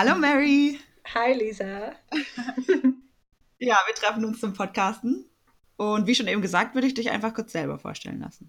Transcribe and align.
Hallo 0.00 0.14
Mary. 0.14 0.78
Hi 1.12 1.32
Lisa. 1.32 1.90
ja, 3.58 3.76
wir 3.84 3.94
treffen 3.96 4.24
uns 4.24 4.38
zum 4.38 4.54
Podcasten. 4.54 5.28
Und 5.76 6.06
wie 6.06 6.14
schon 6.14 6.28
eben 6.28 6.40
gesagt, 6.40 6.76
würde 6.76 6.86
ich 6.86 6.94
dich 6.94 7.10
einfach 7.10 7.34
kurz 7.34 7.50
selber 7.50 7.80
vorstellen 7.80 8.20
lassen. 8.20 8.48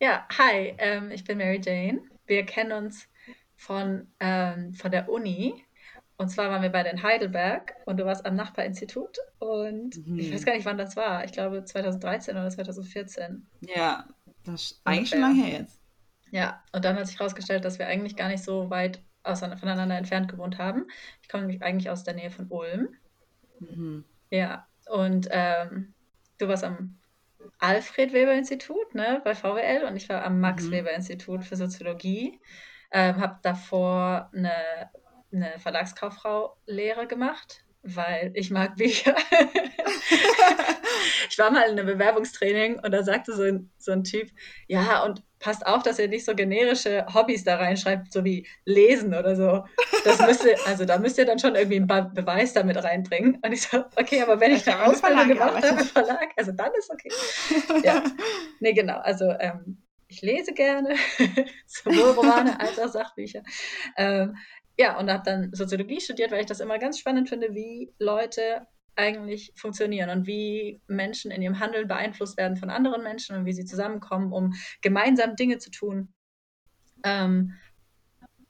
Ja, 0.00 0.26
hi, 0.38 0.74
ähm, 0.78 1.10
ich 1.10 1.24
bin 1.24 1.36
Mary 1.36 1.60
Jane. 1.62 2.00
Wir 2.24 2.46
kennen 2.46 2.72
uns 2.72 3.06
von, 3.54 4.10
ähm, 4.18 4.72
von 4.72 4.90
der 4.90 5.10
Uni. 5.10 5.62
Und 6.16 6.30
zwar 6.30 6.48
waren 6.48 6.62
wir 6.62 6.70
beide 6.70 6.88
in 6.88 7.02
Heidelberg 7.02 7.74
und 7.84 7.98
du 7.98 8.06
warst 8.06 8.24
am 8.24 8.34
Nachbarinstitut. 8.34 9.18
Und 9.40 10.06
mhm. 10.06 10.18
ich 10.20 10.32
weiß 10.32 10.46
gar 10.46 10.54
nicht, 10.54 10.64
wann 10.64 10.78
das 10.78 10.96
war. 10.96 11.22
Ich 11.26 11.32
glaube 11.32 11.66
2013 11.66 12.34
oder 12.34 12.48
2014. 12.48 13.46
Ja, 13.60 14.06
das 14.44 14.62
ist 14.62 14.80
eigentlich 14.84 15.10
schon 15.10 15.20
lange 15.20 15.44
her 15.44 15.58
jetzt. 15.60 15.78
Ja, 16.30 16.64
und 16.72 16.82
dann 16.86 16.96
hat 16.96 17.08
sich 17.08 17.18
herausgestellt, 17.18 17.66
dass 17.66 17.78
wir 17.78 17.88
eigentlich 17.88 18.16
gar 18.16 18.28
nicht 18.28 18.42
so 18.42 18.70
weit 18.70 19.02
voneinander 19.24 19.96
entfernt 19.96 20.28
gewohnt 20.28 20.58
haben. 20.58 20.86
Ich 21.22 21.28
komme 21.28 21.44
nämlich 21.44 21.62
eigentlich 21.62 21.90
aus 21.90 22.04
der 22.04 22.14
Nähe 22.14 22.30
von 22.30 22.48
Ulm. 22.48 22.88
Mhm. 23.60 24.04
Ja, 24.30 24.66
und 24.88 25.28
ähm, 25.30 25.94
du 26.38 26.48
warst 26.48 26.64
am 26.64 26.98
Alfred 27.58 28.12
Weber 28.12 28.34
Institut 28.34 28.94
ne, 28.94 29.20
bei 29.24 29.34
VWL 29.34 29.84
und 29.86 29.96
ich 29.96 30.08
war 30.08 30.24
am 30.24 30.40
Max 30.40 30.64
mhm. 30.64 30.72
Weber 30.72 30.92
Institut 30.92 31.44
für 31.44 31.56
Soziologie. 31.56 32.40
Ähm, 32.90 33.20
habe 33.20 33.38
davor 33.42 34.30
eine, 34.34 34.52
eine 35.32 35.58
Verlagskauffrau-Lehre 35.58 37.06
gemacht, 37.06 37.64
weil 37.82 38.30
ich 38.34 38.50
mag 38.50 38.76
Bücher. 38.76 39.14
ich 41.30 41.38
war 41.38 41.50
mal 41.50 41.64
in 41.64 41.78
einem 41.78 41.86
Bewerbungstraining 41.86 42.78
und 42.78 42.92
da 42.92 43.02
sagte 43.02 43.34
so 43.34 43.42
ein, 43.42 43.70
so 43.78 43.92
ein 43.92 44.04
Typ, 44.04 44.30
ja, 44.68 45.02
und 45.04 45.22
passt 45.42 45.66
auf, 45.66 45.82
dass 45.82 45.98
ihr 45.98 46.08
nicht 46.08 46.24
so 46.24 46.34
generische 46.34 47.04
Hobbys 47.12 47.44
da 47.44 47.56
reinschreibt, 47.56 48.12
so 48.12 48.24
wie 48.24 48.46
Lesen 48.64 49.14
oder 49.14 49.34
so. 49.34 49.64
Das 50.04 50.20
müsste, 50.20 50.54
also 50.66 50.84
da 50.84 50.98
müsst 50.98 51.18
ihr 51.18 51.26
dann 51.26 51.38
schon 51.38 51.56
irgendwie 51.56 51.76
einen 51.76 51.86
Be 51.86 52.10
Beweis 52.14 52.52
damit 52.52 52.82
reinbringen. 52.82 53.38
Und 53.44 53.52
ich 53.52 53.62
so, 53.62 53.84
okay, 53.96 54.22
aber 54.22 54.40
wenn 54.40 54.52
ich, 54.52 54.66
ich 54.66 54.72
eine 54.72 54.84
Ausbildung 54.84 55.28
gemacht 55.28 55.64
habe 55.64 55.80
im 55.80 55.86
Verlag, 55.86 56.28
also 56.36 56.52
dann 56.52 56.70
ist 56.78 56.90
okay. 56.90 57.10
Ja, 57.82 58.02
nee, 58.60 58.72
genau. 58.72 58.98
Also 58.98 59.30
ähm, 59.40 59.82
ich 60.06 60.22
lese 60.22 60.52
gerne, 60.52 60.94
sowohl 61.66 62.10
Romane 62.10 62.58
als 62.60 62.78
auch 62.78 62.88
Sachbücher. 62.88 63.42
Ähm, 63.96 64.36
ja, 64.78 64.98
und 64.98 65.10
habe 65.10 65.22
dann 65.24 65.52
Soziologie 65.52 66.00
studiert, 66.00 66.30
weil 66.30 66.40
ich 66.40 66.46
das 66.46 66.60
immer 66.60 66.78
ganz 66.78 66.98
spannend 66.98 67.28
finde, 67.28 67.54
wie 67.54 67.92
Leute 67.98 68.66
eigentlich 68.96 69.52
funktionieren 69.56 70.10
und 70.10 70.26
wie 70.26 70.80
Menschen 70.86 71.30
in 71.30 71.42
ihrem 71.42 71.58
Handeln 71.58 71.88
beeinflusst 71.88 72.36
werden 72.36 72.56
von 72.56 72.70
anderen 72.70 73.02
Menschen 73.02 73.36
und 73.36 73.46
wie 73.46 73.52
sie 73.52 73.64
zusammenkommen, 73.64 74.32
um 74.32 74.54
gemeinsam 74.82 75.36
Dinge 75.36 75.58
zu 75.58 75.70
tun. 75.70 76.12
Ähm, 77.04 77.54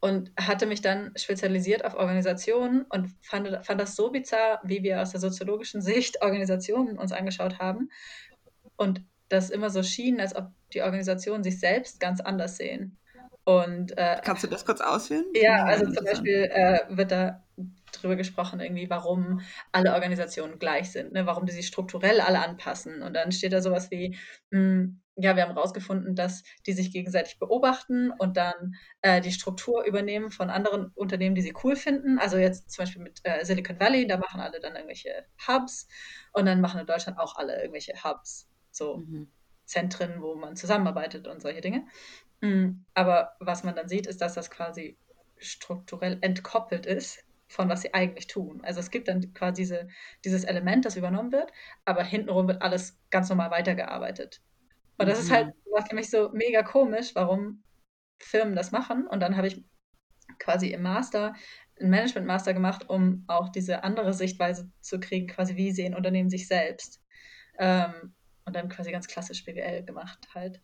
und 0.01 0.33
hatte 0.37 0.67
mich 0.67 0.83
dann 0.83 1.13
spezialisiert 1.15 1.85
auf 1.85 1.95
Organisationen 1.95 2.83
und 2.83 3.15
fand, 3.23 3.65
fand 3.65 3.81
das 3.81 3.95
so 3.95 4.11
bizarr, 4.11 4.61
wie 4.65 4.83
wir 4.83 5.01
aus 5.01 5.13
der 5.13 5.21
soziologischen 5.21 5.81
Sicht 5.83 6.23
Organisationen 6.23 6.99
uns 6.99 7.13
angeschaut 7.13 7.61
haben 7.61 7.89
und 8.77 9.01
das 9.29 9.49
immer 9.49 9.71
so 9.71 9.83
schien, 9.85 10.21
als 10.21 10.35
ob 10.35 10.51
die 10.75 10.83
Organisationen 10.83 11.45
sich 11.45 11.61
selbst 11.61 12.01
ganz 12.01 12.21
anders 12.21 12.57
sehen. 12.57 12.99
Und, 13.45 13.97
äh, 13.99 14.21
Kannst 14.25 14.45
du 14.45 14.47
das 14.47 14.65
kurz 14.65 14.81
ausführen? 14.81 15.25
Ja, 15.35 15.65
also 15.65 15.91
zum 15.91 16.05
Beispiel 16.05 16.49
äh, 16.53 16.81
wird 16.91 17.11
da 17.11 17.43
drüber 17.93 18.17
gesprochen, 18.17 18.61
irgendwie, 18.61 18.89
warum 18.89 19.41
alle 19.73 19.95
Organisationen 19.95 20.59
gleich 20.59 20.93
sind, 20.93 21.13
ne? 21.13 21.27
warum 21.27 21.45
die 21.47 21.53
sich 21.53 21.67
strukturell 21.67 22.21
alle 22.21 22.41
anpassen. 22.41 23.03
Und 23.03 23.15
dann 23.15 23.33
steht 23.33 23.53
da 23.53 23.61
sowas 23.61 23.91
wie, 23.91 24.17
mh, 24.51 24.59
hm, 24.59 25.03
ja, 25.17 25.37
wir 25.37 25.43
haben 25.43 25.55
herausgefunden, 25.55 26.15
dass 26.15 26.43
die 26.67 26.73
sich 26.73 26.91
gegenseitig 26.91 27.39
beobachten 27.39 28.11
und 28.11 28.37
dann 28.37 28.75
äh, 29.03 29.21
die 29.21 29.33
Struktur 29.33 29.85
übernehmen 29.85 30.31
von 30.31 30.49
anderen 30.49 30.91
Unternehmen, 30.95 31.35
die 31.35 31.43
sie 31.43 31.55
cool 31.63 31.77
finden. 31.77 32.19
Also 32.19 32.39
jetzt 32.39 32.71
zum 32.71 32.85
Beispiel 32.85 33.03
mit 33.03 33.21
äh, 33.25 33.45
Silicon 33.45 33.79
Valley, 33.79 34.07
da 34.07 34.17
machen 34.17 34.41
alle 34.41 34.59
dann 34.61 34.75
irgendwelche 34.75 35.27
Hubs 35.47 35.87
und 36.33 36.47
dann 36.47 36.63
machen 36.63 36.81
in 36.81 36.87
Deutschland 36.87 37.19
auch 37.19 37.37
alle 37.37 37.61
irgendwelche 37.61 37.93
Hubs, 38.03 38.49
so 38.71 38.99
mhm. 38.99 39.31
Zentren, 39.67 40.23
wo 40.23 40.35
man 40.35 40.57
zusammenarbeitet 40.57 41.29
und 41.29 41.43
solche 41.43 41.61
Dinge. 41.61 41.87
Mhm. 42.43 42.85
Aber 42.93 43.37
was 43.41 43.65
man 43.65 43.75
dann 43.75 43.89
sieht, 43.89 44.07
ist, 44.07 44.21
dass 44.21 44.35
das 44.35 44.51
quasi 44.51 44.99
strukturell 45.39 46.19
entkoppelt 46.21 46.87
ist 46.87 47.25
von 47.53 47.69
was 47.69 47.83
sie 47.83 47.93
eigentlich 47.93 48.27
tun. 48.27 48.61
Also 48.65 48.81
es 48.81 48.91
gibt 48.91 49.09
dann 49.09 49.35
quasi 49.35 49.63
diese, 49.63 49.89
dieses 50.25 50.45
Element, 50.45 50.85
das 50.85 50.97
übernommen 50.97 51.33
wird, 51.33 51.53
aber 51.85 52.03
hintenrum 52.03 52.49
wird 52.49 52.63
alles 52.63 52.99
ganz 53.11 53.29
normal 53.29 53.51
weitergearbeitet. 53.51 54.41
Und 54.99 55.07
das 55.07 55.19
mhm. 55.19 55.25
ist 55.25 55.31
halt 55.31 55.47
mhm. 55.49 55.73
war 55.73 55.87
für 55.87 55.95
mich 55.95 56.11
so 56.11 56.31
mega 56.33 56.63
komisch, 56.63 57.15
warum 57.15 57.63
Firmen 58.21 58.57
das 58.57 58.73
machen. 58.73 59.07
Und 59.07 59.21
dann 59.21 59.37
habe 59.37 59.49
ich 59.49 59.63
quasi 60.39 60.69
im 60.69 60.83
Master 60.83 61.35
einen 61.79 61.91
Management-Master 61.91 62.55
gemacht, 62.55 62.89
um 62.89 63.25
auch 63.27 63.51
diese 63.51 63.85
andere 63.85 64.15
Sichtweise 64.15 64.71
zu 64.81 64.99
kriegen, 64.99 65.27
quasi 65.27 65.57
wie 65.57 65.73
sehen 65.73 65.95
Unternehmen 65.95 66.31
sich 66.31 66.49
selbst. 66.49 67.03
Ähm, 67.59 68.15
und 68.45 68.57
dann 68.57 68.69
quasi 68.69 68.91
ganz 68.91 69.07
klassisch 69.07 69.45
BWL 69.45 69.85
gemacht 69.85 70.29
halt. 70.35 70.61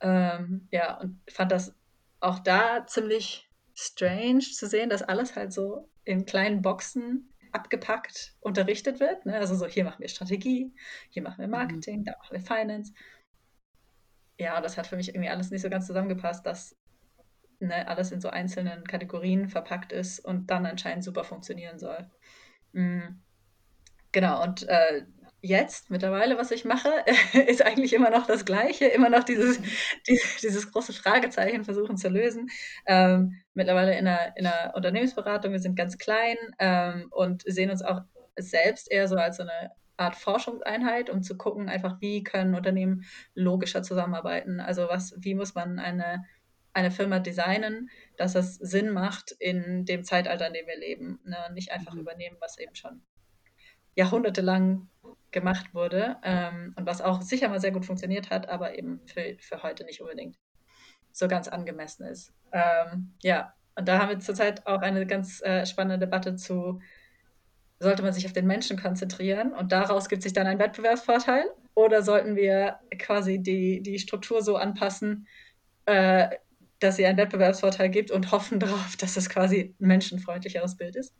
Ähm, 0.00 0.68
ja, 0.70 0.98
und 0.98 1.20
fand 1.30 1.52
das 1.52 1.74
auch 2.20 2.38
da 2.38 2.86
ziemlich 2.86 3.48
strange 3.74 4.40
zu 4.40 4.66
sehen, 4.66 4.90
dass 4.90 5.02
alles 5.02 5.36
halt 5.36 5.52
so 5.52 5.88
in 6.04 6.26
kleinen 6.26 6.62
Boxen 6.62 7.32
abgepackt 7.52 8.34
unterrichtet 8.40 9.00
wird. 9.00 9.24
Ne? 9.26 9.34
Also 9.34 9.54
so, 9.54 9.66
hier 9.66 9.84
machen 9.84 10.00
wir 10.00 10.08
Strategie, 10.08 10.74
hier 11.10 11.22
machen 11.22 11.38
wir 11.38 11.46
mhm. 11.46 11.52
Marketing, 11.52 12.00
mhm. 12.00 12.04
da 12.04 12.12
machen 12.18 12.32
wir 12.32 12.40
Finance. 12.40 12.92
Ja, 14.38 14.60
das 14.60 14.76
hat 14.76 14.86
für 14.86 14.96
mich 14.96 15.08
irgendwie 15.08 15.30
alles 15.30 15.50
nicht 15.50 15.62
so 15.62 15.70
ganz 15.70 15.86
zusammengepasst, 15.86 16.46
dass 16.46 16.76
ne, 17.60 17.86
alles 17.88 18.12
in 18.12 18.20
so 18.20 18.28
einzelnen 18.28 18.84
Kategorien 18.84 19.48
verpackt 19.48 19.92
ist 19.92 20.20
und 20.20 20.48
dann 20.50 20.66
anscheinend 20.66 21.04
super 21.04 21.24
funktionieren 21.24 21.78
soll. 21.78 22.08
Mhm. 22.72 23.22
Genau, 24.12 24.42
und 24.42 24.66
äh, 24.68 25.04
jetzt 25.40 25.90
mittlerweile, 25.90 26.36
was 26.36 26.50
ich 26.50 26.64
mache, 26.64 26.90
ist 27.46 27.62
eigentlich 27.64 27.92
immer 27.92 28.10
noch 28.10 28.26
das 28.26 28.44
Gleiche, 28.44 28.86
immer 28.86 29.08
noch 29.08 29.24
dieses, 29.24 29.60
dieses, 30.08 30.36
dieses 30.40 30.72
große 30.72 30.92
Fragezeichen 30.92 31.64
versuchen 31.64 31.96
zu 31.96 32.08
lösen. 32.08 32.48
Ähm, 32.86 33.34
mittlerweile 33.54 33.96
in 33.96 34.06
einer, 34.06 34.36
in 34.36 34.46
einer 34.46 34.74
Unternehmensberatung, 34.74 35.52
wir 35.52 35.60
sind 35.60 35.76
ganz 35.76 35.98
klein 35.98 36.36
ähm, 36.58 37.08
und 37.10 37.42
sehen 37.46 37.70
uns 37.70 37.82
auch 37.82 38.00
selbst 38.36 38.90
eher 38.90 39.08
so 39.08 39.16
als 39.16 39.36
so 39.36 39.42
eine 39.44 39.72
Art 39.96 40.14
Forschungseinheit, 40.14 41.10
um 41.10 41.22
zu 41.22 41.36
gucken, 41.36 41.68
einfach, 41.68 42.00
wie 42.00 42.22
können 42.22 42.54
Unternehmen 42.54 43.04
logischer 43.34 43.82
zusammenarbeiten. 43.82 44.60
Also 44.60 44.88
was, 44.88 45.14
wie 45.18 45.34
muss 45.34 45.54
man 45.54 45.80
eine, 45.80 46.24
eine 46.72 46.92
Firma 46.92 47.18
designen, 47.18 47.90
dass 48.16 48.36
es 48.36 48.54
Sinn 48.54 48.90
macht 48.90 49.32
in 49.40 49.84
dem 49.84 50.04
Zeitalter, 50.04 50.46
in 50.46 50.52
dem 50.52 50.66
wir 50.68 50.78
leben. 50.78 51.20
Ne? 51.24 51.36
Nicht 51.52 51.72
einfach 51.72 51.94
mhm. 51.94 52.00
übernehmen, 52.00 52.36
was 52.40 52.58
eben 52.58 52.76
schon 52.76 53.02
jahrhundertelang 53.96 54.88
gemacht 55.30 55.74
wurde 55.74 56.16
ähm, 56.22 56.72
und 56.76 56.86
was 56.86 57.00
auch 57.00 57.22
sicher 57.22 57.48
mal 57.48 57.60
sehr 57.60 57.72
gut 57.72 57.84
funktioniert 57.84 58.30
hat, 58.30 58.48
aber 58.48 58.78
eben 58.78 59.00
für, 59.06 59.36
für 59.40 59.62
heute 59.62 59.84
nicht 59.84 60.00
unbedingt 60.00 60.36
so 61.12 61.28
ganz 61.28 61.48
angemessen 61.48 62.06
ist. 62.06 62.32
Ähm, 62.52 63.14
ja, 63.22 63.52
und 63.76 63.86
da 63.88 63.98
haben 63.98 64.08
wir 64.08 64.18
zurzeit 64.18 64.66
auch 64.66 64.80
eine 64.80 65.06
ganz 65.06 65.42
äh, 65.42 65.66
spannende 65.66 65.98
Debatte 66.06 66.36
zu, 66.36 66.80
sollte 67.78 68.02
man 68.02 68.12
sich 68.12 68.26
auf 68.26 68.32
den 68.32 68.46
Menschen 68.46 68.80
konzentrieren 68.80 69.52
und 69.52 69.72
daraus 69.72 70.08
gibt 70.08 70.22
sich 70.22 70.32
dann 70.32 70.46
ein 70.46 70.58
Wettbewerbsvorteil 70.58 71.44
oder 71.74 72.02
sollten 72.02 72.34
wir 72.34 72.80
quasi 72.98 73.38
die, 73.38 73.82
die 73.82 73.98
Struktur 73.98 74.42
so 74.42 74.56
anpassen, 74.56 75.28
äh, 75.86 76.28
dass 76.80 76.96
sie 76.96 77.06
einen 77.06 77.18
Wettbewerbsvorteil 77.18 77.88
gibt 77.88 78.10
und 78.10 78.32
hoffen 78.32 78.60
darauf, 78.60 78.96
dass 78.96 79.16
es 79.16 79.28
quasi 79.28 79.74
ein 79.80 79.86
menschenfreundlicheres 79.86 80.76
Bild 80.76 80.96
ist. 80.96 81.14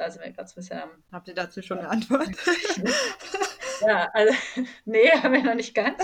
Da 0.00 0.10
sind 0.10 0.24
wir 0.24 0.32
gerade 0.32 0.48
ein 0.50 0.54
bisschen 0.54 0.78
am. 0.78 0.88
Habt 1.12 1.28
ihr 1.28 1.34
dazu 1.34 1.60
schon 1.60 1.78
eine 1.78 1.90
Antwort? 1.90 2.26
ja, 3.82 4.08
also, 4.14 4.34
nee, 4.86 5.10
haben 5.22 5.34
wir 5.34 5.42
noch 5.42 5.54
nicht 5.54 5.74
ganz. 5.74 6.02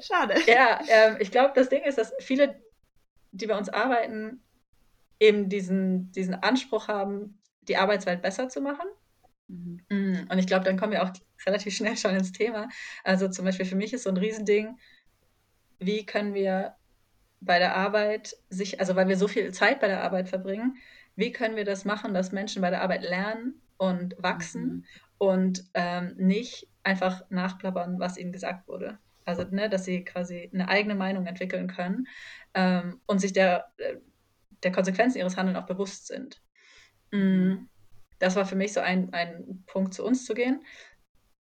Schade. 0.00 0.34
Ja, 0.46 0.80
ähm, 0.88 1.16
ich 1.20 1.30
glaube, 1.30 1.52
das 1.54 1.68
Ding 1.68 1.82
ist, 1.82 1.98
dass 1.98 2.14
viele, 2.20 2.58
die 3.32 3.46
bei 3.46 3.58
uns 3.58 3.68
arbeiten, 3.68 4.42
eben 5.20 5.50
diesen, 5.50 6.10
diesen 6.12 6.36
Anspruch 6.36 6.88
haben, 6.88 7.38
die 7.60 7.76
Arbeitswelt 7.76 8.22
besser 8.22 8.48
zu 8.48 8.62
machen. 8.62 8.88
Mhm. 9.48 9.84
Mm, 9.90 10.26
und 10.30 10.38
ich 10.38 10.46
glaube, 10.46 10.64
dann 10.64 10.78
kommen 10.78 10.92
wir 10.92 11.02
auch 11.02 11.12
relativ 11.44 11.76
schnell 11.76 11.98
schon 11.98 12.16
ins 12.16 12.32
Thema. 12.32 12.70
Also 13.04 13.28
zum 13.28 13.44
Beispiel 13.44 13.66
für 13.66 13.76
mich 13.76 13.92
ist 13.92 14.04
so 14.04 14.10
ein 14.10 14.16
Riesending, 14.16 14.78
wie 15.80 16.06
können 16.06 16.32
wir 16.32 16.76
bei 17.40 17.58
der 17.58 17.76
Arbeit 17.76 18.36
sich, 18.48 18.80
also 18.80 18.96
weil 18.96 19.08
wir 19.08 19.18
so 19.18 19.28
viel 19.28 19.52
Zeit 19.52 19.80
bei 19.80 19.88
der 19.88 20.02
Arbeit 20.02 20.30
verbringen, 20.30 20.78
wie 21.18 21.32
können 21.32 21.56
wir 21.56 21.64
das 21.64 21.84
machen, 21.84 22.14
dass 22.14 22.30
Menschen 22.30 22.62
bei 22.62 22.70
der 22.70 22.80
Arbeit 22.80 23.02
lernen 23.02 23.60
und 23.76 24.14
wachsen 24.22 24.62
mhm. 24.62 24.84
und 25.18 25.64
ähm, 25.74 26.14
nicht 26.16 26.68
einfach 26.84 27.22
nachplappern, 27.28 27.98
was 27.98 28.16
ihnen 28.16 28.32
gesagt 28.32 28.68
wurde. 28.68 28.98
Also, 29.24 29.42
ne, 29.50 29.68
dass 29.68 29.84
sie 29.84 30.04
quasi 30.04 30.48
eine 30.54 30.68
eigene 30.68 30.94
Meinung 30.94 31.26
entwickeln 31.26 31.66
können 31.66 32.06
ähm, 32.54 33.00
und 33.06 33.18
sich 33.20 33.32
der, 33.32 33.66
äh, 33.78 33.96
der 34.62 34.70
Konsequenzen 34.70 35.18
ihres 35.18 35.36
Handelns 35.36 35.58
auch 35.58 35.66
bewusst 35.66 36.06
sind. 36.06 36.40
Mhm. 37.10 37.68
Das 38.20 38.36
war 38.36 38.46
für 38.46 38.56
mich 38.56 38.72
so 38.72 38.80
ein, 38.80 39.12
ein 39.12 39.64
Punkt, 39.66 39.94
zu 39.94 40.04
uns 40.04 40.24
zu 40.24 40.34
gehen. 40.34 40.64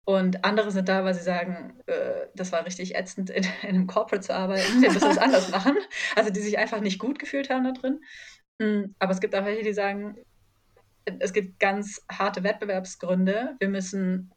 Und 0.05 0.45
andere 0.45 0.71
sind 0.71 0.89
da, 0.89 1.05
weil 1.05 1.15
sie 1.15 1.23
sagen, 1.23 1.81
äh, 1.87 2.27
das 2.35 2.53
war 2.53 2.65
richtig 2.65 2.95
ätzend, 2.95 3.31
in, 3.31 3.45
in, 3.63 3.69
einem 3.71 3.87
Corporate 3.87 4.25
zu 4.25 4.35
arbeiten, 4.35 4.83
wir 4.83 4.93
müssen 4.93 5.11
es 5.11 5.19
anders 5.19 5.51
machen. 5.51 5.77
Also 6.15 6.31
die 6.31 6.41
sich 6.41 6.59
einfach 6.59 6.81
nicht 6.81 6.99
gut 6.99 7.19
gefühlt 7.19 7.51
haben 7.51 7.65
da 7.65 7.73
drin. 7.73 8.01
Mhm, 8.59 8.95
aber 8.99 9.13
es 9.13 9.21
gibt 9.21 9.35
auch 9.35 9.45
welche, 9.45 9.65
die 9.65 9.73
sagen, 9.73 10.17
es 11.05 11.33
gibt 11.33 11.61
ganz 11.61 12.05
harte 12.11 12.43
Wettbewerbsgründe. 12.43 13.57
Wir 13.59 13.69
müssen, 13.69 14.33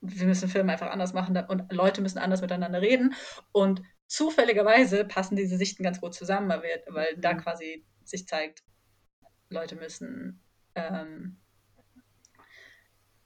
wir 0.00 0.26
müssen 0.26 0.48
Firmen 0.48 0.70
einfach 0.70 0.90
anders 0.90 1.12
machen 1.12 1.36
und 1.48 1.72
Leute 1.72 2.02
müssen 2.02 2.18
anders 2.18 2.40
miteinander 2.40 2.80
reden. 2.80 3.14
Und 3.52 3.82
zufälligerweise 4.06 5.04
passen 5.04 5.36
diese 5.36 5.56
Sichten 5.56 5.82
ganz 5.82 6.00
gut 6.00 6.14
zusammen, 6.14 6.48
weil, 6.48 6.62
wir, 6.62 6.82
weil 6.88 7.16
da 7.18 7.34
mhm. 7.34 7.38
quasi 7.38 7.84
sich 8.04 8.26
zeigt, 8.26 8.62
Leute 9.50 9.76
müssen, 9.76 10.42
ähm, 10.74 11.36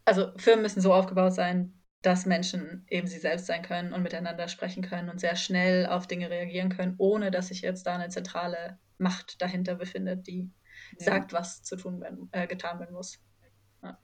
also 0.05 0.33
Firmen 0.37 0.62
müssen 0.62 0.81
so 0.81 0.93
aufgebaut 0.93 1.35
sein, 1.35 1.81
dass 2.02 2.26
Menschen 2.26 2.84
eben 2.90 3.06
sie 3.06 3.19
selbst 3.19 3.46
sein 3.46 3.62
können 3.62 3.93
und 3.93 4.02
miteinander 4.02 4.49
sprechen 4.49 4.82
können 4.82 5.08
und 5.08 5.20
sehr 5.20 5.37
schnell 5.37 5.87
auf 5.87 6.06
Dinge 6.06 6.28
reagieren 6.31 6.69
können, 6.69 6.94
ohne 6.99 7.31
dass 7.31 7.49
sich 7.49 7.62
jetzt 7.62 7.87
da 7.87 7.94
eine 7.94 8.08
zentrale 8.08 8.78
Macht 8.99 9.40
dahinter 9.40 9.76
befindet, 9.76 10.26
die 10.26 10.50
ja. 10.99 11.06
sagt, 11.06 11.32
was 11.32 11.62
zu 11.62 11.76
tun 11.76 12.00
werden, 12.00 12.28
äh, 12.32 12.46
getan 12.49 12.81
werden 12.81 12.94
muss. 12.94 13.20
Ja. 13.82 13.99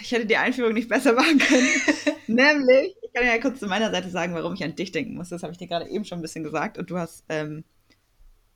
Ich 0.00 0.12
hätte 0.12 0.26
die 0.26 0.36
Einführung 0.36 0.74
nicht 0.74 0.88
besser 0.88 1.14
machen 1.14 1.38
können. 1.38 1.68
Nämlich, 2.26 2.94
ich 3.02 3.12
kann 3.14 3.26
ja 3.26 3.38
kurz 3.38 3.58
zu 3.58 3.66
meiner 3.66 3.90
Seite 3.90 4.10
sagen, 4.10 4.34
warum 4.34 4.54
ich 4.54 4.62
an 4.62 4.76
dich 4.76 4.92
denken 4.92 5.14
muss. 5.14 5.30
Das 5.30 5.42
habe 5.42 5.52
ich 5.52 5.58
dir 5.58 5.68
gerade 5.68 5.88
eben 5.88 6.04
schon 6.04 6.18
ein 6.18 6.22
bisschen 6.22 6.44
gesagt 6.44 6.76
und 6.76 6.90
du 6.90 6.98
hast 6.98 7.24
ähm, 7.30 7.64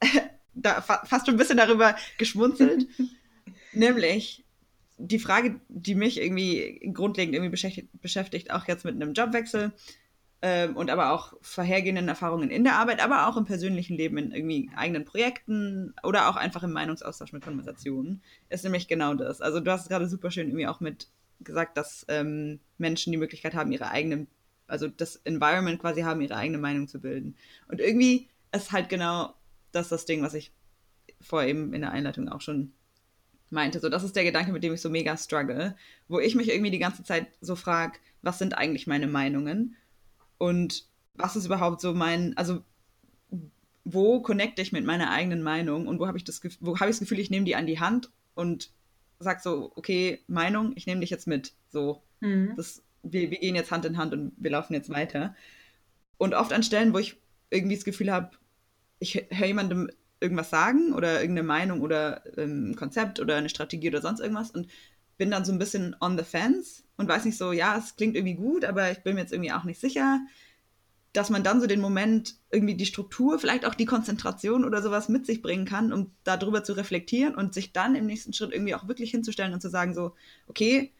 da 0.55 0.82
fa 0.82 1.05
fast 1.06 1.26
schon 1.26 1.34
ein 1.34 1.38
bisschen 1.38 1.56
darüber 1.56 1.96
geschmunzelt. 2.19 2.87
Nämlich, 3.72 4.44
die 4.96 5.19
Frage, 5.19 5.61
die 5.69 5.94
mich 5.94 6.20
irgendwie 6.20 6.81
grundlegend 6.93 7.35
irgendwie 7.35 7.50
beschäftigt, 7.50 7.88
beschäftigt 8.00 8.50
auch 8.52 8.67
jetzt 8.67 8.85
mit 8.85 8.94
einem 8.94 9.12
Jobwechsel 9.12 9.73
ähm, 10.43 10.76
und 10.76 10.91
aber 10.91 11.12
auch 11.12 11.35
vorhergehenden 11.41 12.08
Erfahrungen 12.08 12.50
in 12.50 12.64
der 12.64 12.76
Arbeit, 12.76 13.02
aber 13.02 13.29
auch 13.29 13.37
im 13.37 13.44
persönlichen 13.44 13.96
Leben, 13.96 14.19
in 14.19 14.32
irgendwie 14.32 14.70
eigenen 14.76 15.05
Projekten 15.05 15.94
oder 16.02 16.29
auch 16.29 16.37
einfach 16.37 16.62
im 16.62 16.73
Meinungsaustausch 16.73 17.32
mit 17.32 17.43
Konversationen, 17.43 18.23
ist 18.50 18.62
nämlich 18.62 18.87
genau 18.87 19.14
das. 19.14 19.41
Also 19.41 19.61
du 19.61 19.70
hast 19.70 19.82
es 19.82 19.88
gerade 19.88 20.08
super 20.08 20.31
schön 20.31 20.49
irgendwie 20.49 20.67
auch 20.67 20.81
mit 20.81 21.08
gesagt, 21.41 21.76
dass 21.76 22.05
ähm, 22.08 22.61
Menschen 22.79 23.11
die 23.11 23.19
Möglichkeit 23.19 23.55
haben, 23.55 23.73
ihre 23.73 23.91
eigenen, 23.91 24.29
also 24.67 24.87
das 24.87 25.17
Environment 25.25 25.81
quasi 25.81 26.02
haben, 26.02 26.20
ihre 26.20 26.37
eigene 26.37 26.58
Meinung 26.58 26.88
zu 26.88 27.00
bilden. 27.00 27.37
Und 27.69 27.81
irgendwie 27.81 28.29
ist 28.52 28.70
halt 28.70 28.88
genau 28.88 29.35
das 29.73 29.88
das 29.88 30.05
Ding, 30.05 30.23
was 30.23 30.35
ich 30.35 30.52
vorher 31.20 31.49
eben 31.49 31.73
in 31.73 31.81
der 31.81 31.91
Einleitung 31.91 32.29
auch 32.29 32.41
schon 32.41 32.73
meinte. 33.50 33.81
So, 33.81 33.88
das 33.88 34.05
ist 34.05 34.17
der 34.17 34.25
Gedanke, 34.25 34.52
mit 34.52 34.62
dem 34.62 34.75
ich 34.75 34.81
so 34.81 34.91
mega 34.91 35.17
struggle, 35.17 35.76
wo 36.08 36.19
ich 36.19 36.35
mich 36.35 36.49
irgendwie 36.49 36.70
die 36.70 36.79
ganze 36.79 37.02
Zeit 37.02 37.29
so 37.41 37.56
frage, 37.56 37.99
was 38.23 38.38
sind 38.38 38.56
eigentlich 38.56 38.87
meine 38.87 39.06
Meinungen? 39.06 39.76
Und 40.38 40.87
was 41.14 41.37
ist 41.37 41.46
überhaupt 41.46 41.81
so 41.81 41.94
mein, 41.94 42.37
also 42.37 42.62
wo 43.85 44.20
connecte 44.20 44.62
ich 44.62 44.73
mit 44.73 44.85
meiner 44.85 45.11
eigenen 45.11 45.43
Meinung 45.43 45.87
und 45.87 46.00
wo 46.00 46.06
habe 46.06 46.17
ich 46.17 46.25
das 46.25 46.43
wo 46.61 46.79
habe 46.81 46.91
ich 46.91 46.96
das 46.96 47.00
Gefühl, 47.00 47.20
ich 47.20 47.31
nehme 47.31 47.44
die 47.44 47.55
an 47.55 47.67
die 47.67 47.81
Hand 47.81 48.11
und 48.35 48.70
sag 49.19 49.43
so, 49.43 49.73
okay, 49.76 50.20
Meinung, 50.26 50.73
ich 50.75 50.87
nehme 50.87 51.00
dich 51.00 51.11
jetzt 51.11 51.26
mit. 51.26 51.52
So, 51.69 52.02
mhm. 52.20 52.55
das, 52.56 52.82
wir, 53.02 53.31
wir 53.31 53.38
gehen 53.38 53.55
jetzt 53.55 53.70
Hand 53.70 53.85
in 53.85 53.99
Hand 53.99 54.12
und 54.12 54.32
wir 54.37 54.50
laufen 54.50 54.75
jetzt 54.75 54.91
weiter. 54.91 55.35
Und 56.17 56.35
oft 56.35 56.52
an 56.52 56.62
Stellen, 56.62 56.94
wo 56.94 56.99
ich 56.99 57.17
irgendwie 57.50 57.76
das 57.76 57.85
Gefühl 57.85 58.11
habe, 58.11 58.31
ich 58.99 59.26
höre 59.31 59.46
jemandem 59.46 59.91
irgendwas 60.25 60.50
sagen 60.50 60.93
oder 60.93 61.21
irgendeine 61.21 61.47
Meinung 61.47 61.81
oder 61.82 62.23
ähm, 62.37 62.75
Konzept 62.76 63.21
oder 63.21 63.37
eine 63.37 63.49
Strategie 63.49 63.88
oder 63.88 64.00
sonst 64.00 64.21
irgendwas 64.21 64.50
und 64.50 64.67
bin 65.17 65.31
dann 65.31 65.44
so 65.44 65.53
ein 65.53 65.59
bisschen 65.59 65.94
on 66.00 66.19
the 66.19 66.25
fence 66.25 66.82
und 66.97 67.09
weiß 67.09 67.25
nicht 67.25 67.38
so, 67.38 67.53
ja, 67.53 67.76
es 67.79 67.94
klingt 67.94 68.17
irgendwie 68.17 68.35
gut, 68.35 68.65
aber 68.65 68.91
ich 68.91 69.03
bin 69.03 69.15
mir 69.15 69.21
jetzt 69.21 69.32
irgendwie 69.32 69.53
auch 69.53 69.65
nicht 69.65 69.81
sicher, 69.81 70.21
dass 71.12 71.31
man 71.31 71.44
dann 71.44 71.61
so 71.61 71.69
den 71.69 71.81
Moment 71.81 72.35
irgendwie 72.50 72.75
die 72.75 72.87
Struktur, 72.87 73.38
vielleicht 73.38 73.65
auch 73.65 73.75
die 73.75 73.85
Konzentration 73.85 74.65
oder 74.65 74.82
sowas 74.82 75.09
mit 75.09 75.26
sich 75.26 75.43
bringen 75.43 75.65
kann, 75.65 75.93
um 75.93 76.11
darüber 76.25 76.65
zu 76.65 76.73
reflektieren 76.73 77.37
und 77.37 77.55
sich 77.55 77.73
dann 77.73 77.94
im 77.94 78.06
nächsten 78.06 78.32
Schritt 78.32 78.53
irgendwie 78.53 78.75
auch 78.75 78.88
wirklich 78.88 79.12
hinzustellen 79.12 79.55
und 79.55 79.61
zu 79.61 79.69
sagen 79.70 79.94
so, 79.94 80.17
okay, 80.49 80.93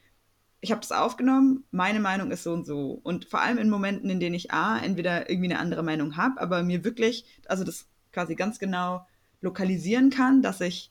ich 0.61 0.70
habe 0.70 0.81
das 0.81 0.93
aufgenommen, 0.93 1.65
meine 1.73 2.00
Meinung 2.00 2.31
ist 2.31 2.44
so 2.44 2.53
und 2.53 2.65
so. 2.65 3.00
Und 3.03 3.27
vor 3.27 3.41
allem 3.41 3.59
in 3.59 3.69
Momenten, 3.69 4.09
in 4.09 4.20
denen 4.20 4.35
ich 4.35 4.53
A, 4.53 4.79
entweder 4.79 5.29
irgendwie 5.29 5.50
eine 5.50 5.59
andere 5.59 5.82
Meinung 5.82 6.17
habe, 6.17 6.41
aber 6.41 6.62
mir 6.62 6.85
wirklich, 6.85 7.27
also 7.47 7.65
das 7.65 7.87
quasi 8.12 8.35
ganz 8.35 8.59
genau 8.59 9.06
lokalisieren 9.44 10.11
kann, 10.11 10.43
dass 10.43 10.61
ich 10.61 10.91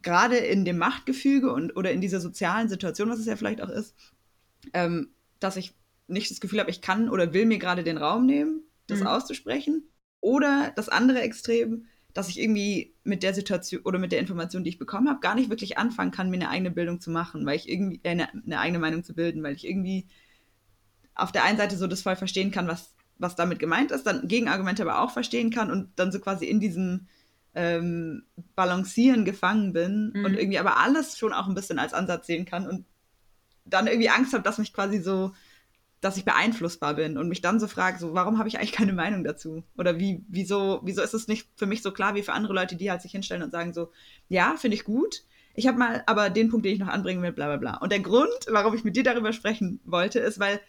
gerade 0.00 0.36
in 0.36 0.64
dem 0.64 0.78
Machtgefüge 0.78 1.52
und 1.52 1.76
oder 1.76 1.92
in 1.92 2.00
dieser 2.00 2.20
sozialen 2.20 2.68
Situation, 2.68 3.10
was 3.10 3.18
es 3.18 3.26
ja 3.26 3.36
vielleicht 3.36 3.60
auch 3.60 3.68
ist, 3.68 3.94
ähm, 4.72 5.10
dass 5.38 5.56
ich 5.56 5.74
nicht 6.08 6.30
das 6.30 6.40
Gefühl 6.40 6.60
habe, 6.60 6.70
ich 6.70 6.80
kann 6.80 7.08
oder 7.08 7.32
will 7.32 7.46
mir 7.46 7.58
gerade 7.58 7.84
den 7.84 7.98
Raum 7.98 8.26
nehmen, 8.26 8.62
das 8.86 9.00
mhm. 9.00 9.06
auszusprechen. 9.06 9.88
Oder 10.20 10.72
das 10.76 10.88
andere 10.88 11.20
Extrem, 11.20 11.86
dass 12.14 12.28
ich 12.28 12.38
irgendwie 12.38 12.94
mit 13.04 13.22
der 13.22 13.34
Situation 13.34 13.82
oder 13.82 13.98
mit 13.98 14.12
der 14.12 14.20
Information, 14.20 14.62
die 14.62 14.70
ich 14.70 14.78
bekommen 14.78 15.08
habe, 15.08 15.20
gar 15.20 15.34
nicht 15.34 15.50
wirklich 15.50 15.78
anfangen 15.78 16.10
kann, 16.10 16.30
mir 16.30 16.36
eine 16.36 16.50
eigene 16.50 16.70
Bildung 16.70 17.00
zu 17.00 17.10
machen, 17.10 17.44
weil 17.46 17.56
ich 17.56 17.68
irgendwie 17.68 18.00
äh, 18.02 18.10
eine, 18.10 18.32
eine, 18.32 18.60
eigene 18.60 18.78
Meinung 18.78 19.02
zu 19.02 19.14
bilden, 19.14 19.42
weil 19.42 19.56
ich 19.56 19.66
irgendwie 19.66 20.06
auf 21.14 21.32
der 21.32 21.44
einen 21.44 21.58
Seite 21.58 21.76
so 21.76 21.86
das 21.86 22.02
voll 22.02 22.16
verstehen 22.16 22.50
kann, 22.50 22.68
was, 22.68 22.94
was 23.18 23.34
damit 23.34 23.58
gemeint 23.58 23.90
ist, 23.90 24.04
dann 24.04 24.28
Gegenargumente 24.28 24.82
aber 24.82 25.00
auch 25.00 25.10
verstehen 25.10 25.50
kann 25.50 25.70
und 25.70 25.90
dann 25.96 26.12
so 26.12 26.20
quasi 26.20 26.46
in 26.46 26.60
diesem 26.60 27.06
ähm, 27.54 28.24
Balancieren 28.54 29.24
gefangen 29.24 29.72
bin 29.72 30.12
mhm. 30.14 30.24
und 30.24 30.34
irgendwie 30.34 30.58
aber 30.58 30.78
alles 30.78 31.18
schon 31.18 31.32
auch 31.32 31.48
ein 31.48 31.54
bisschen 31.54 31.78
als 31.78 31.94
Ansatz 31.94 32.26
sehen 32.26 32.44
kann 32.44 32.66
und 32.66 32.86
dann 33.64 33.86
irgendwie 33.86 34.08
Angst 34.08 34.32
habe, 34.32 34.42
dass 34.42 34.58
mich 34.58 34.72
quasi 34.72 35.00
so, 35.00 35.32
dass 36.00 36.16
ich 36.16 36.24
beeinflussbar 36.24 36.94
bin 36.94 37.16
und 37.16 37.28
mich 37.28 37.42
dann 37.42 37.60
so 37.60 37.68
frage, 37.68 37.98
so, 37.98 38.14
warum 38.14 38.38
habe 38.38 38.48
ich 38.48 38.58
eigentlich 38.58 38.72
keine 38.72 38.92
Meinung 38.92 39.22
dazu? 39.22 39.62
Oder 39.76 39.98
wie, 39.98 40.24
wieso, 40.28 40.80
wieso 40.82 41.02
ist 41.02 41.14
es 41.14 41.28
nicht 41.28 41.48
für 41.56 41.66
mich 41.66 41.82
so 41.82 41.92
klar 41.92 42.14
wie 42.14 42.22
für 42.22 42.32
andere 42.32 42.54
Leute, 42.54 42.76
die 42.76 42.90
halt 42.90 43.02
sich 43.02 43.12
hinstellen 43.12 43.42
und 43.42 43.52
sagen 43.52 43.72
so, 43.72 43.92
ja, 44.28 44.56
finde 44.56 44.76
ich 44.76 44.84
gut. 44.84 45.22
Ich 45.54 45.66
habe 45.66 45.78
mal 45.78 46.02
aber 46.06 46.30
den 46.30 46.48
Punkt, 46.48 46.64
den 46.64 46.72
ich 46.72 46.80
noch 46.80 46.88
anbringen 46.88 47.22
will, 47.22 47.32
bla 47.32 47.46
bla 47.46 47.56
bla. 47.58 47.76
Und 47.78 47.92
der 47.92 48.00
Grund, 48.00 48.32
warum 48.48 48.74
ich 48.74 48.84
mit 48.84 48.96
dir 48.96 49.04
darüber 49.04 49.32
sprechen 49.32 49.80
wollte, 49.84 50.18
ist, 50.18 50.40
weil 50.40 50.60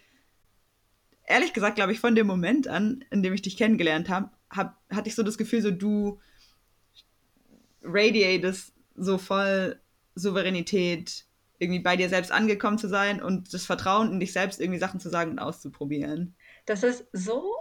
ehrlich 1.25 1.53
gesagt, 1.53 1.75
glaube 1.75 1.93
ich, 1.93 1.99
von 1.99 2.15
dem 2.15 2.27
Moment 2.27 2.67
an, 2.67 3.03
in 3.09 3.23
dem 3.23 3.33
ich 3.33 3.41
dich 3.41 3.57
kennengelernt 3.57 4.09
habe, 4.09 4.29
hab, 4.49 4.77
hatte 4.89 5.07
ich 5.07 5.15
so 5.15 5.23
das 5.23 5.37
Gefühl, 5.37 5.61
so 5.61 5.71
du 5.71 6.19
radiatest 7.83 8.73
so 8.95 9.17
voll 9.17 9.79
Souveränität, 10.15 11.25
irgendwie 11.59 11.79
bei 11.79 11.95
dir 11.95 12.09
selbst 12.09 12.31
angekommen 12.31 12.77
zu 12.77 12.87
sein 12.87 13.21
und 13.21 13.53
das 13.53 13.65
Vertrauen 13.65 14.11
in 14.11 14.19
dich 14.19 14.33
selbst, 14.33 14.59
irgendwie 14.59 14.79
Sachen 14.79 14.99
zu 14.99 15.09
sagen 15.09 15.31
und 15.31 15.39
auszuprobieren. 15.39 16.35
Das 16.65 16.83
ist 16.83 17.05
so 17.11 17.53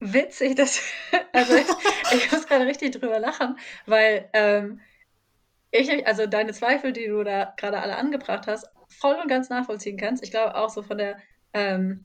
witzig, 0.00 0.56
dass 0.56 0.80
also 1.32 1.54
ich, 1.54 1.66
ich 2.12 2.32
muss 2.32 2.46
gerade 2.46 2.66
richtig 2.66 2.92
drüber 2.92 3.18
lachen, 3.18 3.58
weil 3.86 4.28
ähm, 4.32 4.80
ich, 5.70 6.06
also 6.06 6.26
deine 6.26 6.52
Zweifel, 6.52 6.92
die 6.92 7.06
du 7.06 7.22
da 7.24 7.54
gerade 7.56 7.80
alle 7.80 7.96
angebracht 7.96 8.46
hast, 8.46 8.66
voll 8.88 9.16
und 9.20 9.28
ganz 9.28 9.48
nachvollziehen 9.48 9.96
kannst. 9.96 10.22
Ich 10.22 10.30
glaube 10.30 10.54
auch 10.54 10.70
so 10.70 10.82
von 10.82 10.98
der 10.98 11.18
ähm, 11.52 12.04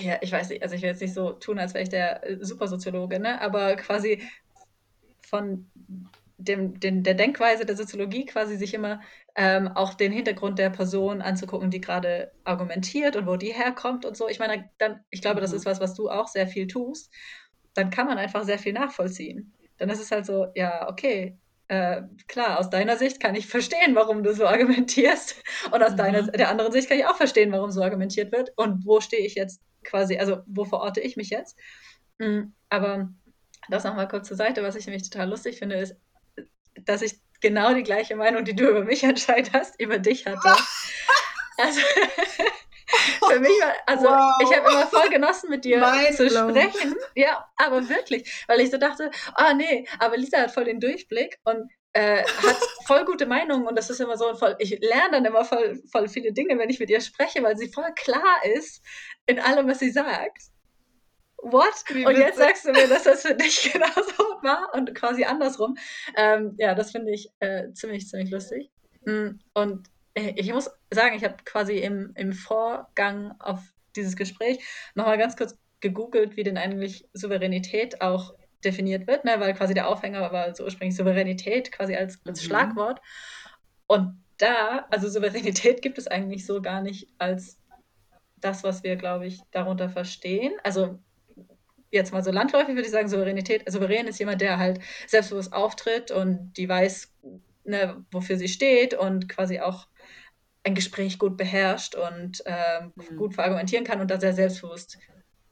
ja, 0.00 0.18
ich 0.20 0.32
weiß 0.32 0.48
nicht, 0.48 0.62
also 0.62 0.74
ich 0.74 0.82
will 0.82 0.90
jetzt 0.90 1.00
nicht 1.00 1.14
so 1.14 1.32
tun, 1.32 1.58
als 1.58 1.74
wäre 1.74 1.84
ich 1.84 1.88
der 1.88 2.28
äh, 2.28 2.38
Supersoziologe, 2.40 3.20
ne? 3.20 3.40
aber 3.40 3.76
quasi 3.76 4.22
von 5.28 5.70
dem, 6.38 6.78
den, 6.78 7.02
der 7.02 7.14
Denkweise 7.14 7.64
der 7.64 7.76
Soziologie 7.76 8.26
quasi 8.26 8.56
sich 8.56 8.74
immer 8.74 9.00
ähm, 9.34 9.68
auch 9.68 9.94
den 9.94 10.12
Hintergrund 10.12 10.58
der 10.58 10.70
Person 10.70 11.22
anzugucken, 11.22 11.70
die 11.70 11.80
gerade 11.80 12.32
argumentiert 12.44 13.16
und 13.16 13.26
wo 13.26 13.36
die 13.36 13.52
herkommt 13.52 14.04
und 14.04 14.16
so. 14.16 14.28
Ich 14.28 14.38
meine, 14.38 14.68
dann, 14.78 15.00
ich 15.10 15.22
glaube, 15.22 15.36
mhm. 15.36 15.42
das 15.42 15.52
ist 15.52 15.66
was, 15.66 15.80
was 15.80 15.94
du 15.94 16.08
auch 16.10 16.28
sehr 16.28 16.46
viel 16.46 16.66
tust. 16.66 17.12
Dann 17.74 17.90
kann 17.90 18.06
man 18.06 18.18
einfach 18.18 18.44
sehr 18.44 18.58
viel 18.58 18.72
nachvollziehen. 18.72 19.52
Dann 19.78 19.90
ist 19.90 20.00
es 20.00 20.10
halt 20.10 20.26
so, 20.26 20.48
ja, 20.54 20.88
okay, 20.88 21.38
äh, 21.68 22.02
klar, 22.28 22.58
aus 22.58 22.70
deiner 22.70 22.96
Sicht 22.96 23.20
kann 23.20 23.34
ich 23.34 23.46
verstehen, 23.46 23.94
warum 23.94 24.22
du 24.22 24.34
so 24.34 24.46
argumentierst. 24.46 25.42
Und 25.70 25.82
aus 25.82 25.92
mhm. 25.92 25.96
deiner, 25.96 26.22
der 26.22 26.50
anderen 26.50 26.72
Sicht 26.72 26.88
kann 26.88 26.98
ich 26.98 27.06
auch 27.06 27.16
verstehen, 27.16 27.52
warum 27.52 27.70
so 27.70 27.82
argumentiert 27.82 28.32
wird. 28.32 28.52
Und 28.56 28.86
wo 28.86 29.00
stehe 29.00 29.26
ich 29.26 29.34
jetzt 29.34 29.62
quasi, 29.84 30.18
also 30.18 30.38
wo 30.46 30.64
verorte 30.64 31.00
ich 31.00 31.16
mich 31.16 31.30
jetzt? 31.30 31.56
Mhm, 32.18 32.54
aber 32.68 33.10
das 33.68 33.84
nochmal 33.84 34.08
kurz 34.08 34.28
zur 34.28 34.36
Seite. 34.36 34.62
Was 34.62 34.76
ich 34.76 34.86
nämlich 34.86 35.08
total 35.08 35.28
lustig 35.28 35.58
finde, 35.58 35.76
ist, 35.76 35.96
dass 36.84 37.02
ich 37.02 37.20
genau 37.40 37.74
die 37.74 37.82
gleiche 37.82 38.16
Meinung, 38.16 38.44
die 38.44 38.54
du 38.56 38.68
über 38.68 38.84
mich 38.84 39.04
anscheinend 39.06 39.52
hast, 39.52 39.80
über 39.80 39.98
dich 39.98 40.26
hatte. 40.26 40.56
Also, 41.58 41.80
für 43.30 43.40
mich 43.40 43.48
war, 43.48 43.74
also 43.86 44.04
wow. 44.04 44.34
ich 44.42 44.54
habe 44.54 44.70
immer 44.70 44.86
voll 44.88 45.08
genossen, 45.08 45.48
mit 45.48 45.64
dir 45.64 45.78
Mind 45.78 46.14
zu 46.14 46.26
blown. 46.26 46.50
sprechen. 46.50 46.94
Ja, 47.14 47.48
aber 47.56 47.88
wirklich, 47.88 48.44
weil 48.46 48.60
ich 48.60 48.70
so 48.70 48.76
dachte, 48.76 49.10
ah 49.34 49.52
oh, 49.52 49.54
nee, 49.56 49.88
aber 49.98 50.18
Lisa 50.18 50.36
hat 50.36 50.50
voll 50.50 50.64
den 50.64 50.80
Durchblick 50.80 51.38
und 51.44 51.70
äh, 51.94 52.24
hat 52.24 52.58
voll 52.86 53.06
gute 53.06 53.24
Meinungen 53.24 53.66
und 53.66 53.74
das 53.74 53.88
ist 53.88 54.00
immer 54.00 54.18
so 54.18 54.34
voll, 54.34 54.54
ich 54.58 54.78
lerne 54.80 55.12
dann 55.12 55.24
immer 55.24 55.46
voll, 55.46 55.80
voll 55.90 56.08
viele 56.08 56.34
Dinge, 56.34 56.58
wenn 56.58 56.68
ich 56.68 56.78
mit 56.78 56.90
ihr 56.90 57.00
spreche, 57.00 57.42
weil 57.42 57.56
sie 57.56 57.72
voll 57.72 57.90
klar 57.96 58.44
ist 58.44 58.82
in 59.24 59.40
allem, 59.40 59.66
was 59.66 59.78
sie 59.78 59.90
sagt 59.90 60.42
what? 61.52 62.06
und 62.06 62.16
jetzt 62.16 62.38
sagst 62.38 62.64
du 62.64 62.72
mir, 62.72 62.88
dass 62.88 63.04
das 63.04 63.22
für 63.22 63.34
dich 63.34 63.72
genauso 63.72 64.42
war 64.42 64.70
und 64.74 64.94
quasi 64.94 65.24
andersrum. 65.24 65.76
Ähm, 66.16 66.54
ja, 66.58 66.74
das 66.74 66.92
finde 66.92 67.12
ich 67.12 67.30
äh, 67.40 67.72
ziemlich, 67.72 68.08
ziemlich 68.08 68.30
lustig. 68.30 68.70
Mm, 69.04 69.38
und 69.54 69.88
äh, 70.14 70.32
ich 70.36 70.52
muss 70.52 70.70
sagen, 70.92 71.16
ich 71.16 71.24
habe 71.24 71.36
quasi 71.44 71.78
im, 71.78 72.12
im 72.16 72.32
Vorgang 72.32 73.34
auf 73.38 73.60
dieses 73.94 74.16
Gespräch 74.16 74.58
nochmal 74.94 75.18
ganz 75.18 75.36
kurz 75.36 75.58
gegoogelt, 75.80 76.36
wie 76.36 76.42
denn 76.42 76.58
eigentlich 76.58 77.08
Souveränität 77.12 78.00
auch 78.00 78.34
definiert 78.64 79.06
wird, 79.06 79.24
ne? 79.24 79.36
weil 79.38 79.54
quasi 79.54 79.74
der 79.74 79.88
Aufhänger 79.88 80.32
war 80.32 80.54
so 80.54 80.64
ursprünglich 80.64 80.96
Souveränität 80.96 81.70
quasi 81.72 81.94
als, 81.94 82.20
als 82.26 82.42
mhm. 82.42 82.46
Schlagwort. 82.46 83.00
Und 83.86 84.22
da, 84.38 84.86
also 84.90 85.08
Souveränität 85.08 85.82
gibt 85.82 85.98
es 85.98 86.06
eigentlich 86.06 86.46
so 86.46 86.60
gar 86.60 86.82
nicht 86.82 87.08
als 87.18 87.58
das, 88.36 88.64
was 88.64 88.82
wir, 88.82 88.96
glaube 88.96 89.26
ich, 89.26 89.40
darunter 89.50 89.88
verstehen. 89.88 90.52
Also 90.62 90.98
jetzt 91.96 92.12
mal 92.12 92.22
so 92.22 92.30
landläufig 92.30 92.74
würde 92.74 92.86
ich 92.86 92.92
sagen, 92.92 93.08
Souveränität, 93.08 93.70
souverän 93.70 94.06
ist 94.06 94.18
jemand, 94.18 94.40
der 94.40 94.58
halt 94.58 94.80
selbstbewusst 95.06 95.52
auftritt 95.52 96.10
und 96.10 96.52
die 96.56 96.68
weiß, 96.68 97.12
ne, 97.64 98.04
wofür 98.10 98.36
sie 98.36 98.48
steht 98.48 98.94
und 98.94 99.28
quasi 99.28 99.60
auch 99.60 99.88
ein 100.64 100.74
Gespräch 100.74 101.18
gut 101.18 101.36
beherrscht 101.36 101.94
und 101.94 102.42
ähm, 102.46 102.92
mhm. 102.94 103.16
gut 103.16 103.34
verargumentieren 103.34 103.84
kann 103.84 104.00
und 104.00 104.10
da 104.10 104.18
sehr 104.18 104.32
selbstbewusst 104.32 104.98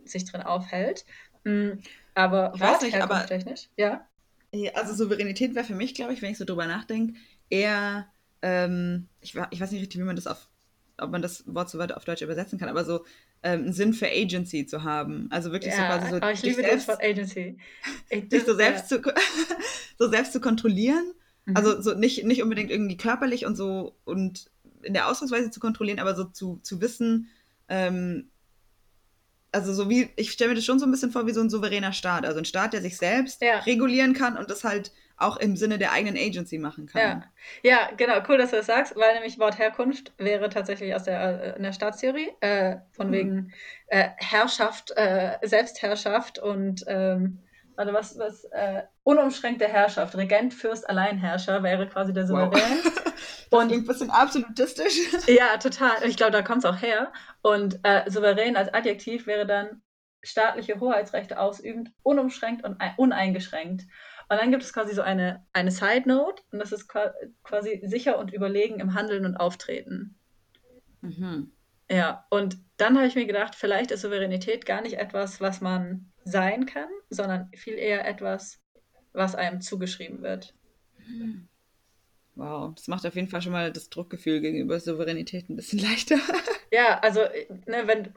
sich 0.04 0.24
drin 0.24 0.42
aufhält. 0.42 1.04
Mhm. 1.44 1.80
Aber 2.14 2.52
ich 2.54 2.60
weiß 2.60 2.82
nicht, 2.82 3.00
aber 3.00 3.26
technisch, 3.26 3.68
ja. 3.76 4.06
Also 4.74 4.94
Souveränität 4.94 5.54
wäre 5.54 5.64
für 5.64 5.74
mich, 5.74 5.94
glaube 5.94 6.12
ich, 6.12 6.22
wenn 6.22 6.30
ich 6.30 6.38
so 6.38 6.44
drüber 6.44 6.66
nachdenke, 6.66 7.14
eher, 7.50 8.06
ähm, 8.42 9.08
ich, 9.20 9.34
ich 9.50 9.60
weiß 9.60 9.72
nicht 9.72 9.80
richtig, 9.80 10.00
wie 10.00 10.04
man 10.04 10.16
das 10.16 10.28
auf, 10.28 10.48
ob 10.98 11.10
man 11.10 11.22
das 11.22 11.42
Wort 11.46 11.70
so 11.70 11.78
weit 11.78 11.92
auf 11.92 12.04
Deutsch 12.04 12.22
übersetzen 12.22 12.58
kann, 12.58 12.68
aber 12.68 12.84
so 12.84 13.04
ähm, 13.44 13.60
einen 13.60 13.72
Sinn 13.74 13.92
für 13.92 14.08
Agency 14.08 14.66
zu 14.66 14.82
haben. 14.82 15.28
Also 15.30 15.52
wirklich 15.52 15.74
ja, 15.74 16.00
so 16.00 16.08
quasi 16.08 16.10
so. 16.10 16.28
Ich 16.30 16.42
liebe 16.42 16.62
selbst, 16.62 16.88
das 16.88 16.96
Wort 16.96 17.04
Agency. 17.04 17.58
Ich, 18.08 18.28
dich 18.30 18.44
so 18.44 18.54
selbst, 18.54 18.90
ja. 18.90 19.02
zu, 19.02 19.12
so 19.98 20.08
selbst 20.08 20.32
zu 20.32 20.40
kontrollieren. 20.40 21.12
Mhm. 21.44 21.56
Also 21.56 21.80
so 21.80 21.94
nicht, 21.94 22.24
nicht 22.24 22.42
unbedingt 22.42 22.70
irgendwie 22.70 22.96
körperlich 22.96 23.44
und 23.44 23.54
so 23.54 23.96
und 24.04 24.50
in 24.82 24.94
der 24.94 25.08
Ausdrucksweise 25.08 25.50
zu 25.50 25.60
kontrollieren, 25.60 25.98
aber 25.98 26.14
so 26.14 26.24
zu, 26.24 26.58
zu 26.62 26.80
wissen, 26.80 27.28
ähm, 27.68 28.30
also 29.52 29.72
so 29.72 29.88
wie, 29.88 30.08
ich 30.16 30.32
stelle 30.32 30.50
mir 30.50 30.56
das 30.56 30.64
schon 30.64 30.78
so 30.78 30.86
ein 30.86 30.90
bisschen 30.90 31.12
vor 31.12 31.26
wie 31.26 31.32
so 31.32 31.40
ein 31.40 31.50
souveräner 31.50 31.92
Staat. 31.92 32.24
Also 32.24 32.38
ein 32.38 32.44
Staat, 32.46 32.72
der 32.72 32.80
sich 32.80 32.96
selbst 32.96 33.42
ja. 33.42 33.58
regulieren 33.60 34.14
kann 34.14 34.36
und 34.38 34.50
das 34.50 34.64
halt 34.64 34.90
auch 35.16 35.36
im 35.36 35.56
Sinne 35.56 35.78
der 35.78 35.92
eigenen 35.92 36.16
Agency 36.16 36.58
machen 36.58 36.86
kann. 36.86 37.24
Ja. 37.62 37.70
ja, 37.70 37.90
genau, 37.96 38.18
cool, 38.28 38.38
dass 38.38 38.50
du 38.50 38.56
das 38.56 38.66
sagst, 38.66 38.96
weil 38.96 39.14
nämlich 39.14 39.38
Wort 39.38 39.58
Herkunft 39.58 40.12
wäre 40.18 40.48
tatsächlich 40.48 40.94
aus 40.94 41.04
der, 41.04 41.54
äh, 41.54 41.56
in 41.56 41.62
der 41.62 41.72
Staatstheorie, 41.72 42.30
äh, 42.40 42.76
von 42.92 43.08
mhm. 43.08 43.12
wegen 43.12 43.52
äh, 43.88 44.08
Herrschaft, 44.16 44.92
äh, 44.96 45.38
Selbstherrschaft 45.42 46.38
und 46.38 46.84
ähm, 46.88 47.38
warte, 47.76 47.92
was, 47.92 48.18
was, 48.18 48.44
äh, 48.46 48.82
unumschränkte 49.04 49.68
Herrschaft, 49.68 50.16
Regent, 50.16 50.54
Fürst, 50.54 50.88
Alleinherrscher 50.88 51.62
wäre 51.62 51.88
quasi 51.88 52.12
der 52.12 52.26
Souverän. 52.26 52.78
Wow. 53.50 53.62
Und 53.62 53.72
ein 53.72 53.86
bisschen 53.86 54.10
absolutistisch. 54.10 54.98
Ja, 55.28 55.56
total. 55.58 55.92
Ich 56.06 56.16
glaube, 56.16 56.32
da 56.32 56.42
kommt 56.42 56.64
es 56.64 56.64
auch 56.64 56.80
her. 56.80 57.12
Und 57.40 57.78
äh, 57.84 58.10
souverän 58.10 58.56
als 58.56 58.72
Adjektiv 58.74 59.26
wäre 59.26 59.46
dann 59.46 59.82
staatliche 60.22 60.80
Hoheitsrechte 60.80 61.38
ausübend, 61.38 61.92
unumschränkt 62.02 62.64
und 62.64 62.78
uneingeschränkt. 62.96 63.82
Und 64.28 64.38
dann 64.38 64.50
gibt 64.50 64.62
es 64.62 64.72
quasi 64.72 64.94
so 64.94 65.02
eine, 65.02 65.44
eine 65.52 65.70
Side 65.70 66.04
Note 66.06 66.42
und 66.50 66.58
das 66.58 66.72
ist 66.72 66.88
quasi 66.88 67.82
sicher 67.84 68.18
und 68.18 68.32
überlegen 68.32 68.80
im 68.80 68.94
Handeln 68.94 69.26
und 69.26 69.36
Auftreten. 69.36 70.18
Mhm. 71.02 71.52
Ja, 71.90 72.26
und 72.30 72.56
dann 72.78 72.96
habe 72.96 73.06
ich 73.06 73.14
mir 73.14 73.26
gedacht, 73.26 73.54
vielleicht 73.54 73.90
ist 73.90 74.00
Souveränität 74.00 74.64
gar 74.64 74.80
nicht 74.80 74.98
etwas, 74.98 75.40
was 75.40 75.60
man 75.60 76.10
sein 76.24 76.64
kann, 76.64 76.88
sondern 77.10 77.50
viel 77.54 77.74
eher 77.74 78.08
etwas, 78.08 78.62
was 79.12 79.34
einem 79.34 79.60
zugeschrieben 79.60 80.22
wird. 80.22 80.54
Wow, 82.36 82.74
das 82.74 82.88
macht 82.88 83.06
auf 83.06 83.14
jeden 83.14 83.28
Fall 83.28 83.42
schon 83.42 83.52
mal 83.52 83.72
das 83.72 83.90
Druckgefühl 83.90 84.40
gegenüber 84.40 84.80
Souveränität 84.80 85.48
ein 85.48 85.56
bisschen 85.56 85.78
leichter. 85.90 86.16
Ja, 86.72 86.98
also 86.98 87.20
ne, 87.66 87.86
wenn 87.86 88.12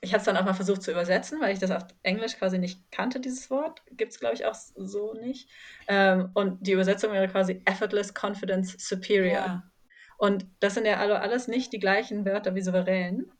ich 0.00 0.12
habe 0.12 0.18
es 0.18 0.24
dann 0.24 0.36
auch 0.36 0.44
mal 0.44 0.54
versucht 0.54 0.82
zu 0.82 0.90
übersetzen, 0.90 1.40
weil 1.40 1.52
ich 1.52 1.60
das 1.60 1.70
auf 1.70 1.84
Englisch 2.02 2.36
quasi 2.36 2.58
nicht 2.58 2.90
kannte, 2.90 3.20
dieses 3.20 3.48
Wort. 3.50 3.82
Gibt 3.92 4.10
es, 4.10 4.18
glaube 4.18 4.34
ich, 4.34 4.44
auch 4.44 4.54
so 4.54 5.14
nicht. 5.14 5.48
Ähm, 5.86 6.30
und 6.34 6.66
die 6.66 6.72
Übersetzung 6.72 7.12
wäre 7.12 7.28
quasi 7.28 7.62
effortless 7.64 8.12
confidence 8.12 8.74
superior. 8.78 9.32
Ja. 9.32 9.70
Und 10.18 10.46
das 10.58 10.74
sind 10.74 10.86
ja 10.86 10.98
also 10.98 11.14
alles 11.14 11.46
nicht 11.46 11.72
die 11.72 11.78
gleichen 11.78 12.24
Wörter 12.24 12.56
wie 12.56 12.62
souverän. 12.62 13.30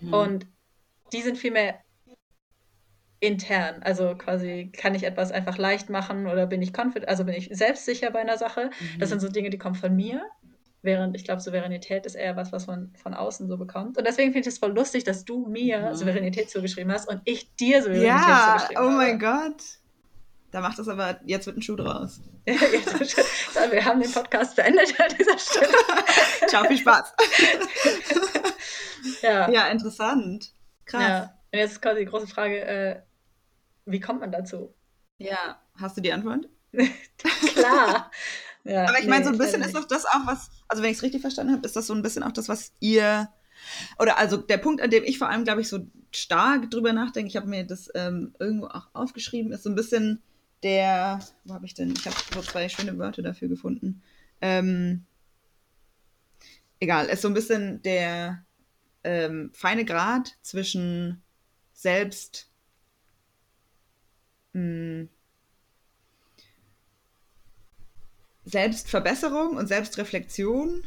Mhm. 0.00 0.14
Und 0.14 0.46
die 1.12 1.20
sind 1.20 1.36
vielmehr 1.36 1.78
intern. 3.20 3.82
Also 3.82 4.14
quasi 4.16 4.70
kann 4.72 4.94
ich 4.94 5.04
etwas 5.04 5.32
einfach 5.32 5.58
leicht 5.58 5.90
machen 5.90 6.26
oder 6.26 6.46
bin 6.46 6.62
ich 6.62 6.72
confident, 6.76 7.08
also 7.08 7.24
bin 7.24 7.34
ich 7.34 7.50
selbstsicher 7.52 8.10
bei 8.10 8.20
einer 8.20 8.38
Sache. 8.38 8.70
Mhm. 8.94 8.98
Das 9.00 9.08
sind 9.08 9.20
so 9.20 9.28
Dinge, 9.28 9.50
die 9.50 9.58
kommen 9.58 9.74
von 9.74 9.94
mir. 9.94 10.22
Während 10.80 11.16
ich 11.16 11.24
glaube, 11.24 11.40
Souveränität 11.40 12.06
ist 12.06 12.14
eher 12.14 12.36
was, 12.36 12.52
was 12.52 12.68
man 12.68 12.92
von 13.02 13.12
außen 13.12 13.48
so 13.48 13.56
bekommt. 13.56 13.98
Und 13.98 14.06
deswegen 14.06 14.32
finde 14.32 14.48
ich 14.48 14.54
es 14.54 14.58
voll 14.58 14.72
lustig, 14.72 15.02
dass 15.02 15.24
du 15.24 15.46
mir 15.46 15.90
mhm. 15.90 15.94
Souveränität 15.94 16.50
zugeschrieben 16.50 16.92
hast 16.92 17.08
und 17.08 17.20
ich 17.24 17.54
dir 17.56 17.82
Souveränität 17.82 18.08
ja, 18.08 18.56
zugeschrieben 18.58 18.82
habe. 18.82 18.90
Ja, 18.90 18.94
oh 18.94 18.96
mein 18.96 19.18
Gott. 19.18 19.62
Da 20.50 20.60
macht 20.60 20.78
das 20.78 20.88
aber, 20.88 21.20
jetzt 21.26 21.46
wird 21.46 21.58
ein 21.58 21.62
Schuh 21.62 21.76
draus. 21.76 22.20
so, 22.46 23.72
wir 23.72 23.84
haben 23.84 24.00
den 24.00 24.10
Podcast 24.10 24.56
beendet 24.56 24.98
an 24.98 25.14
dieser 25.18 25.38
Stelle. 25.38 25.72
Ciao, 26.48 26.64
viel 26.64 26.78
Spaß. 26.78 27.12
ja. 29.22 29.50
ja, 29.50 29.66
interessant. 29.68 30.52
Krass. 30.86 31.02
Ja. 31.02 31.34
Und 31.52 31.58
jetzt 31.58 31.72
ist 31.72 31.82
quasi 31.82 32.00
die 32.00 32.06
große 32.06 32.26
Frage, 32.26 32.60
äh, 32.60 33.02
wie 33.90 34.00
kommt 34.00 34.20
man 34.20 34.32
dazu? 34.32 34.74
Ja, 35.18 35.60
hast 35.74 35.96
du 35.96 36.00
die 36.00 36.12
Antwort? 36.12 36.48
Klar. 37.54 38.10
Ja, 38.64 38.84
Aber 38.84 38.98
ich 38.98 39.04
nee, 39.04 39.10
meine, 39.10 39.24
so 39.24 39.30
ein 39.30 39.38
bisschen 39.38 39.62
ist 39.62 39.74
doch 39.74 39.86
das 39.86 40.04
auch 40.04 40.26
was, 40.26 40.50
also 40.68 40.82
wenn 40.82 40.90
ich 40.90 40.98
es 40.98 41.02
richtig 41.02 41.22
verstanden 41.22 41.52
habe, 41.54 41.66
ist 41.66 41.76
das 41.76 41.86
so 41.86 41.94
ein 41.94 42.02
bisschen 42.02 42.22
auch 42.22 42.32
das, 42.32 42.48
was 42.48 42.72
ihr, 42.80 43.28
oder 43.98 44.18
also 44.18 44.36
der 44.36 44.58
Punkt, 44.58 44.82
an 44.82 44.90
dem 44.90 45.04
ich 45.04 45.18
vor 45.18 45.28
allem, 45.30 45.44
glaube 45.44 45.62
ich, 45.62 45.68
so 45.68 45.86
stark 46.12 46.70
drüber 46.70 46.92
nachdenke, 46.92 47.28
ich 47.28 47.36
habe 47.36 47.48
mir 47.48 47.64
das 47.64 47.90
ähm, 47.94 48.34
irgendwo 48.38 48.66
auch 48.66 48.88
aufgeschrieben, 48.92 49.52
ist 49.52 49.62
so 49.62 49.70
ein 49.70 49.74
bisschen 49.74 50.22
der, 50.62 51.20
wo 51.44 51.54
habe 51.54 51.66
ich 51.66 51.74
denn, 51.74 51.94
ich 51.96 52.04
habe 52.06 52.16
so 52.34 52.42
zwei 52.42 52.68
schöne 52.68 52.98
Wörter 52.98 53.22
dafür 53.22 53.48
gefunden. 53.48 54.02
Ähm, 54.40 55.06
egal, 56.80 57.06
ist 57.06 57.22
so 57.22 57.28
ein 57.28 57.34
bisschen 57.34 57.82
der 57.82 58.44
ähm, 59.04 59.50
feine 59.54 59.84
Grad 59.84 60.36
zwischen 60.42 61.22
selbst 61.72 62.47
mh, 64.58 65.00
hm, 65.00 65.08
Selbstverbesserung 68.44 69.56
und 69.56 69.66
Selbstreflexion. 69.66 70.84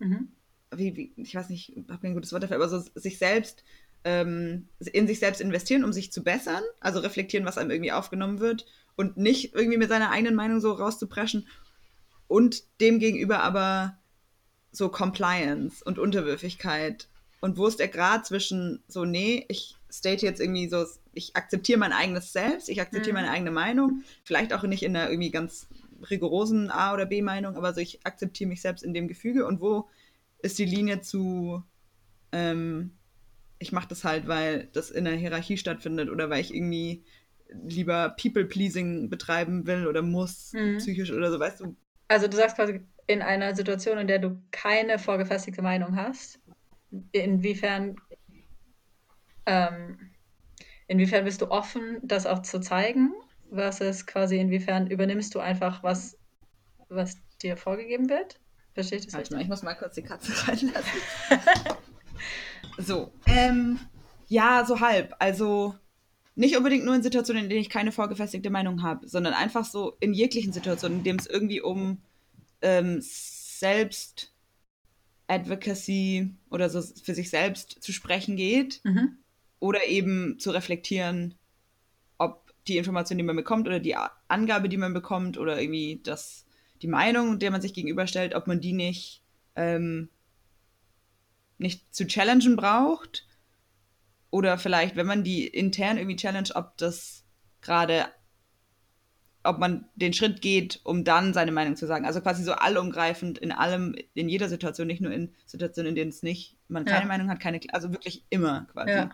Mhm. 0.00 0.28
Wie, 0.74 0.96
wie, 0.96 1.12
ich 1.16 1.34
weiß 1.34 1.48
nicht, 1.48 1.76
ich 1.76 1.88
habe 1.88 2.02
kein 2.02 2.14
gutes 2.14 2.32
Wort 2.32 2.42
dafür, 2.42 2.56
aber 2.56 2.68
so 2.68 2.82
sich 2.94 3.18
selbst 3.18 3.64
ähm, 4.04 4.68
in 4.92 5.06
sich 5.06 5.18
selbst 5.18 5.40
investieren, 5.40 5.84
um 5.84 5.92
sich 5.92 6.12
zu 6.12 6.22
bessern, 6.22 6.62
also 6.80 7.00
reflektieren, 7.00 7.46
was 7.46 7.58
einem 7.58 7.70
irgendwie 7.70 7.92
aufgenommen 7.92 8.40
wird 8.40 8.66
und 8.96 9.16
nicht 9.16 9.54
irgendwie 9.54 9.78
mit 9.78 9.88
seiner 9.88 10.10
eigenen 10.10 10.34
Meinung 10.34 10.60
so 10.60 10.72
rauszupreschen 10.72 11.46
und 12.26 12.64
demgegenüber 12.80 13.42
aber 13.42 13.98
so 14.70 14.88
Compliance 14.88 15.82
und 15.84 15.98
Unterwürfigkeit. 15.98 17.08
Und 17.40 17.56
wo 17.56 17.66
ist 17.66 17.78
der 17.78 17.88
Grad 17.88 18.26
zwischen 18.26 18.82
so, 18.88 19.04
nee, 19.04 19.46
ich 19.48 19.77
state 19.90 20.24
jetzt 20.24 20.40
irgendwie 20.40 20.68
so, 20.68 20.84
ich 21.12 21.36
akzeptiere 21.36 21.78
mein 21.78 21.92
eigenes 21.92 22.32
Selbst, 22.32 22.68
ich 22.68 22.80
akzeptiere 22.80 23.14
mhm. 23.14 23.22
meine 23.22 23.32
eigene 23.32 23.50
Meinung, 23.50 24.02
vielleicht 24.24 24.52
auch 24.52 24.62
nicht 24.62 24.82
in 24.82 24.96
einer 24.96 25.10
irgendwie 25.10 25.30
ganz 25.30 25.66
rigorosen 26.10 26.70
A- 26.70 26.94
oder 26.94 27.06
B-Meinung, 27.06 27.56
aber 27.56 27.74
so, 27.74 27.80
ich 27.80 28.06
akzeptiere 28.06 28.48
mich 28.48 28.60
selbst 28.60 28.84
in 28.84 28.94
dem 28.94 29.08
Gefüge 29.08 29.46
und 29.46 29.60
wo 29.60 29.88
ist 30.40 30.58
die 30.58 30.64
Linie 30.64 31.00
zu, 31.00 31.62
ähm, 32.32 32.92
ich 33.58 33.72
mache 33.72 33.88
das 33.88 34.04
halt, 34.04 34.28
weil 34.28 34.68
das 34.72 34.90
in 34.90 35.04
der 35.04 35.14
Hierarchie 35.14 35.56
stattfindet 35.56 36.10
oder 36.10 36.30
weil 36.30 36.40
ich 36.40 36.54
irgendwie 36.54 37.02
lieber 37.50 38.14
People-Pleasing 38.20 39.08
betreiben 39.10 39.66
will 39.66 39.86
oder 39.86 40.02
muss, 40.02 40.52
mhm. 40.52 40.78
psychisch 40.78 41.10
oder 41.10 41.32
so, 41.32 41.40
weißt 41.40 41.60
du? 41.60 41.76
Also 42.08 42.28
du 42.28 42.36
sagst 42.36 42.56
quasi, 42.56 42.80
in 43.06 43.22
einer 43.22 43.54
Situation, 43.54 43.98
in 43.98 44.06
der 44.06 44.18
du 44.18 44.40
keine 44.50 44.98
vorgefestigte 44.98 45.62
Meinung 45.62 45.96
hast, 45.96 46.38
inwiefern 47.12 47.96
ähm, 49.48 50.10
inwiefern 50.86 51.24
bist 51.24 51.40
du 51.40 51.50
offen, 51.50 51.98
das 52.02 52.26
auch 52.26 52.42
zu 52.42 52.60
zeigen, 52.60 53.14
versus 53.50 54.06
quasi 54.06 54.38
inwiefern 54.38 54.86
übernimmst 54.88 55.34
du 55.34 55.40
einfach 55.40 55.82
was, 55.82 56.18
was 56.88 57.16
dir 57.42 57.56
vorgegeben 57.56 58.10
wird? 58.10 58.38
Verstehe 58.74 58.98
ich 58.98 59.06
das 59.06 59.14
richtig? 59.14 59.40
ich 59.40 59.48
muss 59.48 59.62
mal 59.62 59.74
kurz 59.74 59.94
die 59.94 60.02
Katze 60.02 60.32
reinlassen. 60.48 61.00
so, 62.78 63.10
ähm, 63.26 63.80
ja, 64.28 64.64
so 64.66 64.80
halb. 64.80 65.16
Also 65.18 65.74
nicht 66.34 66.56
unbedingt 66.56 66.84
nur 66.84 66.94
in 66.94 67.02
Situationen, 67.02 67.44
in 67.44 67.48
denen 67.48 67.62
ich 67.62 67.70
keine 67.70 67.90
vorgefestigte 67.90 68.50
Meinung 68.50 68.82
habe, 68.82 69.08
sondern 69.08 69.32
einfach 69.32 69.64
so 69.64 69.96
in 70.00 70.12
jeglichen 70.12 70.52
Situationen, 70.52 70.98
in 70.98 71.04
denen 71.04 71.18
es 71.18 71.26
irgendwie 71.26 71.62
um 71.62 72.02
ähm, 72.60 72.98
Selbst 73.00 74.34
Advocacy 75.26 76.34
oder 76.50 76.68
so 76.68 76.82
für 76.82 77.14
sich 77.14 77.30
selbst 77.30 77.82
zu 77.82 77.92
sprechen 77.92 78.36
geht. 78.36 78.80
Mhm 78.84 79.18
oder 79.60 79.86
eben 79.86 80.38
zu 80.38 80.50
reflektieren, 80.50 81.34
ob 82.18 82.52
die 82.66 82.78
Information, 82.78 83.18
die 83.18 83.24
man 83.24 83.36
bekommt 83.36 83.66
oder 83.66 83.80
die 83.80 83.96
Angabe, 84.28 84.68
die 84.68 84.76
man 84.76 84.94
bekommt 84.94 85.38
oder 85.38 85.60
irgendwie 85.60 86.00
das, 86.02 86.46
die 86.82 86.88
Meinung, 86.88 87.38
der 87.38 87.50
man 87.50 87.60
sich 87.60 87.74
gegenüberstellt, 87.74 88.34
ob 88.34 88.46
man 88.46 88.60
die 88.60 88.72
nicht, 88.72 89.22
ähm, 89.56 90.10
nicht 91.58 91.94
zu 91.94 92.06
challengen 92.06 92.56
braucht. 92.56 93.26
Oder 94.30 94.58
vielleicht, 94.58 94.96
wenn 94.96 95.06
man 95.06 95.24
die 95.24 95.46
intern 95.46 95.96
irgendwie 95.96 96.16
challenge, 96.16 96.50
ob 96.54 96.76
das 96.76 97.24
gerade 97.62 98.06
ob 99.48 99.58
man 99.58 99.88
den 99.94 100.12
Schritt 100.12 100.42
geht, 100.42 100.80
um 100.84 101.04
dann 101.04 101.32
seine 101.32 101.52
Meinung 101.52 101.74
zu 101.74 101.86
sagen. 101.86 102.04
Also 102.04 102.20
quasi 102.20 102.44
so 102.44 102.52
allumgreifend 102.52 103.38
in 103.38 103.50
allem, 103.50 103.96
in 104.12 104.28
jeder 104.28 104.48
Situation, 104.48 104.86
nicht 104.86 105.00
nur 105.00 105.10
in 105.10 105.34
Situationen, 105.46 105.90
in 105.90 105.94
denen 105.94 106.10
es 106.10 106.22
nicht, 106.22 106.58
man 106.68 106.84
keine 106.84 107.02
ja. 107.02 107.06
Meinung 107.06 107.30
hat, 107.30 107.40
keine, 107.40 107.58
also 107.72 107.90
wirklich 107.90 108.26
immer 108.28 108.66
quasi. 108.72 108.90
Ja, 108.90 109.10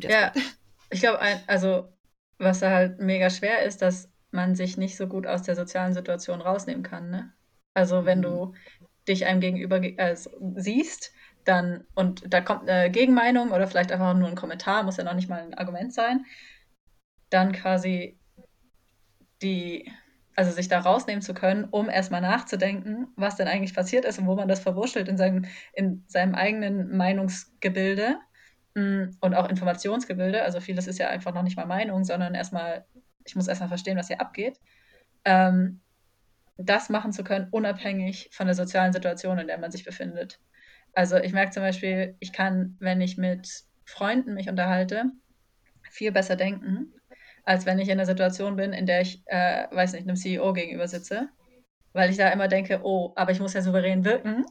ja. 0.08 0.32
ich 0.90 1.00
glaube, 1.00 1.18
also 1.48 1.92
was 2.38 2.60
da 2.60 2.70
halt 2.70 3.00
mega 3.00 3.28
schwer 3.28 3.64
ist, 3.64 3.82
dass 3.82 4.08
man 4.30 4.54
sich 4.54 4.76
nicht 4.76 4.96
so 4.96 5.08
gut 5.08 5.26
aus 5.26 5.42
der 5.42 5.56
sozialen 5.56 5.94
Situation 5.94 6.40
rausnehmen 6.40 6.84
kann. 6.84 7.10
Ne? 7.10 7.32
Also 7.74 8.04
wenn 8.04 8.18
mhm. 8.18 8.22
du 8.22 8.54
dich 9.08 9.26
einem 9.26 9.40
gegenüber 9.40 9.82
äh, 9.82 10.16
siehst, 10.56 11.12
dann 11.44 11.84
und 11.94 12.32
da 12.32 12.40
kommt 12.40 12.68
eine 12.68 12.90
Gegenmeinung 12.90 13.50
oder 13.50 13.66
vielleicht 13.66 13.90
einfach 13.90 14.14
nur 14.14 14.28
ein 14.28 14.36
Kommentar, 14.36 14.84
muss 14.84 14.96
ja 14.96 15.04
noch 15.04 15.14
nicht 15.14 15.28
mal 15.28 15.42
ein 15.42 15.54
Argument 15.54 15.92
sein, 15.92 16.24
dann 17.30 17.52
quasi 17.52 18.18
die, 19.44 19.92
also 20.34 20.50
sich 20.50 20.68
da 20.68 20.80
rausnehmen 20.80 21.22
zu 21.22 21.34
können, 21.34 21.64
um 21.64 21.88
erstmal 21.88 22.20
nachzudenken, 22.20 23.08
was 23.16 23.36
denn 23.36 23.46
eigentlich 23.48 23.74
passiert 23.74 24.04
ist 24.04 24.18
und 24.18 24.26
wo 24.26 24.34
man 24.34 24.48
das 24.48 24.60
verwurschtelt 24.60 25.08
in 25.08 25.16
seinem, 25.16 25.44
in 25.72 26.04
seinem 26.08 26.34
eigenen 26.34 26.96
Meinungsgebilde 26.96 28.18
mm, 28.74 29.04
und 29.20 29.34
auch 29.34 29.48
Informationsgebilde. 29.48 30.42
Also 30.42 30.60
vieles 30.60 30.86
ist 30.86 30.98
ja 30.98 31.08
einfach 31.08 31.34
noch 31.34 31.42
nicht 31.42 31.56
mal 31.56 31.66
Meinung, 31.66 32.04
sondern 32.04 32.34
erstmal, 32.34 32.86
ich 33.24 33.36
muss 33.36 33.48
erstmal 33.48 33.68
verstehen, 33.68 33.96
was 33.96 34.08
hier 34.08 34.20
abgeht. 34.20 34.58
Ähm, 35.24 35.80
das 36.56 36.88
machen 36.88 37.12
zu 37.12 37.24
können, 37.24 37.48
unabhängig 37.50 38.30
von 38.32 38.46
der 38.46 38.54
sozialen 38.54 38.92
Situation, 38.92 39.38
in 39.38 39.46
der 39.46 39.58
man 39.58 39.70
sich 39.70 39.84
befindet. 39.84 40.40
Also 40.92 41.16
ich 41.16 41.32
merke 41.32 41.50
zum 41.50 41.62
Beispiel, 41.62 42.16
ich 42.20 42.32
kann, 42.32 42.76
wenn 42.78 43.00
ich 43.00 43.16
mit 43.18 43.64
Freunden 43.84 44.34
mich 44.34 44.48
unterhalte, 44.48 45.06
viel 45.90 46.12
besser 46.12 46.36
denken, 46.36 46.92
als 47.44 47.66
wenn 47.66 47.78
ich 47.78 47.88
in 47.88 47.92
einer 47.92 48.06
Situation 48.06 48.56
bin, 48.56 48.72
in 48.72 48.86
der 48.86 49.02
ich, 49.02 49.22
äh, 49.26 49.66
weiß 49.70 49.92
nicht, 49.92 50.08
einem 50.08 50.16
CEO 50.16 50.52
gegenüber 50.52 50.88
sitze. 50.88 51.28
Weil 51.92 52.10
ich 52.10 52.16
da 52.16 52.28
immer 52.30 52.48
denke, 52.48 52.80
oh, 52.82 53.12
aber 53.14 53.32
ich 53.32 53.40
muss 53.40 53.54
ja 53.54 53.62
souverän 53.62 54.04
wirken. 54.04 54.44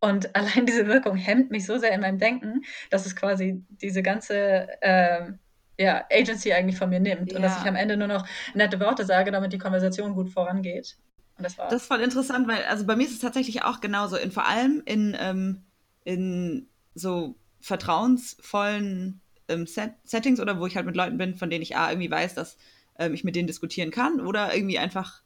Und 0.00 0.34
allein 0.36 0.66
diese 0.66 0.86
Wirkung 0.86 1.16
hemmt 1.16 1.50
mich 1.50 1.66
so 1.66 1.78
sehr 1.78 1.92
in 1.92 2.00
meinem 2.00 2.18
Denken, 2.18 2.62
dass 2.90 3.06
es 3.06 3.16
quasi 3.16 3.64
diese 3.68 4.02
ganze 4.02 4.68
äh, 4.80 5.32
ja, 5.78 6.04
Agency 6.10 6.52
eigentlich 6.52 6.76
von 6.76 6.90
mir 6.90 7.00
nimmt. 7.00 7.32
Ja. 7.32 7.36
Und 7.36 7.42
dass 7.42 7.60
ich 7.60 7.66
am 7.66 7.76
Ende 7.76 7.96
nur 7.96 8.08
noch 8.08 8.26
nette 8.54 8.80
Worte 8.80 9.04
sage, 9.04 9.30
damit 9.30 9.52
die 9.52 9.58
Konversation 9.58 10.14
gut 10.14 10.30
vorangeht. 10.30 10.96
Und 11.36 11.44
das 11.44 11.58
war. 11.58 11.68
Das 11.68 11.82
ist 11.82 11.88
voll 11.88 12.00
interessant, 12.00 12.48
weil, 12.48 12.64
also 12.64 12.84
bei 12.84 12.96
mir 12.96 13.04
ist 13.04 13.12
es 13.12 13.20
tatsächlich 13.20 13.62
auch 13.62 13.80
genauso. 13.80 14.16
In, 14.16 14.32
vor 14.32 14.46
allem 14.46 14.82
in, 14.84 15.16
ähm, 15.18 15.64
in 16.04 16.68
so 16.94 17.36
vertrauensvollen 17.60 19.20
ähm, 19.48 19.66
Set 19.66 19.92
Settings 20.04 20.40
oder 20.40 20.60
wo 20.60 20.66
ich 20.66 20.76
halt 20.76 20.86
mit 20.86 20.96
Leuten 20.96 21.18
bin, 21.18 21.34
von 21.34 21.50
denen 21.50 21.62
ich 21.62 21.76
A, 21.76 21.90
irgendwie 21.90 22.10
weiß, 22.10 22.34
dass 22.34 22.56
ähm, 22.98 23.14
ich 23.14 23.24
mit 23.24 23.36
denen 23.36 23.46
diskutieren 23.46 23.90
kann 23.90 24.20
oder 24.20 24.54
irgendwie 24.54 24.78
einfach, 24.78 25.22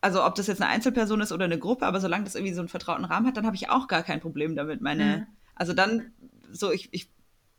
also 0.00 0.24
ob 0.24 0.34
das 0.34 0.46
jetzt 0.46 0.60
eine 0.60 0.70
Einzelperson 0.70 1.20
ist 1.20 1.32
oder 1.32 1.44
eine 1.44 1.58
Gruppe, 1.58 1.86
aber 1.86 2.00
solange 2.00 2.24
das 2.24 2.34
irgendwie 2.34 2.54
so 2.54 2.60
einen 2.60 2.68
vertrauten 2.68 3.04
Rahmen 3.04 3.26
hat, 3.26 3.36
dann 3.36 3.46
habe 3.46 3.56
ich 3.56 3.70
auch 3.70 3.88
gar 3.88 4.02
kein 4.02 4.20
Problem 4.20 4.56
damit. 4.56 4.80
Meine, 4.80 5.04
mhm. 5.04 5.26
also 5.54 5.72
dann, 5.72 6.12
so 6.50 6.72
ich, 6.72 6.88
ich, 6.92 7.10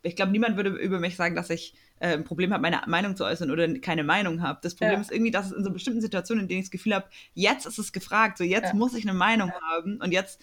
ich 0.04 0.16
glaube, 0.16 0.32
niemand 0.32 0.56
würde 0.56 0.70
über 0.70 1.00
mich 1.00 1.16
sagen, 1.16 1.36
dass 1.36 1.50
ich 1.50 1.76
äh, 2.00 2.14
ein 2.14 2.24
Problem 2.24 2.54
habe, 2.54 2.62
meine 2.62 2.82
Meinung 2.88 3.16
zu 3.16 3.24
äußern 3.24 3.50
oder 3.50 3.72
keine 3.80 4.04
Meinung 4.04 4.42
habe. 4.42 4.60
Das 4.62 4.76
Problem 4.76 4.98
ja. 4.98 5.02
ist 5.02 5.12
irgendwie, 5.12 5.32
dass 5.32 5.48
es 5.48 5.54
in 5.54 5.64
so 5.64 5.72
bestimmten 5.72 6.02
Situationen, 6.02 6.44
in 6.44 6.48
denen 6.48 6.60
ich 6.60 6.66
das 6.66 6.72
Gefühl 6.72 6.96
habe, 6.96 7.08
jetzt 7.34 7.66
ist 7.66 7.80
es 7.80 7.94
gefragt, 7.94 8.38
so 8.38 8.44
jetzt 8.44 8.70
ja. 8.70 8.76
muss 8.76 8.94
ich 8.94 9.08
eine 9.08 9.18
Meinung 9.18 9.50
ja. 9.50 9.62
haben 9.62 10.02
und 10.02 10.12
jetzt 10.12 10.42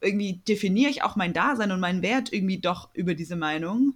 irgendwie 0.00 0.42
definiere 0.46 0.90
ich 0.90 1.02
auch 1.02 1.16
mein 1.16 1.32
Dasein 1.32 1.72
und 1.72 1.80
meinen 1.80 2.02
Wert 2.02 2.32
irgendwie 2.32 2.60
doch 2.60 2.94
über 2.94 3.14
diese 3.14 3.36
Meinung 3.36 3.94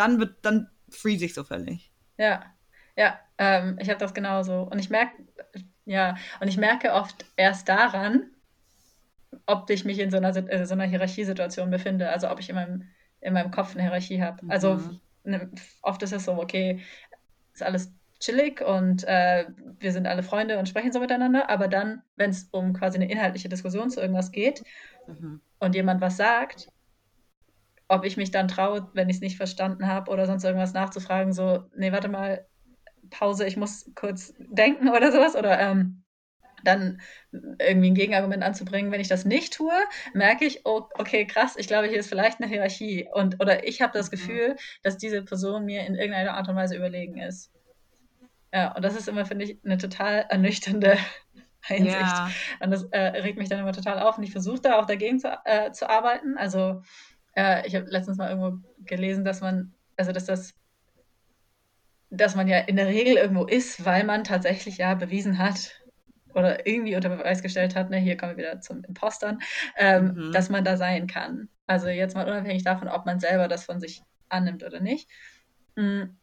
dann 0.00 0.18
wird, 0.18 0.38
dann 0.42 0.68
freeze 0.88 1.26
ich 1.26 1.34
so 1.34 1.44
völlig. 1.44 1.92
Ja, 2.16 2.44
ja, 2.96 3.18
ähm, 3.38 3.78
ich 3.80 3.88
habe 3.88 3.98
das 3.98 4.14
genauso. 4.14 4.62
Und 4.62 4.78
ich 4.78 4.90
merke, 4.90 5.12
ja, 5.84 6.16
und 6.40 6.48
ich 6.48 6.56
merke 6.56 6.92
oft 6.92 7.24
erst 7.36 7.68
daran, 7.68 8.30
ob 9.46 9.70
ich 9.70 9.84
mich 9.84 9.98
in 9.98 10.10
so 10.10 10.16
einer, 10.16 10.34
äh, 10.36 10.66
so 10.66 10.74
einer 10.74 10.84
Hierarchiesituation 10.84 11.70
befinde, 11.70 12.08
also 12.08 12.30
ob 12.30 12.40
ich 12.40 12.48
in 12.48 12.56
meinem, 12.56 12.88
in 13.20 13.32
meinem 13.32 13.50
Kopf 13.50 13.74
eine 13.74 13.82
Hierarchie 13.82 14.22
habe. 14.22 14.44
Mhm. 14.44 14.50
Also 14.50 14.80
ne, 15.24 15.50
oft 15.82 16.02
ist 16.02 16.12
es 16.12 16.24
so, 16.24 16.32
okay, 16.32 16.80
ist 17.52 17.62
alles 17.62 17.92
chillig 18.18 18.60
und 18.60 19.04
äh, 19.04 19.46
wir 19.78 19.92
sind 19.92 20.06
alle 20.06 20.22
Freunde 20.22 20.58
und 20.58 20.68
sprechen 20.68 20.92
so 20.92 21.00
miteinander, 21.00 21.48
aber 21.48 21.68
dann, 21.68 22.02
wenn 22.16 22.30
es 22.30 22.48
um 22.50 22.72
quasi 22.74 22.96
eine 22.96 23.10
inhaltliche 23.10 23.48
Diskussion 23.48 23.90
zu 23.90 24.00
irgendwas 24.00 24.30
geht 24.32 24.62
mhm. 25.06 25.40
und 25.58 25.74
jemand 25.74 26.00
was 26.00 26.16
sagt, 26.16 26.68
ob 27.90 28.04
ich 28.04 28.16
mich 28.16 28.30
dann 28.30 28.46
traue, 28.46 28.88
wenn 28.94 29.08
ich 29.08 29.16
es 29.16 29.22
nicht 29.22 29.36
verstanden 29.36 29.88
habe 29.88 30.10
oder 30.12 30.24
sonst 30.24 30.44
irgendwas 30.44 30.72
nachzufragen, 30.72 31.32
so, 31.32 31.64
nee, 31.74 31.90
warte 31.90 32.08
mal, 32.08 32.46
Pause, 33.10 33.46
ich 33.46 33.56
muss 33.56 33.90
kurz 33.96 34.32
denken 34.38 34.88
oder 34.88 35.10
sowas 35.10 35.34
oder 35.34 35.58
ähm, 35.58 36.04
dann 36.62 37.00
irgendwie 37.32 37.90
ein 37.90 37.94
Gegenargument 37.94 38.44
anzubringen. 38.44 38.92
Wenn 38.92 39.00
ich 39.00 39.08
das 39.08 39.24
nicht 39.24 39.54
tue, 39.54 39.72
merke 40.14 40.44
ich, 40.44 40.60
oh, 40.66 40.82
okay, 40.98 41.26
krass, 41.26 41.56
ich 41.56 41.66
glaube, 41.66 41.88
hier 41.88 41.98
ist 41.98 42.08
vielleicht 42.08 42.40
eine 42.40 42.48
Hierarchie 42.48 43.08
und 43.12 43.40
oder 43.40 43.66
ich 43.66 43.82
habe 43.82 43.92
das 43.92 44.06
mhm. 44.06 44.10
Gefühl, 44.12 44.56
dass 44.84 44.96
diese 44.96 45.22
Person 45.22 45.64
mir 45.64 45.84
in 45.84 45.96
irgendeiner 45.96 46.34
Art 46.34 46.48
und 46.48 46.54
Weise 46.54 46.76
überlegen 46.76 47.18
ist. 47.18 47.50
Ja, 48.54 48.72
und 48.76 48.84
das 48.84 48.94
ist 48.94 49.08
immer, 49.08 49.24
finde 49.24 49.46
ich, 49.46 49.58
eine 49.64 49.78
total 49.78 50.26
ernüchternde 50.28 50.96
Einsicht. 51.68 51.96
Ja. 51.96 52.30
Und 52.60 52.70
das 52.70 52.84
äh, 52.92 53.00
regt 53.00 53.38
mich 53.38 53.48
dann 53.48 53.58
immer 53.58 53.72
total 53.72 53.98
auf 53.98 54.16
und 54.16 54.22
ich 54.22 54.32
versuche 54.32 54.60
da 54.60 54.78
auch 54.78 54.86
dagegen 54.86 55.18
zu, 55.18 55.28
äh, 55.44 55.72
zu 55.72 55.90
arbeiten. 55.90 56.38
Also 56.38 56.82
äh, 57.34 57.66
ich 57.66 57.74
habe 57.74 57.86
letztens 57.86 58.18
mal 58.18 58.30
irgendwo 58.30 58.58
gelesen, 58.84 59.24
dass 59.24 59.40
man, 59.40 59.72
also 59.96 60.12
dass 60.12 60.24
das, 60.24 60.54
dass 62.10 62.34
man 62.34 62.48
ja 62.48 62.58
in 62.58 62.76
der 62.76 62.86
Regel 62.86 63.16
irgendwo 63.16 63.44
ist, 63.44 63.84
weil 63.84 64.04
man 64.04 64.24
tatsächlich 64.24 64.78
ja 64.78 64.94
bewiesen 64.94 65.38
hat 65.38 65.80
oder 66.34 66.66
irgendwie 66.66 66.96
unter 66.96 67.08
Beweis 67.08 67.42
gestellt 67.42 67.74
hat, 67.74 67.90
ne, 67.90 67.98
hier 67.98 68.16
kommen 68.16 68.36
wir 68.36 68.44
wieder 68.44 68.60
zum 68.60 68.84
Impostern, 68.84 69.38
ähm, 69.76 70.14
mhm. 70.14 70.32
dass 70.32 70.48
man 70.48 70.64
da 70.64 70.76
sein 70.76 71.06
kann. 71.06 71.48
Also 71.66 71.88
jetzt 71.88 72.14
mal 72.14 72.28
unabhängig 72.28 72.64
davon, 72.64 72.88
ob 72.88 73.06
man 73.06 73.20
selber 73.20 73.48
das 73.48 73.64
von 73.64 73.80
sich 73.80 74.02
annimmt 74.28 74.62
oder 74.64 74.80
nicht. 74.80 75.08
Mhm. 75.76 76.16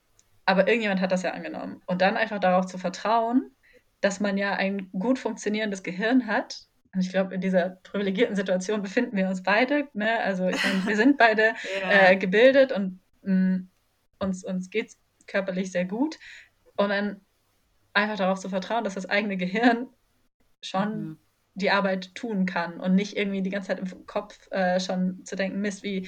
Aber 0.45 0.67
irgendjemand 0.67 1.01
hat 1.01 1.11
das 1.11 1.23
ja 1.23 1.31
angenommen. 1.31 1.81
Und 1.87 2.01
dann 2.01 2.15
einfach 2.15 2.39
darauf 2.39 2.65
zu 2.65 2.77
vertrauen, 2.77 3.51
dass 3.99 4.19
man 4.19 4.37
ja 4.37 4.53
ein 4.53 4.89
gut 4.91 5.19
funktionierendes 5.19 5.83
Gehirn 5.83 6.27
hat 6.27 6.67
ich 6.99 7.09
glaube, 7.09 7.35
in 7.35 7.41
dieser 7.41 7.69
privilegierten 7.69 8.35
Situation 8.35 8.81
befinden 8.81 9.15
wir 9.15 9.27
uns 9.27 9.43
beide. 9.43 9.87
Ne? 9.93 10.19
Also 10.19 10.47
ich 10.47 10.63
meine, 10.63 10.85
wir 10.85 10.95
sind 10.95 11.17
beide 11.17 11.53
ja. 11.81 12.09
äh, 12.09 12.15
gebildet 12.17 12.71
und 12.71 12.99
mh, 13.23 13.33
mm, 13.33 13.69
uns, 14.19 14.43
uns 14.43 14.69
geht 14.69 14.87
es 14.87 14.97
körperlich 15.27 15.71
sehr 15.71 15.85
gut. 15.85 16.17
Und 16.75 16.89
dann 16.89 17.21
einfach 17.93 18.17
darauf 18.17 18.39
zu 18.39 18.49
vertrauen, 18.49 18.83
dass 18.83 18.95
das 18.95 19.07
eigene 19.07 19.37
Gehirn 19.37 19.87
schon 20.61 21.01
mhm. 21.01 21.17
die 21.55 21.71
Arbeit 21.71 22.13
tun 22.15 22.45
kann 22.45 22.79
und 22.79 22.95
nicht 22.95 23.17
irgendwie 23.17 23.41
die 23.41 23.49
ganze 23.49 23.69
Zeit 23.69 23.79
im 23.79 24.05
Kopf 24.05 24.49
äh, 24.51 24.79
schon 24.79 25.25
zu 25.25 25.35
denken, 25.35 25.59
Mist, 25.59 25.83
wie, 25.83 26.07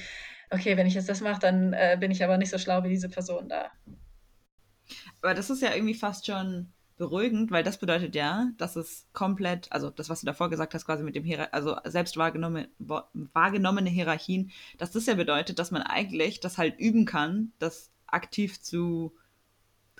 okay, 0.50 0.76
wenn 0.76 0.86
ich 0.86 0.94
jetzt 0.94 1.08
das 1.08 1.20
mache, 1.20 1.40
dann 1.40 1.72
äh, 1.72 1.96
bin 1.98 2.10
ich 2.10 2.22
aber 2.24 2.38
nicht 2.38 2.50
so 2.50 2.58
schlau 2.58 2.82
wie 2.84 2.88
diese 2.88 3.08
Person 3.08 3.48
da. 3.48 3.70
Aber 5.22 5.34
das 5.34 5.50
ist 5.50 5.62
ja 5.62 5.74
irgendwie 5.74 5.94
fast 5.94 6.26
schon 6.26 6.72
beruhigend, 7.00 7.50
weil 7.50 7.64
das 7.64 7.78
bedeutet 7.78 8.14
ja, 8.14 8.50
dass 8.58 8.76
es 8.76 9.08
komplett, 9.14 9.72
also 9.72 9.88
das, 9.88 10.10
was 10.10 10.20
du 10.20 10.26
davor 10.26 10.50
gesagt 10.50 10.74
hast, 10.74 10.84
quasi 10.84 11.02
mit 11.02 11.14
dem 11.14 11.24
Hier 11.24 11.52
also 11.54 11.78
selbst 11.84 12.18
wahrgenommene, 12.18 12.68
wahrgenommene 12.78 13.88
Hierarchien, 13.88 14.50
dass 14.76 14.90
das 14.90 15.06
ja 15.06 15.14
bedeutet, 15.14 15.58
dass 15.58 15.70
man 15.70 15.80
eigentlich 15.80 16.40
das 16.40 16.58
halt 16.58 16.78
üben 16.78 17.06
kann, 17.06 17.52
das 17.58 17.90
aktiv 18.06 18.60
zu 18.60 19.16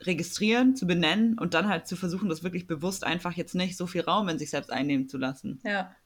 registrieren, 0.01 0.77
zu 0.77 0.87
benennen 0.87 1.39
und 1.39 1.55
dann 1.55 1.71
halt 1.71 1.87
zu 1.87 1.97
versuchen, 1.97 2.29
das 2.29 2.45
wirklich 2.45 2.67
bewusst 2.67 3.03
einfach 3.03 3.33
jetzt 3.33 3.55
nicht 3.55 3.79
so 3.79 3.87
viel 3.87 4.03
Raum 4.03 4.29
in 4.29 4.39
sich 4.39 4.51
selbst 4.51 4.71
einnehmen 4.71 5.09
zu 5.09 5.17
lassen. 5.17 5.59
Ja. 5.65 5.97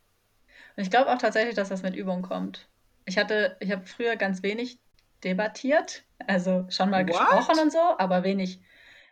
Und 0.76 0.84
ich 0.84 0.90
glaube 0.90 1.12
auch 1.12 1.18
tatsächlich, 1.18 1.56
dass 1.56 1.70
das 1.70 1.82
mit 1.82 1.96
Übung 1.96 2.22
kommt. 2.22 2.68
Ich 3.04 3.18
hatte, 3.18 3.56
ich 3.58 3.72
habe 3.72 3.84
früher 3.84 4.14
ganz 4.14 4.44
wenig 4.44 4.78
debattiert, 5.24 6.04
also 6.24 6.66
schon 6.70 6.90
mal 6.90 7.02
What? 7.02 7.08
gesprochen 7.08 7.58
und 7.60 7.72
so, 7.72 7.98
aber 7.98 8.22
wenig 8.22 8.60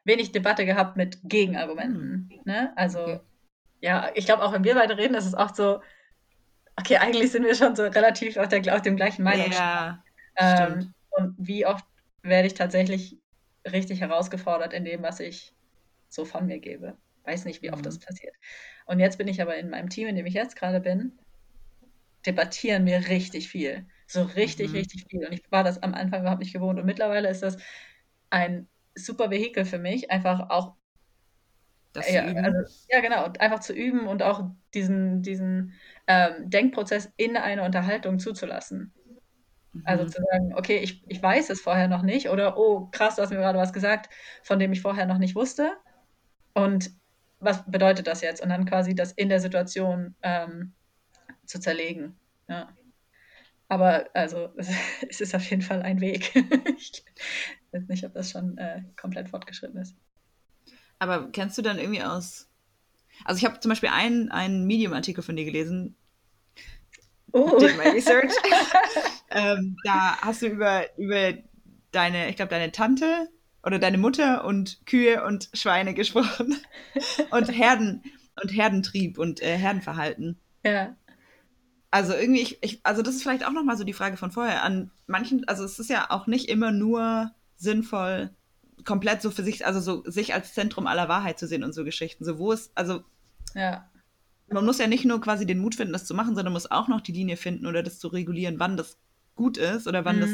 wenig 0.05 0.33
Debatte 0.33 0.65
gehabt 0.65 0.97
mit 0.97 1.19
Gegenargumenten. 1.23 2.31
Mhm. 2.31 2.41
Ne? 2.45 2.73
Also, 2.77 3.03
okay. 3.03 3.21
ja, 3.81 4.11
ich 4.15 4.27
glaube, 4.27 4.43
auch 4.43 4.53
wenn 4.53 4.65
wir 4.65 4.75
beide 4.75 4.97
reden, 4.97 5.15
ist 5.15 5.27
es 5.27 5.35
oft 5.35 5.57
so, 5.57 5.81
okay, 6.77 6.97
eigentlich 6.97 7.31
sind 7.31 7.45
wir 7.45 7.55
schon 7.55 7.77
so 7.77 7.85
relativ 7.85 8.37
auf, 8.37 8.49
der, 8.49 8.75
auf 8.75 8.83
dem 8.83 8.97
gleichen 8.97 9.23
Meinung. 9.23 9.51
Ja, 9.53 10.03
ähm, 10.37 10.95
und 11.11 11.35
wie 11.39 11.67
oft 11.67 11.85
werde 12.23 12.47
ich 12.47 12.55
tatsächlich 12.55 13.19
richtig 13.71 14.01
herausgefordert 14.01 14.73
in 14.73 14.85
dem, 14.85 15.03
was 15.03 15.21
ich 15.21 15.55
so 16.09 16.25
von 16.25 16.47
mir 16.47 16.59
gebe. 16.59 16.97
Weiß 17.25 17.45
nicht, 17.45 17.63
wie 17.63 17.71
oft 17.71 17.81
mhm. 17.81 17.85
das 17.85 17.99
passiert. 17.99 18.35
Und 18.87 18.99
jetzt 18.99 19.19
bin 19.19 19.29
ich 19.29 19.41
aber 19.41 19.57
in 19.57 19.71
meinem 19.71 19.89
Team, 19.89 20.09
in 20.09 20.17
dem 20.17 20.27
ich 20.27 20.35
jetzt 20.35 20.57
gerade 20.57 20.81
bin, 20.81 21.19
debattieren 22.27 22.87
wir 22.87 23.09
richtig 23.09 23.49
viel. 23.49 23.87
So 24.07 24.23
richtig, 24.23 24.71
mhm. 24.71 24.77
richtig 24.77 25.07
viel. 25.09 25.27
Und 25.27 25.33
ich 25.33 25.43
war 25.51 25.65
das 25.65 25.83
am 25.83 25.95
Anfang 25.95 26.23
überhaupt 26.23 26.41
nicht 26.41 26.53
gewohnt. 26.53 26.79
Und 26.79 26.87
mittlerweile 26.87 27.29
ist 27.29 27.43
das 27.43 27.57
ein 28.31 28.69
super 28.95 29.31
Vehikel 29.31 29.65
für 29.65 29.79
mich, 29.79 30.11
einfach 30.11 30.51
auch 30.51 30.75
das 31.93 32.11
ja, 32.11 32.25
also, 32.25 32.75
ja, 32.89 33.01
genau, 33.01 33.31
einfach 33.39 33.61
zu 33.61 33.75
üben 33.75 34.07
und 34.07 34.23
auch 34.23 34.51
diesen, 34.73 35.23
diesen 35.23 35.75
ähm, 36.07 36.49
Denkprozess 36.49 37.13
in 37.17 37.37
eine 37.37 37.63
Unterhaltung 37.65 38.19
zuzulassen. 38.19 38.95
Mhm. 39.73 39.83
Also 39.85 40.07
zu 40.07 40.23
sagen, 40.23 40.55
okay, 40.57 40.79
ich, 40.79 41.03
ich 41.09 41.23
weiß 41.23 41.51
es 41.51 41.61
vorher 41.61 41.89
noch 41.89 42.03
nicht 42.03 42.31
oder 42.31 42.57
oh, 42.57 42.89
krass, 42.91 43.17
du 43.17 43.23
hast 43.23 43.31
mir 43.31 43.37
gerade 43.37 43.59
was 43.59 43.75
gesagt, 43.75 44.09
von 44.43 44.59
dem 44.59 44.73
ich 44.73 44.81
vorher 44.81 45.05
noch 45.05 45.19
nicht 45.19 45.35
wusste. 45.35 45.73
Und 46.55 46.91
was 47.41 47.71
bedeutet 47.71 48.07
das 48.07 48.23
jetzt? 48.23 48.43
Und 48.43 48.49
dann 48.49 48.65
quasi 48.65 48.95
das 48.95 49.13
in 49.13 49.29
der 49.29 49.41
Situation 49.41 50.15
ähm, 50.23 50.73
zu 51.45 51.61
zerlegen. 51.61 52.19
Ja. 52.49 52.69
Aber 53.73 54.05
also 54.13 54.51
es 55.09 55.23
ist 55.23 55.35
auf 55.35 55.49
jeden 55.49 55.63
Fall 55.63 55.81
ein 55.81 56.03
Weg. 56.03 56.37
ich 56.77 57.03
weiß 57.73 57.89
nicht, 57.89 58.05
ob 58.05 58.13
das 58.13 58.31
schon 58.31 58.59
äh, 58.59 58.83
komplett 59.01 59.31
fortgeschritten 59.31 59.81
ist. 59.81 59.97
Aber 60.99 61.33
kennst 61.33 61.57
du 61.57 61.63
dann 61.63 61.79
irgendwie 61.79 62.03
aus. 62.03 62.51
Also 63.25 63.39
ich 63.39 63.47
habe 63.47 63.61
zum 63.61 63.71
Beispiel 63.71 63.89
einen, 63.89 64.31
einen 64.31 64.67
Medium-Artikel 64.67 65.25
von 65.25 65.37
dir 65.37 65.47
gelesen. 65.47 65.97
Oh. 67.33 67.59
Did 67.59 67.79
my 67.79 67.89
research. 67.89 68.31
ähm, 69.31 69.79
da 69.85 70.19
hast 70.21 70.43
du 70.43 70.49
über, 70.49 70.85
über 70.99 71.33
deine, 71.93 72.29
ich 72.29 72.37
glaube, 72.37 72.51
deine 72.51 72.73
Tante 72.73 73.31
oder 73.63 73.79
deine 73.79 73.97
Mutter 73.97 74.45
und 74.45 74.85
Kühe 74.85 75.25
und 75.25 75.49
Schweine 75.55 75.95
gesprochen. 75.95 76.59
und 77.31 77.51
Herden 77.51 78.03
und 78.43 78.51
Herdentrieb 78.51 79.17
und 79.17 79.41
äh, 79.41 79.57
Herdenverhalten. 79.57 80.39
Ja. 80.63 80.95
Also 81.93 82.15
irgendwie, 82.15 82.41
ich, 82.41 82.59
ich, 82.63 82.81
also 82.85 83.03
das 83.03 83.15
ist 83.15 83.23
vielleicht 83.23 83.47
auch 83.47 83.53
nochmal 83.53 83.77
so 83.77 83.85
die 83.85 83.93
Frage 83.93 84.17
von 84.17 84.31
vorher. 84.31 84.63
An 84.63 84.91
manchen, 85.07 85.47
also 85.47 85.63
es 85.63 85.79
ist 85.79 85.91
ja 85.91 86.11
auch 86.11 86.27
nicht 86.27 86.49
immer 86.49 86.73
nur 86.73 87.31
sinnvoll, 87.57 88.31
komplett 88.87 89.21
so 89.21 89.31
für 89.31 89.43
sich, 89.43 89.67
also 89.67 89.79
so 89.79 90.03
sich 90.11 90.33
als 90.33 90.55
Zentrum 90.55 90.87
aller 90.87 91.11
Wahrheit 91.11 91.39
zu 91.39 91.47
sehen 91.47 91.63
und 91.63 91.75
so 91.75 91.85
Geschichten. 91.85 92.25
So, 92.25 92.39
wo 92.39 92.51
ist, 92.51 92.73
also 92.75 93.05
ja. 93.55 93.87
man 94.49 94.65
muss 94.65 94.79
ja 94.79 94.87
nicht 94.87 95.05
nur 95.05 95.21
quasi 95.21 95.45
den 95.45 95.59
Mut 95.59 95.75
finden, 95.75 95.93
das 95.93 96.07
zu 96.07 96.15
machen, 96.15 96.35
sondern 96.35 96.55
muss 96.55 96.71
auch 96.71 96.89
noch 96.89 97.03
die 97.03 97.13
Linie 97.13 97.37
finden 97.37 97.67
oder 97.67 97.83
das 97.83 97.99
zu 97.99 98.09
regulieren, 98.09 98.59
wann 98.59 98.79
das 98.79 98.97
gut 99.37 99.59
ist 99.59 99.87
oder 99.87 100.07
wann 100.07 100.17
mhm. 100.17 100.21
das, 100.23 100.31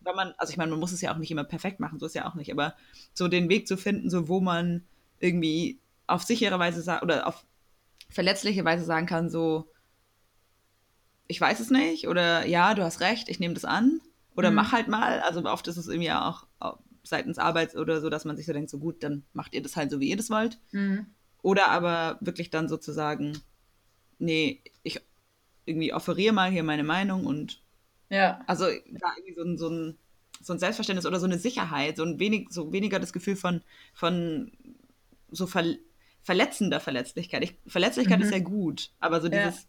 wann 0.00 0.16
man, 0.16 0.34
also 0.36 0.50
ich 0.50 0.58
meine, 0.58 0.70
man 0.70 0.80
muss 0.80 0.92
es 0.92 1.00
ja 1.00 1.14
auch 1.14 1.18
nicht 1.18 1.30
immer 1.30 1.44
perfekt 1.44 1.80
machen, 1.80 1.98
so 1.98 2.04
ist 2.04 2.14
ja 2.14 2.28
auch 2.28 2.34
nicht, 2.34 2.52
aber 2.52 2.74
so 3.14 3.26
den 3.26 3.48
Weg 3.48 3.66
zu 3.66 3.78
finden, 3.78 4.10
so 4.10 4.28
wo 4.28 4.42
man 4.42 4.84
irgendwie 5.18 5.80
auf 6.06 6.24
sichere 6.24 6.58
Weise 6.58 7.00
oder 7.00 7.26
auf 7.26 7.46
verletzliche 8.10 8.66
Weise 8.66 8.84
sagen 8.84 9.06
kann, 9.06 9.30
so, 9.30 9.69
ich 11.30 11.40
weiß 11.40 11.60
es 11.60 11.70
nicht 11.70 12.08
oder 12.08 12.44
ja, 12.44 12.74
du 12.74 12.82
hast 12.82 13.00
recht, 13.00 13.28
ich 13.28 13.38
nehme 13.38 13.54
das 13.54 13.64
an 13.64 14.00
oder 14.34 14.50
mhm. 14.50 14.56
mach 14.56 14.72
halt 14.72 14.88
mal. 14.88 15.20
Also 15.20 15.44
oft 15.44 15.68
ist 15.68 15.76
es 15.76 15.86
irgendwie 15.86 16.10
auch 16.10 16.46
seitens 17.04 17.38
Arbeits 17.38 17.76
oder 17.76 18.00
so, 18.00 18.10
dass 18.10 18.24
man 18.24 18.36
sich 18.36 18.46
so 18.46 18.52
denkt, 18.52 18.68
so 18.68 18.78
gut, 18.78 19.02
dann 19.04 19.24
macht 19.32 19.54
ihr 19.54 19.62
das 19.62 19.76
halt 19.76 19.92
so, 19.92 20.00
wie 20.00 20.10
ihr 20.10 20.16
das 20.16 20.28
wollt. 20.28 20.58
Mhm. 20.72 21.06
Oder 21.42 21.68
aber 21.68 22.18
wirklich 22.20 22.50
dann 22.50 22.68
sozusagen, 22.68 23.38
nee, 24.18 24.60
ich 24.82 25.00
irgendwie 25.66 25.94
offeriere 25.94 26.34
mal 26.34 26.50
hier 26.50 26.64
meine 26.64 26.84
Meinung 26.84 27.26
und 27.26 27.62
ja. 28.08 28.40
Also 28.48 28.64
da 28.64 29.12
irgendwie 29.16 29.34
so 29.34 29.44
ein, 29.44 29.56
so 29.56 29.68
ein, 29.68 29.98
so 30.42 30.52
ein 30.52 30.58
Selbstverständnis 30.58 31.06
oder 31.06 31.20
so 31.20 31.26
eine 31.26 31.38
Sicherheit, 31.38 31.96
so 31.96 32.02
ein 32.02 32.18
wenig, 32.18 32.48
so 32.50 32.72
weniger 32.72 32.98
das 32.98 33.12
Gefühl 33.12 33.36
von, 33.36 33.62
von 33.94 34.50
so 35.30 35.46
ver, 35.46 35.76
verletzender 36.22 36.80
Verletzlichkeit. 36.80 37.44
Ich, 37.44 37.56
Verletzlichkeit 37.68 38.18
mhm. 38.18 38.24
ist 38.24 38.32
ja 38.32 38.40
gut, 38.40 38.90
aber 38.98 39.20
so 39.20 39.28
dieses 39.28 39.68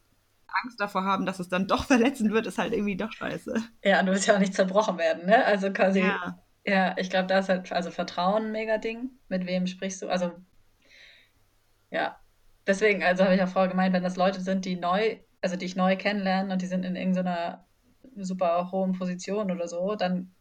Angst 0.63 0.79
davor 0.79 1.03
haben, 1.03 1.25
dass 1.25 1.39
es 1.39 1.49
dann 1.49 1.67
doch 1.67 1.85
verletzend 1.87 2.31
wird, 2.31 2.47
ist 2.47 2.57
halt 2.57 2.73
irgendwie 2.73 2.97
doch 2.97 3.11
scheiße. 3.11 3.55
Ja, 3.83 3.99
und 3.99 4.05
du 4.07 4.11
willst 4.11 4.27
ja 4.27 4.35
auch 4.35 4.39
nicht 4.39 4.53
zerbrochen 4.53 4.97
werden, 4.97 5.25
ne? 5.25 5.43
Also 5.45 5.71
quasi. 5.71 6.01
Ja, 6.01 6.39
ja 6.65 6.95
ich 6.97 7.09
glaube, 7.09 7.27
da 7.27 7.39
ist 7.39 7.49
halt, 7.49 7.71
also 7.71 7.91
Vertrauen 7.91 8.45
ein 8.45 8.51
mega 8.51 8.77
Ding. 8.77 9.11
Mit 9.29 9.45
wem 9.45 9.67
sprichst 9.67 10.01
du? 10.01 10.09
Also, 10.09 10.31
ja. 11.89 12.17
Deswegen, 12.67 13.03
also 13.03 13.23
habe 13.23 13.35
ich 13.35 13.41
auch 13.41 13.47
vorher 13.47 13.71
gemeint, 13.71 13.93
wenn 13.93 14.03
das 14.03 14.17
Leute 14.17 14.39
sind, 14.39 14.65
die 14.65 14.75
neu, 14.75 15.17
also 15.41 15.55
die 15.55 15.65
ich 15.65 15.75
neu 15.75 15.97
kennenlerne 15.97 16.53
und 16.53 16.61
die 16.61 16.67
sind 16.67 16.85
in 16.85 16.95
irgendeiner 16.95 17.65
super 18.15 18.71
hohen 18.71 18.93
Position 18.93 19.51
oder 19.51 19.67
so, 19.67 19.95
dann 19.95 20.31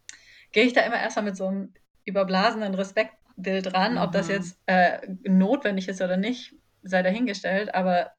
gehe 0.51 0.65
ich 0.65 0.73
da 0.73 0.81
immer 0.81 0.99
erstmal 0.99 1.25
mit 1.25 1.37
so 1.37 1.47
einem 1.47 1.73
überblasenen 2.05 2.75
Respektbild 2.75 3.73
ran, 3.73 3.93
mhm. 3.93 3.99
ob 3.99 4.11
das 4.11 4.27
mhm. 4.27 4.33
jetzt 4.33 4.59
äh, 4.65 4.99
notwendig 5.23 5.87
ist 5.87 6.01
oder 6.01 6.17
nicht, 6.17 6.55
sei 6.83 7.01
dahingestellt, 7.01 7.73
aber 7.73 8.11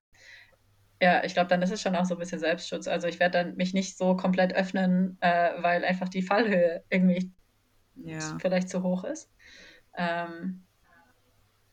ja, 1.02 1.24
ich 1.24 1.34
glaube, 1.34 1.48
dann 1.48 1.60
ist 1.62 1.72
es 1.72 1.82
schon 1.82 1.96
auch 1.96 2.04
so 2.04 2.14
ein 2.14 2.20
bisschen 2.20 2.38
Selbstschutz. 2.38 2.86
Also 2.86 3.08
ich 3.08 3.18
werde 3.18 3.38
dann 3.38 3.56
mich 3.56 3.74
nicht 3.74 3.98
so 3.98 4.14
komplett 4.14 4.54
öffnen, 4.54 5.18
äh, 5.20 5.50
weil 5.60 5.84
einfach 5.84 6.08
die 6.08 6.22
Fallhöhe 6.22 6.84
irgendwie 6.90 7.32
ja. 7.96 8.38
vielleicht 8.40 8.68
zu 8.68 8.84
hoch 8.84 9.02
ist. 9.02 9.28
Ähm, 9.96 10.62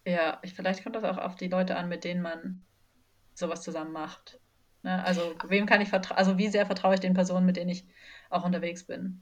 ja, 0.04 0.40
ich, 0.42 0.56
vielleicht 0.56 0.82
kommt 0.82 0.96
das 0.96 1.04
auch 1.04 1.20
auf 1.20 1.36
die 1.36 1.48
Leute 1.48 1.78
an, 1.78 1.90
mit 1.90 2.06
denen 2.06 2.24
man 2.24 2.66
sowas 3.36 3.62
zusammen 3.62 3.92
macht. 3.92 4.40
Ne? 4.82 5.06
Also 5.06 5.36
wem 5.48 5.68
kann 5.68 5.82
ich 5.82 5.90
vertrauen, 5.90 6.18
also 6.18 6.40
wie 6.40 6.48
sehr 6.48 6.66
vertraue 6.66 6.96
ich 6.96 7.00
den 7.00 7.14
Personen, 7.14 7.46
mit 7.46 7.56
denen 7.56 7.70
ich 7.70 7.86
auch 8.32 8.44
unterwegs 8.44 8.86
bin. 8.86 9.22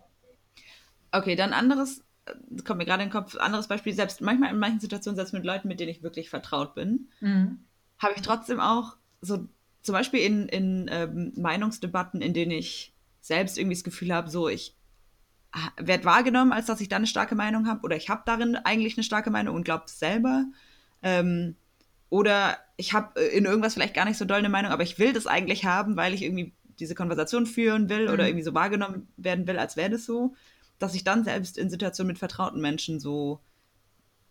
Okay, 1.12 1.36
dann 1.36 1.52
anderes, 1.52 2.06
äh, 2.28 2.62
kommt 2.64 2.78
mir 2.78 2.86
gerade 2.86 3.04
in 3.04 3.10
den 3.10 3.14
Kopf, 3.14 3.36
anderes 3.36 3.68
Beispiel, 3.68 3.92
selbst 3.92 4.22
manchmal 4.22 4.52
in 4.52 4.60
manchen 4.60 4.80
Situationen, 4.80 5.18
selbst 5.18 5.34
mit 5.34 5.44
Leuten, 5.44 5.68
mit 5.68 5.82
denen 5.82 5.92
ich 5.92 6.02
wirklich 6.02 6.30
vertraut 6.30 6.76
bin, 6.76 7.10
mhm. 7.20 7.66
habe 8.00 8.14
ich 8.16 8.22
trotzdem 8.22 8.62
auch 8.62 8.96
so 9.20 9.50
zum 9.88 9.94
Beispiel 9.94 10.20
in, 10.20 10.50
in 10.50 10.90
ähm, 10.92 11.32
Meinungsdebatten, 11.38 12.22
in 12.22 12.34
denen 12.34 12.52
ich 12.52 12.94
selbst 13.22 13.58
irgendwie 13.58 13.76
das 13.76 13.86
Gefühl 13.86 14.14
habe, 14.14 14.30
so 14.30 14.50
ich 14.50 14.76
werde 15.78 16.04
wahrgenommen, 16.04 16.52
als 16.52 16.66
dass 16.66 16.82
ich 16.82 16.90
da 16.90 16.98
eine 16.98 17.08
starke 17.08 17.36
Meinung 17.36 17.68
habe, 17.68 17.84
oder 17.84 17.96
ich 17.96 18.10
habe 18.10 18.24
darin 18.26 18.58
eigentlich 18.58 18.98
eine 18.98 19.06
starke 19.06 19.32
Meinung 19.32 19.56
und 19.56 19.64
glaube 19.64 19.86
es 19.88 19.98
selber. 19.98 20.46
Ähm, 21.02 21.56
oder 22.10 22.58
ich 22.76 22.92
habe 22.92 23.18
äh, 23.18 23.38
in 23.38 23.46
irgendwas 23.46 23.76
vielleicht 23.76 23.94
gar 23.94 24.04
nicht 24.04 24.18
so 24.18 24.26
doll 24.26 24.40
eine 24.40 24.50
Meinung, 24.50 24.72
aber 24.72 24.84
ich 24.84 25.00
will 25.00 25.14
das 25.14 25.26
eigentlich 25.26 25.64
haben, 25.64 25.96
weil 25.96 26.14
ich 26.14 26.22
irgendwie 26.22 26.54
diese 26.80 26.94
Konversation 26.94 27.46
führen 27.46 27.88
will 27.88 28.08
mhm. 28.08 28.14
oder 28.14 28.28
irgendwie 28.28 28.44
so 28.44 28.54
wahrgenommen 28.54 29.08
werden 29.16 29.48
will, 29.48 29.58
als 29.58 29.78
wäre 29.78 29.92
das 29.92 30.06
so, 30.06 30.36
dass 30.80 30.96
ich 30.96 31.06
dann 31.06 31.24
selbst 31.24 31.58
in 31.58 31.70
Situationen 31.70 32.10
mit 32.10 32.20
vertrauten 32.20 32.60
Menschen 32.60 33.00
so 33.00 33.40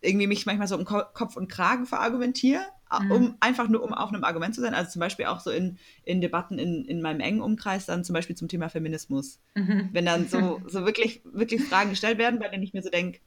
irgendwie 0.01 0.27
mich 0.27 0.45
manchmal 0.45 0.67
so 0.67 0.77
um 0.77 0.85
Kopf 0.85 1.35
und 1.35 1.51
Kragen 1.51 1.87
verargumentiere. 1.87 2.61
Um 3.09 3.35
einfach 3.39 3.67
nur 3.67 3.83
um 3.83 3.93
auf 3.93 4.13
einem 4.13 4.23
Argument 4.23 4.55
zu 4.55 4.61
sein. 4.61 4.73
Also 4.73 4.91
zum 4.91 4.99
Beispiel 4.99 5.25
auch 5.25 5.39
so 5.39 5.51
in, 5.51 5.77
in 6.03 6.21
Debatten 6.21 6.59
in, 6.59 6.85
in 6.85 7.01
meinem 7.01 7.19
engen 7.19 7.41
Umkreis, 7.41 7.85
dann 7.85 8.03
zum 8.03 8.13
Beispiel 8.13 8.35
zum 8.35 8.47
Thema 8.47 8.69
Feminismus. 8.69 9.39
Mhm. 9.55 9.89
Wenn 9.91 10.05
dann 10.05 10.27
so, 10.27 10.61
so 10.67 10.85
wirklich, 10.85 11.21
wirklich 11.25 11.63
Fragen 11.63 11.89
gestellt 11.89 12.17
werden, 12.17 12.39
bei 12.39 12.47
denen 12.47 12.63
ich 12.63 12.73
mir 12.73 12.81
so 12.81 12.89
denke, 12.89 13.19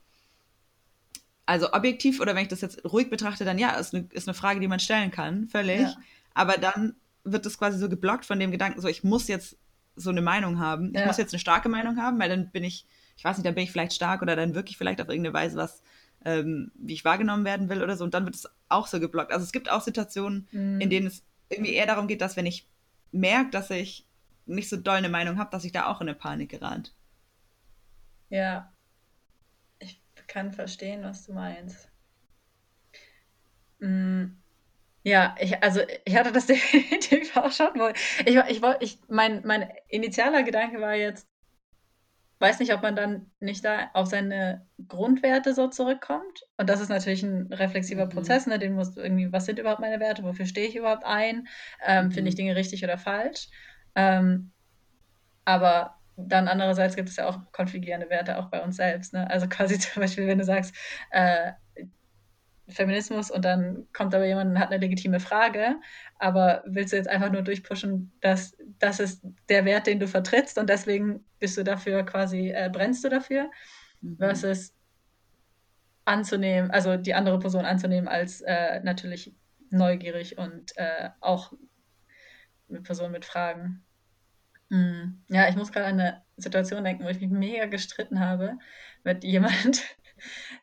also 1.47 1.73
objektiv 1.73 2.21
oder 2.21 2.35
wenn 2.35 2.43
ich 2.43 2.49
das 2.49 2.61
jetzt 2.61 2.85
ruhig 2.85 3.11
betrachte, 3.11 3.45
dann 3.45 3.59
ja, 3.59 3.71
ist 3.71 3.95
eine, 3.95 4.07
ist 4.13 4.29
eine 4.29 4.35
Frage, 4.35 4.61
die 4.61 4.69
man 4.69 4.79
stellen 4.79 5.11
kann, 5.11 5.49
völlig. 5.49 5.81
Ja. 5.81 5.97
Aber 6.33 6.55
dann 6.55 6.95
wird 7.25 7.45
das 7.45 7.59
quasi 7.59 7.79
so 7.79 7.89
geblockt 7.89 8.25
von 8.25 8.39
dem 8.39 8.51
Gedanken, 8.51 8.81
so 8.81 8.89
ich 8.89 9.05
muss 9.05 9.29
jetzt 9.29 9.57
so 9.97 10.11
eine 10.11 10.23
Meinung 10.23 10.59
haben. 10.59 10.93
Ich 10.95 11.01
ja. 11.01 11.07
muss 11.07 11.17
jetzt 11.17 11.35
eine 11.35 11.41
starke 11.41 11.69
Meinung 11.69 11.97
haben, 11.97 12.19
weil 12.19 12.29
dann 12.29 12.51
bin 12.51 12.65
ich, 12.65 12.87
ich 13.17 13.25
weiß 13.25 13.37
nicht, 13.37 13.47
dann 13.47 13.55
bin 13.55 13.65
ich 13.65 13.73
vielleicht 13.73 13.93
stark 13.93 14.23
oder 14.23 14.37
dann 14.37 14.55
wirklich 14.55 14.79
vielleicht 14.79 15.01
auf 15.01 15.09
irgendeine 15.09 15.35
Weise 15.35 15.57
was, 15.57 15.83
ähm, 16.25 16.71
wie 16.75 16.95
ich 16.95 17.05
wahrgenommen 17.05 17.45
werden 17.45 17.69
will 17.69 17.83
oder 17.83 17.97
so. 17.97 18.05
Und 18.05 18.15
dann 18.15 18.25
wird 18.25 18.35
es 18.35 18.49
auch 18.69 18.87
so 18.87 19.01
geblockt. 19.01 19.33
Also 19.33 19.45
es 19.45 19.53
gibt 19.53 19.71
auch 19.71 19.81
Situationen, 19.81 20.49
mhm. 20.51 20.81
in 20.81 20.91
denen 20.91 21.07
es 21.07 21.25
irgendwie 21.49 21.75
eher 21.75 21.87
darum 21.87 22.07
geht, 22.07 22.21
dass 22.21 22.37
wenn 22.37 22.47
ich 22.47 22.69
merke, 23.13 23.51
dass 23.51 23.71
ich 23.71 24.07
nicht 24.47 24.69
so 24.69 24.77
doll 24.77 24.97
eine 24.97 25.09
Meinung 25.09 25.39
habe, 25.39 25.51
dass 25.51 25.65
ich 25.65 25.73
da 25.73 25.87
auch 25.87 26.01
in 26.01 26.09
eine 26.09 26.17
Panik 26.17 26.51
gerate. 26.51 26.91
Ja, 28.29 28.73
ich 29.79 30.01
kann 30.27 30.53
verstehen, 30.53 31.03
was 31.03 31.27
du 31.27 31.33
meinst. 31.33 31.89
Mm. 33.81 34.37
Ja, 35.03 35.35
ich, 35.41 35.63
also 35.63 35.81
ich 36.05 36.15
hatte 36.15 36.31
das 36.33 36.47
definitiv 36.47 37.37
auch 37.37 37.51
schon. 37.51 37.71
Ich, 38.27 38.37
ich, 38.37 38.63
ich, 38.81 38.99
mein, 39.09 39.43
mein 39.47 39.71
initialer 39.89 40.43
Gedanke 40.43 40.81
war 40.81 40.95
jetzt, 40.95 41.27
weiß 42.41 42.59
nicht, 42.59 42.73
ob 42.73 42.83
man 42.83 42.97
dann 42.97 43.31
nicht 43.39 43.65
da 43.65 43.91
auf 43.93 44.07
seine 44.07 44.67
Grundwerte 44.89 45.55
so 45.55 45.69
zurückkommt. 45.69 46.47
Und 46.57 46.71
das 46.71 46.81
ist 46.81 46.89
natürlich 46.89 47.23
ein 47.23 47.53
reflexiver 47.53 48.07
mhm. 48.07 48.11
Prozess, 48.11 48.47
ne? 48.47 48.59
Den 48.59 48.75
musst 48.75 48.97
du 48.97 49.03
irgendwie, 49.03 49.31
was 49.31 49.45
sind 49.45 49.59
überhaupt 49.59 49.81
meine 49.81 50.01
Werte, 50.01 50.25
wofür 50.25 50.47
stehe 50.47 50.67
ich 50.67 50.75
überhaupt 50.75 51.05
ein? 51.05 51.47
Ähm, 51.87 52.07
mhm. 52.07 52.13
Finde 52.13 52.29
ich 52.31 52.35
mhm. 52.35 52.39
Dinge 52.39 52.57
richtig 52.57 52.83
oder 52.83 52.97
falsch? 52.97 53.49
Ähm, 53.95 54.53
aber 55.45 55.97
dann 56.17 56.49
andererseits 56.49 56.97
gibt 56.97 57.09
es 57.09 57.17
ja 57.17 57.29
auch 57.29 57.39
konfligierende 57.53 58.11
Werte 58.11 58.39
auch 58.39 58.47
bei 58.47 58.63
uns 58.63 58.77
selbst. 58.77 59.13
Ne? 59.13 59.29
Also 59.31 59.47
quasi 59.49 59.79
zum 59.79 60.01
Beispiel, 60.01 60.27
wenn 60.27 60.39
du 60.39 60.45
sagst, 60.45 60.75
äh, 61.11 61.53
Feminismus 62.71 63.31
und 63.31 63.45
dann 63.45 63.87
kommt 63.93 64.15
aber 64.15 64.27
jemand 64.27 64.51
und 64.51 64.59
hat 64.59 64.71
eine 64.71 64.79
legitime 64.79 65.21
Frage, 65.21 65.77
aber 66.19 66.63
willst 66.67 66.93
du 66.93 66.97
jetzt 66.97 67.09
einfach 67.09 67.31
nur 67.31 67.43
durchpushen, 67.43 68.13
dass 68.21 68.57
das 68.79 69.01
ist 69.01 69.23
der 69.49 69.65
Wert, 69.65 69.87
den 69.87 70.01
du 70.01 70.07
vertrittst 70.07 70.59
und 70.59 70.69
deswegen 70.71 71.25
bist 71.39 71.57
du 71.57 71.65
dafür 71.65 72.03
quasi, 72.05 72.51
äh, 72.51 72.71
brennst 72.73 73.05
du 73.05 73.09
dafür, 73.09 73.51
mhm. 74.01 74.17
versus 74.17 74.75
anzunehmen, 76.05 76.71
also 76.71 76.97
die 76.97 77.15
andere 77.15 77.39
Person 77.39 77.65
anzunehmen 77.65 78.09
als 78.09 78.41
äh, 78.41 78.81
natürlich 78.81 79.35
neugierig 79.71 80.39
und 80.39 80.77
äh, 80.77 81.11
auch 81.21 81.53
eine 82.69 82.81
Person 82.81 83.13
mit 83.13 83.25
Fragen. 83.25 83.85
Mhm. 84.69 85.23
Ja, 85.29 85.49
ich 85.49 85.57
muss 85.57 85.73
gerade 85.73 85.87
an 85.87 86.01
eine 86.01 86.23
Situation 86.37 86.85
denken, 86.85 87.05
wo 87.05 87.09
ich 87.09 87.21
mich 87.21 87.31
mega 87.31 87.67
gestritten 87.67 88.21
habe 88.21 88.59
mit 89.05 89.25
jemand, 89.25 89.83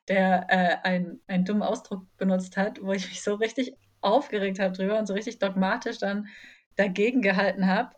der 0.08 0.46
äh, 0.50 0.88
ein, 0.88 1.20
einen 1.28 1.46
dummen 1.46 1.64
Ausdruck 1.64 2.06
benutzt 2.18 2.58
hat, 2.58 2.82
wo 2.82 2.94
ich 2.94 3.08
mich 3.08 3.22
so 3.22 3.36
richtig 3.36 3.76
aufgeregt 4.02 4.60
habe 4.60 4.76
drüber 4.76 4.98
und 5.00 5.08
so 5.08 5.14
richtig 5.14 5.40
dogmatisch 5.40 5.98
dann 5.98 6.28
dagegen 6.76 7.22
gehalten 7.22 7.68
habe. 7.68 7.96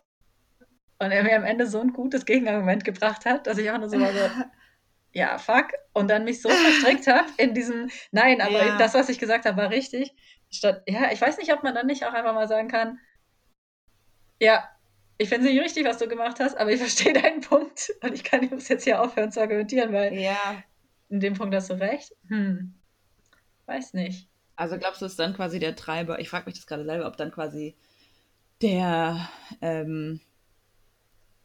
Und 0.98 1.12
er 1.12 1.22
mir 1.22 1.36
am 1.36 1.44
Ende 1.44 1.66
so 1.66 1.80
ein 1.80 1.92
gutes 1.92 2.26
Gegenargument 2.26 2.84
gebracht 2.84 3.24
hat, 3.24 3.46
dass 3.46 3.58
ich 3.58 3.70
auch 3.70 3.78
nur 3.78 3.88
so 3.88 3.98
war 3.98 4.12
so, 4.12 4.18
ja, 5.12 5.38
fuck, 5.38 5.68
und 5.92 6.08
dann 6.08 6.24
mich 6.24 6.42
so 6.42 6.48
verstrickt 6.48 7.06
habe 7.06 7.28
in 7.36 7.54
diesem, 7.54 7.90
nein, 8.12 8.40
aber 8.40 8.66
ja. 8.66 8.76
das, 8.78 8.94
was 8.94 9.08
ich 9.08 9.18
gesagt 9.18 9.44
habe, 9.44 9.56
war 9.56 9.70
richtig. 9.70 10.14
Statt, 10.50 10.82
ja, 10.86 11.10
ich 11.12 11.20
weiß 11.20 11.38
nicht, 11.38 11.52
ob 11.52 11.62
man 11.62 11.74
dann 11.74 11.86
nicht 11.86 12.04
auch 12.04 12.12
einfach 12.12 12.34
mal 12.34 12.48
sagen 12.48 12.68
kann, 12.68 12.98
ja, 14.40 14.68
ich 15.18 15.28
finde 15.28 15.46
es 15.46 15.52
nicht 15.52 15.62
richtig, 15.62 15.84
was 15.84 15.98
du 15.98 16.08
gemacht 16.08 16.40
hast, 16.40 16.56
aber 16.56 16.72
ich 16.72 16.80
verstehe 16.80 17.12
deinen 17.12 17.42
Punkt 17.42 17.92
und 18.02 18.14
ich 18.14 18.24
kann 18.24 18.42
jetzt 18.42 18.84
hier 18.84 19.02
aufhören 19.02 19.30
zu 19.30 19.40
argumentieren, 19.40 19.92
weil 19.92 20.14
ja. 20.14 20.62
In 21.10 21.20
dem 21.20 21.34
Punkt 21.34 21.54
hast 21.54 21.70
du 21.70 21.74
recht. 21.74 22.16
Hm, 22.28 22.74
weiß 23.66 23.94
nicht. 23.94 24.28
Also 24.56 24.78
glaubst 24.78 25.02
du, 25.02 25.06
ist 25.06 25.18
dann 25.18 25.34
quasi 25.34 25.58
der 25.58 25.76
Treiber, 25.76 26.18
ich 26.20 26.28
frage 26.28 26.46
mich 26.46 26.54
das 26.54 26.66
gerade 26.66 26.84
selber, 26.84 27.06
ob 27.06 27.16
dann 27.16 27.30
quasi 27.30 27.74
der, 28.62 29.28
ähm, 29.60 30.20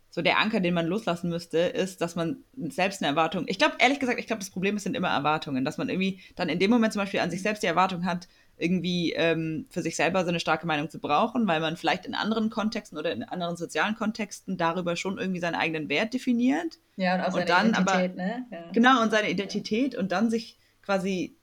so 0.09 0.21
der 0.21 0.39
Anker, 0.39 0.59
den 0.59 0.73
man 0.73 0.85
loslassen 0.85 1.29
müsste, 1.29 1.59
ist, 1.59 2.01
dass 2.01 2.15
man 2.15 2.43
selbst 2.55 3.01
eine 3.01 3.09
Erwartung. 3.09 3.45
Ich 3.47 3.57
glaube, 3.57 3.75
ehrlich 3.79 3.99
gesagt, 3.99 4.19
ich 4.19 4.27
glaube, 4.27 4.41
das 4.41 4.49
Problem 4.49 4.77
sind 4.79 4.95
immer 4.95 5.09
Erwartungen, 5.09 5.65
dass 5.65 5.77
man 5.77 5.89
irgendwie 5.89 6.21
dann 6.35 6.49
in 6.49 6.59
dem 6.59 6.71
Moment 6.71 6.93
zum 6.93 7.01
Beispiel 7.01 7.19
an 7.19 7.31
sich 7.31 7.41
selbst 7.41 7.63
die 7.63 7.67
Erwartung 7.67 8.05
hat, 8.05 8.27
irgendwie 8.57 9.11
ähm, 9.13 9.67
für 9.69 9.81
sich 9.81 9.95
selber 9.95 10.23
so 10.23 10.29
eine 10.29 10.39
starke 10.39 10.65
Meinung 10.65 10.89
zu 10.89 10.99
brauchen, 10.99 11.47
weil 11.47 11.59
man 11.59 11.75
vielleicht 11.75 12.05
in 12.05 12.15
anderen 12.15 12.49
Kontexten 12.49 12.97
oder 12.97 13.11
in 13.11 13.23
anderen 13.23 13.57
sozialen 13.57 13.95
Kontexten 13.95 14.57
darüber 14.57 14.95
schon 14.95 15.17
irgendwie 15.17 15.41
seinen 15.41 15.55
eigenen 15.55 15.89
Wert 15.89 16.13
definiert. 16.13 16.77
Ja, 16.95 17.15
und 17.15 17.21
auch 17.21 17.31
seine 17.33 17.53
und 17.53 17.69
Identität, 17.69 18.11
aber, 18.11 18.15
ne? 18.15 18.45
Ja. 18.51 18.71
Genau, 18.71 19.01
und 19.01 19.11
seine 19.11 19.29
Identität 19.29 19.95
und 19.95 20.11
dann 20.11 20.29
sich 20.29 20.57
quasi, 20.81 21.37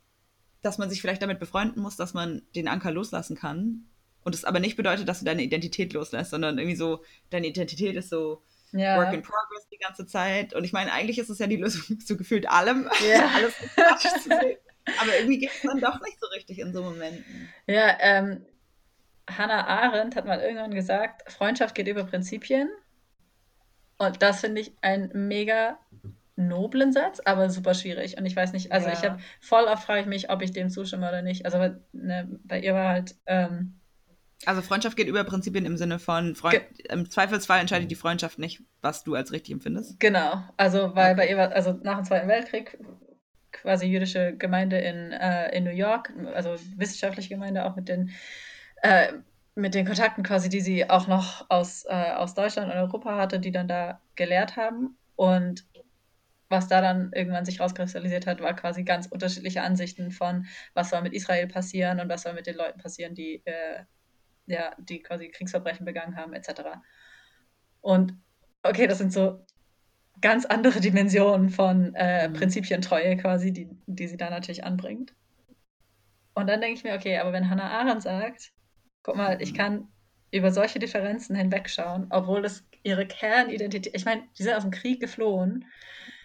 dass 0.62 0.78
man 0.78 0.88
sich 0.88 1.00
vielleicht 1.00 1.22
damit 1.22 1.38
befreunden 1.38 1.82
muss, 1.82 1.96
dass 1.96 2.14
man 2.14 2.42
den 2.54 2.68
Anker 2.68 2.90
loslassen 2.90 3.36
kann. 3.36 3.84
Und 4.24 4.34
es 4.34 4.44
aber 4.44 4.60
nicht 4.60 4.76
bedeutet, 4.76 5.08
dass 5.08 5.18
du 5.18 5.24
deine 5.24 5.42
Identität 5.42 5.92
loslässt, 5.92 6.30
sondern 6.30 6.58
irgendwie 6.58 6.76
so, 6.76 7.02
deine 7.30 7.48
Identität 7.48 7.96
ist 7.96 8.08
so, 8.08 8.42
ja. 8.70 8.96
Work 8.96 9.12
in 9.12 9.22
Progress 9.22 9.68
die 9.70 9.78
ganze 9.78 10.06
Zeit. 10.06 10.54
Und 10.54 10.64
ich 10.64 10.72
meine, 10.72 10.92
eigentlich 10.92 11.18
ist 11.18 11.28
es 11.28 11.38
ja 11.38 11.46
die 11.46 11.56
Lösung 11.56 12.00
zu 12.06 12.16
gefühlt 12.16 12.48
allem. 12.48 12.88
Ja. 13.06 13.30
Alles 13.34 14.22
zu 14.22 14.28
sehen. 14.30 14.56
Aber 15.00 15.16
irgendwie 15.16 15.38
geht 15.38 15.50
es 15.50 15.62
dann 15.62 15.80
doch 15.80 16.00
nicht 16.00 16.18
so 16.20 16.26
richtig 16.28 16.58
in 16.58 16.72
so 16.72 16.82
Momenten. 16.82 17.48
Ja, 17.66 17.96
ähm, 18.00 18.44
Hannah 19.28 19.66
Arendt 19.66 20.16
hat 20.16 20.26
mal 20.26 20.40
irgendwann 20.40 20.74
gesagt, 20.74 21.30
Freundschaft 21.30 21.74
geht 21.74 21.88
über 21.88 22.04
Prinzipien. 22.04 22.68
Und 23.98 24.22
das 24.22 24.40
finde 24.40 24.60
ich 24.60 24.72
einen 24.80 25.28
mega 25.28 25.78
noblen 26.34 26.92
Satz, 26.92 27.20
aber 27.20 27.50
super 27.50 27.74
schwierig. 27.74 28.18
Und 28.18 28.26
ich 28.26 28.34
weiß 28.34 28.52
nicht, 28.52 28.72
also 28.72 28.88
ja. 28.88 28.94
ich 28.94 29.04
habe 29.04 29.20
voll 29.40 29.64
oft 29.64 29.84
frage 29.84 30.00
ich 30.00 30.06
mich, 30.06 30.30
ob 30.30 30.42
ich 30.42 30.50
dem 30.50 30.70
zustimme 30.70 31.08
oder 31.08 31.22
nicht. 31.22 31.44
Also 31.44 31.58
ne, 31.92 32.28
bei 32.44 32.60
ihr 32.60 32.74
war 32.74 32.88
halt 32.88 33.14
ähm, 33.26 33.78
also 34.44 34.60
Freundschaft 34.60 34.96
geht 34.96 35.06
über 35.06 35.22
Prinzipien 35.24 35.64
im 35.66 35.76
Sinne 35.76 35.98
von 35.98 36.34
Freund, 36.34 36.62
im 36.90 37.08
Zweifelsfall 37.08 37.60
entscheidet 37.60 37.90
die 37.90 37.96
Freundschaft 37.96 38.38
nicht, 38.38 38.60
was 38.80 39.04
du 39.04 39.14
als 39.14 39.30
richtig 39.30 39.52
empfindest. 39.52 40.00
Genau, 40.00 40.42
also 40.56 40.94
weil 40.96 41.14
bei 41.14 41.28
ihr 41.28 41.36
war, 41.36 41.52
also 41.52 41.78
nach 41.82 41.96
dem 41.96 42.04
Zweiten 42.04 42.28
Weltkrieg 42.28 42.78
quasi 43.52 43.86
jüdische 43.86 44.36
Gemeinde 44.36 44.78
in, 44.78 45.12
äh, 45.12 45.56
in 45.56 45.64
New 45.64 45.70
York, 45.70 46.12
also 46.34 46.56
wissenschaftliche 46.76 47.28
Gemeinde 47.28 47.64
auch 47.64 47.76
mit 47.76 47.88
den 47.88 48.10
äh, 48.82 49.12
mit 49.54 49.74
den 49.74 49.86
Kontakten 49.86 50.22
quasi, 50.22 50.48
die 50.48 50.60
sie 50.60 50.88
auch 50.88 51.06
noch 51.06 51.46
aus, 51.50 51.84
äh, 51.84 52.12
aus 52.12 52.34
Deutschland 52.34 52.72
und 52.72 52.78
Europa 52.78 53.16
hatte, 53.16 53.38
die 53.38 53.52
dann 53.52 53.68
da 53.68 54.00
gelehrt 54.14 54.56
haben. 54.56 54.96
Und 55.14 55.66
was 56.48 56.68
da 56.68 56.80
dann 56.80 57.12
irgendwann 57.12 57.44
sich 57.44 57.60
rauskristallisiert 57.60 58.26
hat, 58.26 58.40
war 58.40 58.54
quasi 58.54 58.82
ganz 58.82 59.06
unterschiedliche 59.06 59.62
Ansichten 59.62 60.10
von, 60.10 60.46
was 60.74 60.90
soll 60.90 61.02
mit 61.02 61.12
Israel 61.12 61.46
passieren 61.48 62.00
und 62.00 62.08
was 62.08 62.22
soll 62.22 62.34
mit 62.34 62.46
den 62.46 62.56
Leuten 62.56 62.80
passieren, 62.80 63.14
die 63.14 63.42
äh, 63.44 63.84
ja, 64.46 64.74
die 64.78 65.02
quasi 65.02 65.28
Kriegsverbrechen 65.28 65.84
begangen 65.86 66.16
haben, 66.16 66.32
etc. 66.32 66.62
Und 67.80 68.14
okay, 68.62 68.86
das 68.86 68.98
sind 68.98 69.12
so 69.12 69.44
ganz 70.22 70.46
andere 70.46 70.80
Dimensionen 70.80 71.50
von 71.50 71.94
äh, 71.94 72.28
mhm. 72.28 72.32
Prinzipientreue 72.32 73.16
quasi, 73.18 73.52
die, 73.52 73.68
die 73.86 74.06
sie 74.06 74.16
da 74.16 74.30
natürlich 74.30 74.64
anbringt. 74.64 75.14
Und 76.34 76.48
dann 76.48 76.62
denke 76.62 76.78
ich 76.78 76.84
mir, 76.84 76.94
okay, 76.94 77.18
aber 77.18 77.32
wenn 77.32 77.50
Hannah 77.50 77.70
Arendt 77.70 78.02
sagt, 78.02 78.52
guck 79.02 79.16
mal, 79.16 79.42
ich 79.42 79.52
mhm. 79.52 79.56
kann 79.56 79.88
über 80.30 80.50
solche 80.50 80.78
Differenzen 80.78 81.36
hinwegschauen, 81.36 82.06
obwohl 82.08 82.40
das 82.40 82.64
ihre 82.84 83.06
Kernidentität, 83.06 83.94
ich 83.94 84.06
meine, 84.06 84.22
die 84.38 84.44
sind 84.44 84.54
aus 84.54 84.62
dem 84.62 84.70
Krieg 84.70 85.00
geflohen, 85.00 85.66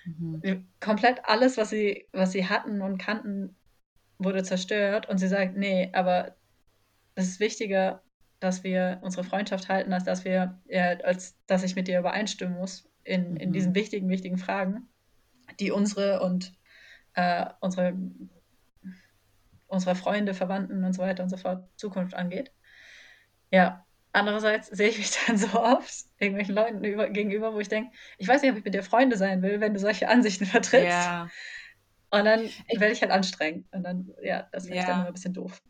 mhm. 0.05 0.65
komplett 0.79 1.25
alles, 1.25 1.57
was 1.57 1.71
sie, 1.71 2.07
was 2.13 2.31
sie 2.31 2.47
hatten 2.47 2.81
und 2.81 2.99
kannten, 2.99 3.55
wurde 4.19 4.43
zerstört 4.43 5.09
und 5.09 5.17
sie 5.17 5.27
sagt, 5.27 5.57
nee, 5.57 5.89
aber 5.93 6.35
es 7.15 7.27
ist 7.27 7.39
wichtiger, 7.39 8.01
dass 8.39 8.63
wir 8.63 8.99
unsere 9.01 9.23
Freundschaft 9.23 9.67
halten, 9.67 9.91
als 9.91 10.05
dass 10.05 10.23
wir, 10.23 10.59
ja, 10.67 10.97
als 11.03 11.35
dass 11.47 11.63
ich 11.63 11.75
mit 11.75 11.87
dir 11.87 11.99
übereinstimmen 11.99 12.57
muss 12.57 12.86
in, 13.07 13.37
in 13.37 13.51
diesen 13.53 13.71
mhm. 13.71 13.75
wichtigen, 13.75 14.09
wichtigen 14.09 14.37
Fragen, 14.37 14.87
die 15.59 15.71
unsere 15.71 16.21
und 16.21 16.53
äh, 17.13 17.45
unsere, 17.61 17.95
unsere 19.67 19.95
Freunde, 19.95 20.33
Verwandten 20.33 20.83
und 20.83 20.93
so 20.93 21.01
weiter 21.01 21.23
und 21.23 21.29
so 21.29 21.37
fort 21.37 21.67
Zukunft 21.77 22.13
angeht. 22.13 22.51
Ja, 23.49 23.85
andererseits 24.11 24.67
sehe 24.67 24.89
ich 24.89 24.97
mich 24.97 25.11
dann 25.27 25.37
so 25.37 25.59
oft 25.59 26.05
irgendwelchen 26.19 26.55
Leuten 26.55 26.83
über, 26.83 27.09
gegenüber, 27.09 27.53
wo 27.53 27.59
ich 27.59 27.69
denke, 27.69 27.91
ich 28.17 28.27
weiß 28.27 28.41
nicht, 28.41 28.51
ob 28.51 28.57
ich 28.57 28.65
mit 28.65 28.73
dir 28.73 28.83
Freunde 28.83 29.17
sein 29.17 29.41
will, 29.41 29.59
wenn 29.59 29.73
du 29.73 29.79
solche 29.79 30.09
Ansichten 30.09 30.45
vertrittst. 30.45 30.87
Ja. 30.87 31.29
Und 32.09 32.23
dann 32.23 32.49
werde 32.69 32.93
ich 32.93 33.01
halt 33.01 33.11
anstrengend. 33.11 33.67
Und 33.71 33.83
dann, 33.83 34.13
ja, 34.21 34.47
das 34.51 34.63
finde 34.63 34.77
ja. 34.77 34.83
ich 34.83 34.87
dann 34.87 34.99
immer 34.99 35.07
ein 35.07 35.13
bisschen 35.13 35.33
doof. 35.33 35.61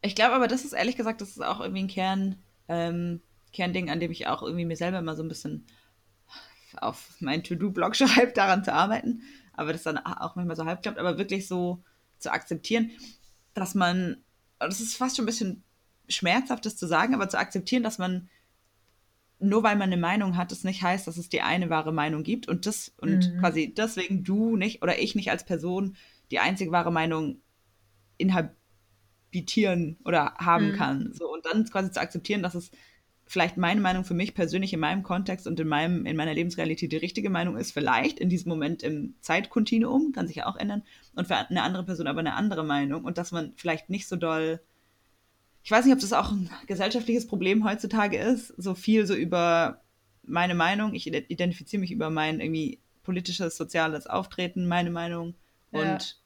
Ich 0.00 0.14
glaube 0.14 0.34
aber, 0.34 0.48
das 0.48 0.64
ist 0.64 0.72
ehrlich 0.72 0.96
gesagt, 0.96 1.20
das 1.20 1.30
ist 1.30 1.42
auch 1.42 1.60
irgendwie 1.60 1.84
ein 1.84 1.88
Kern, 1.88 2.42
ähm, 2.68 3.22
Kernding, 3.52 3.90
an 3.90 4.00
dem 4.00 4.10
ich 4.10 4.26
auch 4.26 4.42
irgendwie 4.42 4.64
mir 4.64 4.76
selber 4.76 4.98
immer 4.98 5.14
so 5.14 5.22
ein 5.22 5.28
bisschen 5.28 5.66
auf 6.80 7.14
meinen 7.20 7.44
To-Do-Blog 7.44 7.96
schreibe, 7.96 8.32
daran 8.32 8.64
zu 8.64 8.72
arbeiten. 8.72 9.22
Aber 9.54 9.72
das 9.72 9.82
dann 9.82 9.98
auch 9.98 10.36
manchmal 10.36 10.56
so 10.56 10.64
halb 10.64 10.82
klappt, 10.82 10.98
aber 10.98 11.18
wirklich 11.18 11.46
so 11.46 11.82
zu 12.18 12.32
akzeptieren, 12.32 12.90
dass 13.54 13.74
man, 13.74 14.16
das 14.58 14.80
ist 14.80 14.96
fast 14.96 15.16
schon 15.16 15.24
ein 15.24 15.26
bisschen 15.26 15.64
schmerzhaft, 16.08 16.64
das 16.64 16.76
zu 16.76 16.86
sagen, 16.86 17.14
aber 17.14 17.28
zu 17.28 17.38
akzeptieren, 17.38 17.82
dass 17.82 17.98
man 17.98 18.28
nur 19.42 19.64
weil 19.64 19.76
man 19.76 19.92
eine 19.92 20.00
Meinung 20.00 20.36
hat, 20.36 20.52
das 20.52 20.62
nicht 20.62 20.82
heißt, 20.82 21.06
dass 21.06 21.16
es 21.16 21.28
die 21.28 21.42
eine 21.42 21.68
wahre 21.68 21.92
Meinung 21.92 22.22
gibt 22.22 22.46
und 22.48 22.64
das 22.64 22.94
und 22.98 23.32
mhm. 23.34 23.40
quasi 23.40 23.74
deswegen 23.74 24.22
du 24.22 24.56
nicht 24.56 24.82
oder 24.82 25.00
ich 25.00 25.16
nicht 25.16 25.30
als 25.30 25.44
Person 25.44 25.96
die 26.30 26.38
einzige 26.38 26.70
wahre 26.70 26.92
Meinung 26.92 27.42
innerhalb 28.18 28.56
bitieren 29.32 29.98
oder 30.04 30.34
haben 30.36 30.72
mhm. 30.72 30.76
kann. 30.76 31.12
So, 31.12 31.32
und 31.32 31.44
dann 31.44 31.64
quasi 31.68 31.90
zu 31.90 32.00
akzeptieren, 32.00 32.42
dass 32.42 32.54
es 32.54 32.70
vielleicht 33.32 33.56
meine 33.56 33.80
Meinung 33.80 34.04
für 34.04 34.12
mich 34.12 34.34
persönlich 34.34 34.74
in 34.74 34.80
meinem 34.80 35.02
Kontext 35.02 35.46
und 35.46 35.58
in, 35.58 35.66
meinem, 35.66 36.04
in 36.04 36.16
meiner 36.16 36.34
Lebensrealität 36.34 36.92
die 36.92 36.98
richtige 36.98 37.30
Meinung 37.30 37.56
ist, 37.56 37.72
vielleicht 37.72 38.18
in 38.20 38.28
diesem 38.28 38.50
Moment 38.50 38.82
im 38.82 39.14
Zeitkontinuum, 39.20 40.12
kann 40.12 40.26
sich 40.26 40.36
ja 40.36 40.46
auch 40.46 40.56
ändern, 40.56 40.82
und 41.14 41.26
für 41.26 41.36
eine 41.36 41.62
andere 41.62 41.82
Person 41.82 42.08
aber 42.08 42.20
eine 42.20 42.34
andere 42.34 42.62
Meinung 42.62 43.04
und 43.04 43.16
dass 43.16 43.32
man 43.32 43.54
vielleicht 43.56 43.88
nicht 43.88 44.06
so 44.06 44.16
doll, 44.16 44.60
ich 45.64 45.70
weiß 45.70 45.86
nicht, 45.86 45.94
ob 45.94 46.00
das 46.00 46.12
auch 46.12 46.30
ein 46.30 46.50
gesellschaftliches 46.66 47.26
Problem 47.26 47.64
heutzutage 47.64 48.18
ist, 48.18 48.48
so 48.58 48.74
viel 48.74 49.06
so 49.06 49.14
über 49.14 49.80
meine 50.24 50.54
Meinung, 50.54 50.92
ich 50.92 51.06
identifiziere 51.06 51.80
mich 51.80 51.90
über 51.90 52.10
mein 52.10 52.38
irgendwie 52.38 52.80
politisches, 53.02 53.56
soziales 53.56 54.06
Auftreten, 54.06 54.66
meine 54.66 54.90
Meinung 54.90 55.34
ja. 55.70 55.80
und 55.94 56.20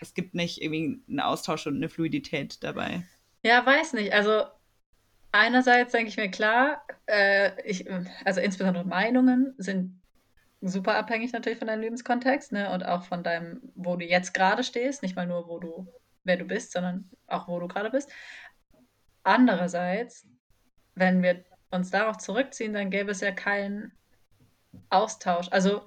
es 0.00 0.14
gibt 0.14 0.34
nicht 0.34 0.60
irgendwie 0.60 1.00
einen 1.08 1.20
Austausch 1.20 1.68
und 1.68 1.76
eine 1.76 1.88
Fluidität 1.88 2.64
dabei. 2.64 3.04
Ja, 3.44 3.64
weiß 3.64 3.92
nicht. 3.92 4.12
Also 4.12 4.42
einerseits 5.34 5.92
denke 5.92 6.08
ich 6.08 6.16
mir 6.16 6.30
klar, 6.30 6.82
äh, 7.06 7.60
ich, 7.68 7.86
also 8.24 8.40
insbesondere 8.40 8.84
Meinungen 8.84 9.54
sind 9.58 10.00
super 10.60 10.94
abhängig 10.94 11.32
natürlich 11.32 11.58
von 11.58 11.66
deinem 11.66 11.82
Lebenskontext 11.82 12.52
ne? 12.52 12.70
und 12.70 12.86
auch 12.86 13.02
von 13.04 13.22
deinem, 13.22 13.60
wo 13.74 13.96
du 13.96 14.04
jetzt 14.04 14.32
gerade 14.32 14.62
stehst, 14.62 15.02
nicht 15.02 15.16
mal 15.16 15.26
nur, 15.26 15.48
wo 15.48 15.58
du, 15.58 15.92
wer 16.22 16.36
du 16.36 16.44
bist, 16.44 16.72
sondern 16.72 17.10
auch, 17.26 17.48
wo 17.48 17.58
du 17.58 17.66
gerade 17.66 17.90
bist. 17.90 18.10
Andererseits, 19.24 20.26
wenn 20.94 21.22
wir 21.22 21.44
uns 21.70 21.90
darauf 21.90 22.18
zurückziehen, 22.18 22.72
dann 22.72 22.90
gäbe 22.90 23.10
es 23.10 23.20
ja 23.20 23.32
keinen 23.32 23.92
Austausch. 24.88 25.48
Also 25.50 25.82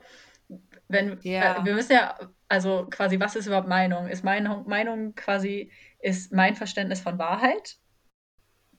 wenn 0.90 1.20
ja. 1.22 1.62
äh, 1.62 1.66
wir 1.66 1.74
müssen 1.74 1.94
ja 1.94 2.20
also 2.50 2.88
quasi, 2.90 3.20
was 3.20 3.36
ist 3.38 3.48
überhaupt 3.48 3.68
Meinung? 3.68 4.08
Ist 4.08 4.24
Meinung, 4.24 4.68
Meinung 4.68 5.16
quasi, 5.16 5.72
ist 6.00 6.34
mein 6.34 6.56
Verständnis 6.56 7.00
von 7.00 7.18
Wahrheit? 7.18 7.78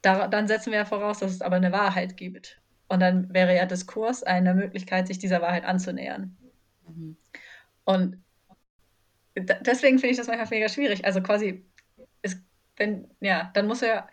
Da, 0.03 0.29
dann 0.29 0.47
setzen 0.47 0.71
wir 0.71 0.79
ja 0.79 0.85
voraus, 0.85 1.19
dass 1.19 1.33
es 1.33 1.43
aber 1.43 1.57
eine 1.57 1.73
Wahrheit 1.73 2.17
gibt. 2.17 2.61
Und 2.89 3.01
dann 3.01 3.33
wäre 3.33 3.55
ja 3.55 3.67
Diskurs 3.67 4.23
eine 4.23 4.55
Möglichkeit, 4.55 5.07
sich 5.07 5.19
dieser 5.19 5.43
Wahrheit 5.43 5.65
anzunähern. 5.65 6.37
Mhm. 6.87 7.17
Und 7.85 8.23
deswegen 9.37 9.99
finde 9.99 10.13
ich 10.13 10.17
das 10.17 10.27
manchmal 10.27 10.49
mega 10.51 10.69
schwierig. 10.69 11.05
Also 11.05 11.21
quasi, 11.21 11.65
ist, 12.23 12.41
wenn, 12.77 13.09
ja, 13.21 13.51
dann 13.55 13.67
muss 13.67 13.83
er 13.83 14.09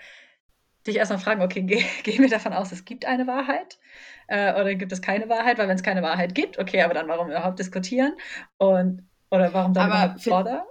dich 0.85 0.97
erstmal 0.97 1.19
fragen, 1.19 1.41
okay, 1.41 1.61
gehen 1.61 1.85
geh 2.03 2.19
wir 2.19 2.29
davon 2.29 2.53
aus, 2.53 2.71
es 2.71 2.85
gibt 2.85 3.05
eine 3.05 3.27
Wahrheit 3.27 3.79
äh, 4.27 4.53
oder 4.59 4.75
gibt 4.75 4.91
es 4.91 5.01
keine 5.01 5.29
Wahrheit? 5.29 5.57
Weil 5.57 5.67
wenn 5.67 5.75
es 5.75 5.83
keine 5.83 6.03
Wahrheit 6.03 6.35
gibt, 6.35 6.59
okay, 6.59 6.81
aber 6.81 6.93
dann 6.93 7.07
warum 7.07 7.29
überhaupt 7.29 7.59
diskutieren? 7.59 8.13
Und 8.57 9.07
oder 9.31 9.53
warum 9.53 9.73
dann 9.73 9.91
Aber 9.91 10.03
überhaupt 10.03 10.23
fordern? 10.23 10.63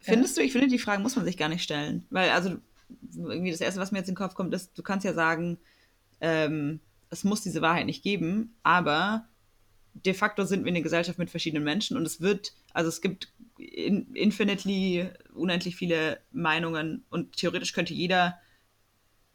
Findest 0.00 0.36
ja. 0.36 0.42
du, 0.42 0.46
ich 0.46 0.52
finde, 0.52 0.68
die 0.68 0.78
Fragen 0.78 1.02
muss 1.02 1.16
man 1.16 1.24
sich 1.24 1.36
gar 1.36 1.48
nicht 1.48 1.62
stellen. 1.62 2.06
Weil, 2.10 2.30
also, 2.30 2.56
irgendwie 3.14 3.50
das 3.50 3.60
Erste, 3.60 3.80
was 3.80 3.92
mir 3.92 3.98
jetzt 3.98 4.08
in 4.08 4.14
den 4.14 4.18
Kopf 4.18 4.34
kommt, 4.34 4.54
ist, 4.54 4.76
du 4.78 4.82
kannst 4.82 5.04
ja 5.04 5.12
sagen, 5.12 5.58
ähm, 6.20 6.80
es 7.10 7.24
muss 7.24 7.42
diese 7.42 7.62
Wahrheit 7.62 7.86
nicht 7.86 8.02
geben, 8.02 8.54
aber 8.62 9.26
de 9.94 10.14
facto 10.14 10.44
sind 10.44 10.64
wir 10.64 10.70
eine 10.70 10.82
Gesellschaft 10.82 11.18
mit 11.18 11.30
verschiedenen 11.30 11.64
Menschen 11.64 11.96
und 11.96 12.06
es 12.06 12.20
wird 12.20 12.52
Also 12.72 12.88
es 12.88 13.00
gibt 13.00 13.32
in, 13.58 14.14
infinitely, 14.14 15.08
unendlich 15.34 15.76
viele 15.76 16.20
Meinungen 16.32 17.04
und 17.10 17.36
theoretisch 17.36 17.72
könnte 17.72 17.94
jeder, 17.94 18.38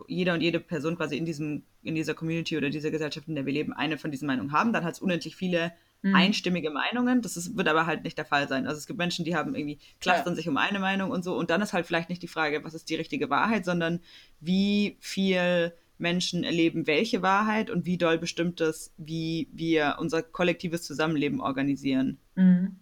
jeder 0.08 0.34
und 0.34 0.42
jede 0.42 0.60
Person 0.60 0.96
quasi 0.96 1.18
in 1.18 1.26
diesem, 1.26 1.64
in 1.84 1.96
dieser 1.96 2.14
Community 2.14 2.58
oder 2.58 2.70
dieser 2.70 2.92
Gesellschaft, 2.92 3.28
in 3.28 3.36
der 3.36 3.46
wir 3.46 3.54
leben, 3.54 3.74
eine 3.74 3.98
von 3.98 4.12
diesen 4.12 4.28
Meinungen 4.28 4.52
haben. 4.52 4.74
Dann 4.74 4.84
hat 4.84 4.96
es 4.96 5.02
unendlich 5.02 5.36
viele 5.36 5.74
mhm. 6.02 6.16
einstimmige 6.16 6.70
Meinungen. 6.70 7.22
Das 7.22 7.38
ist, 7.38 7.58
wird 7.58 7.68
aber 7.68 7.86
halt 7.86 8.04
nicht 8.04 8.18
der 8.18 8.26
Fall 8.26 8.48
sein. 8.48 8.68
Also 8.68 8.78
es 8.78 8.88
gibt 8.88 9.00
Menschen, 9.00 9.26
die 9.26 9.36
haben 9.36 9.56
irgendwie, 9.56 9.80
clustern 10.00 10.34
ja. 10.34 10.36
sich 10.36 10.50
um 10.50 10.58
eine 10.58 10.80
Meinung 10.80 11.12
und 11.12 11.24
so. 11.24 11.36
Und 11.36 11.50
dann 11.50 11.62
ist 11.62 11.74
halt 11.74 11.86
vielleicht 11.86 12.10
nicht 12.10 12.24
die 12.24 12.28
Frage, 12.28 12.64
was 12.64 12.74
ist 12.74 12.90
die 12.90 12.96
richtige 12.96 13.30
Wahrheit, 13.30 13.66
sondern 13.66 14.00
wie 14.40 14.98
viel 15.00 15.74
Menschen 15.98 16.44
erleben 16.44 16.88
welche 16.88 17.22
Wahrheit 17.22 17.70
und 17.70 17.86
wie 17.86 17.98
doll 17.98 18.18
bestimmt 18.18 18.60
das, 18.60 18.94
wie 18.98 19.50
wir 19.54 19.96
unser 20.00 20.22
kollektives 20.22 20.84
Zusammenleben 20.84 21.40
organisieren. 21.40 22.18
Mhm. 22.36 22.78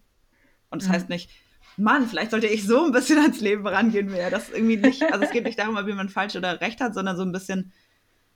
Und 0.69 0.81
das 0.81 0.89
mhm. 0.89 0.93
heißt 0.93 1.09
nicht, 1.09 1.29
Mann, 1.77 2.07
vielleicht 2.07 2.31
sollte 2.31 2.47
ich 2.47 2.65
so 2.65 2.85
ein 2.85 2.91
bisschen 2.91 3.19
ans 3.19 3.41
Leben 3.41 3.65
rangehen, 3.65 4.11
wäre 4.11 4.31
das 4.31 4.49
irgendwie 4.49 4.77
nicht, 4.77 5.03
also 5.03 5.25
es 5.25 5.31
geht 5.31 5.45
nicht 5.45 5.57
darum, 5.57 5.75
ob 5.75 5.87
jemand 5.87 6.11
falsch 6.11 6.35
oder 6.35 6.61
recht 6.61 6.81
hat, 6.81 6.93
sondern 6.93 7.17
so 7.17 7.23
ein 7.23 7.31
bisschen, 7.31 7.71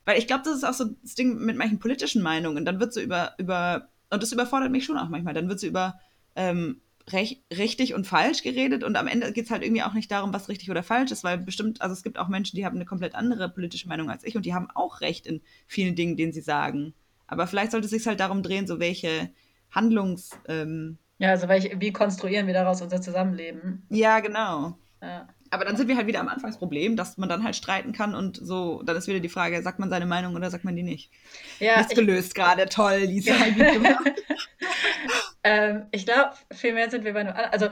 weil 0.04 0.18
ich 0.18 0.26
glaube, 0.26 0.42
das 0.44 0.56
ist 0.56 0.64
auch 0.64 0.74
so 0.74 0.86
das 1.02 1.14
Ding 1.14 1.38
mit 1.38 1.56
manchen 1.56 1.78
politischen 1.78 2.22
Meinungen. 2.22 2.64
Dann 2.64 2.80
wird 2.80 2.92
so 2.92 3.00
über, 3.00 3.34
über 3.38 3.88
und 4.10 4.22
das 4.22 4.32
überfordert 4.32 4.70
mich 4.70 4.84
schon 4.84 4.98
auch 4.98 5.08
manchmal. 5.08 5.34
Dann 5.34 5.48
wird 5.48 5.60
so 5.60 5.66
über 5.66 5.98
ähm, 6.36 6.80
recht, 7.12 7.42
richtig 7.56 7.94
und 7.94 8.06
falsch 8.06 8.42
geredet 8.42 8.84
und 8.84 8.96
am 8.96 9.06
Ende 9.06 9.32
geht 9.32 9.46
es 9.46 9.50
halt 9.50 9.62
irgendwie 9.62 9.82
auch 9.82 9.94
nicht 9.94 10.10
darum, 10.10 10.32
was 10.32 10.48
richtig 10.48 10.70
oder 10.70 10.82
falsch 10.82 11.10
ist, 11.10 11.24
weil 11.24 11.38
bestimmt, 11.38 11.80
also 11.80 11.92
es 11.92 12.02
gibt 12.02 12.18
auch 12.18 12.28
Menschen, 12.28 12.56
die 12.56 12.64
haben 12.64 12.76
eine 12.76 12.84
komplett 12.84 13.14
andere 13.14 13.48
politische 13.48 13.88
Meinung 13.88 14.10
als 14.10 14.24
ich 14.24 14.36
und 14.36 14.46
die 14.46 14.54
haben 14.54 14.68
auch 14.74 15.00
recht 15.00 15.26
in 15.26 15.40
vielen 15.66 15.94
Dingen, 15.94 16.16
denen 16.16 16.32
sie 16.32 16.40
sagen. 16.40 16.94
Aber 17.26 17.46
vielleicht 17.46 17.72
sollte 17.72 17.86
es 17.86 17.90
sich 17.90 18.06
halt 18.06 18.20
darum 18.20 18.42
drehen, 18.42 18.66
so 18.66 18.80
welche 18.80 19.30
Handlungs... 19.70 20.30
Ähm, 20.46 20.98
ja, 21.18 21.30
also 21.30 21.48
welche, 21.48 21.80
wie 21.80 21.92
konstruieren 21.92 22.46
wir 22.46 22.54
daraus 22.54 22.80
unser 22.80 23.02
Zusammenleben? 23.02 23.82
Ja, 23.90 24.20
genau. 24.20 24.78
Ja. 25.02 25.28
Aber 25.50 25.64
dann 25.64 25.76
sind 25.76 25.88
wir 25.88 25.96
halt 25.96 26.06
wieder 26.06 26.20
am 26.20 26.28
Anfangsproblem, 26.28 26.96
dass 26.96 27.16
man 27.16 27.28
dann 27.28 27.44
halt 27.44 27.56
streiten 27.56 27.92
kann 27.92 28.14
und 28.14 28.36
so, 28.36 28.82
dann 28.82 28.96
ist 28.96 29.08
wieder 29.08 29.20
die 29.20 29.28
Frage, 29.28 29.62
sagt 29.62 29.78
man 29.78 29.90
seine 29.90 30.06
Meinung 30.06 30.34
oder 30.34 30.50
sagt 30.50 30.64
man 30.64 30.76
die 30.76 30.82
nicht? 30.82 31.10
Ja. 31.58 31.80
Ist 31.80 31.94
gelöst 31.94 32.34
gerade, 32.34 32.66
toll, 32.66 32.98
Lisa. 32.98 33.34
ähm, 35.44 35.86
ich 35.90 36.04
glaube, 36.04 36.32
vielmehr 36.52 36.90
sind 36.90 37.04
wir 37.04 37.12
bei 37.12 37.20
einem, 37.20 37.34
also 37.34 37.68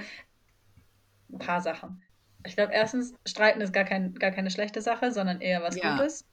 ein 1.32 1.38
paar 1.38 1.60
Sachen. 1.60 2.02
Ich 2.46 2.54
glaube, 2.54 2.72
erstens, 2.72 3.14
streiten 3.26 3.60
ist 3.60 3.72
gar, 3.72 3.84
kein, 3.84 4.14
gar 4.14 4.30
keine 4.30 4.50
schlechte 4.50 4.80
Sache, 4.80 5.12
sondern 5.12 5.40
eher 5.40 5.62
was 5.62 5.76
ja. 5.76 5.96
Gutes. 5.96 6.24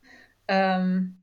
Ähm, 0.48 1.18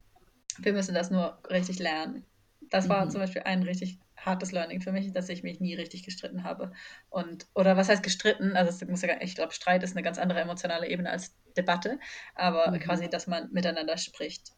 wir 0.58 0.72
müssen 0.72 0.94
das 0.94 1.10
nur 1.10 1.38
richtig 1.48 1.78
lernen. 1.78 2.24
Das 2.70 2.88
war 2.88 3.04
mhm. 3.04 3.10
zum 3.10 3.20
Beispiel 3.20 3.42
ein 3.42 3.62
richtig 3.62 3.98
hartes 4.24 4.52
Learning 4.52 4.80
für 4.80 4.92
mich, 4.92 5.12
dass 5.12 5.28
ich 5.28 5.42
mich 5.42 5.60
nie 5.60 5.74
richtig 5.74 6.04
gestritten 6.04 6.44
habe. 6.44 6.72
Und, 7.08 7.46
oder 7.54 7.76
was 7.76 7.88
heißt 7.88 8.02
gestritten? 8.02 8.56
Also 8.56 8.86
muss 8.86 9.02
ja, 9.02 9.20
ich 9.20 9.34
glaube, 9.34 9.52
Streit 9.52 9.82
ist 9.82 9.96
eine 9.96 10.02
ganz 10.02 10.18
andere 10.18 10.40
emotionale 10.40 10.88
Ebene 10.88 11.10
als 11.10 11.34
Debatte, 11.56 11.98
aber 12.34 12.70
mhm. 12.70 12.78
quasi, 12.80 13.08
dass 13.08 13.26
man 13.26 13.50
miteinander 13.52 13.96
spricht. 13.96 14.52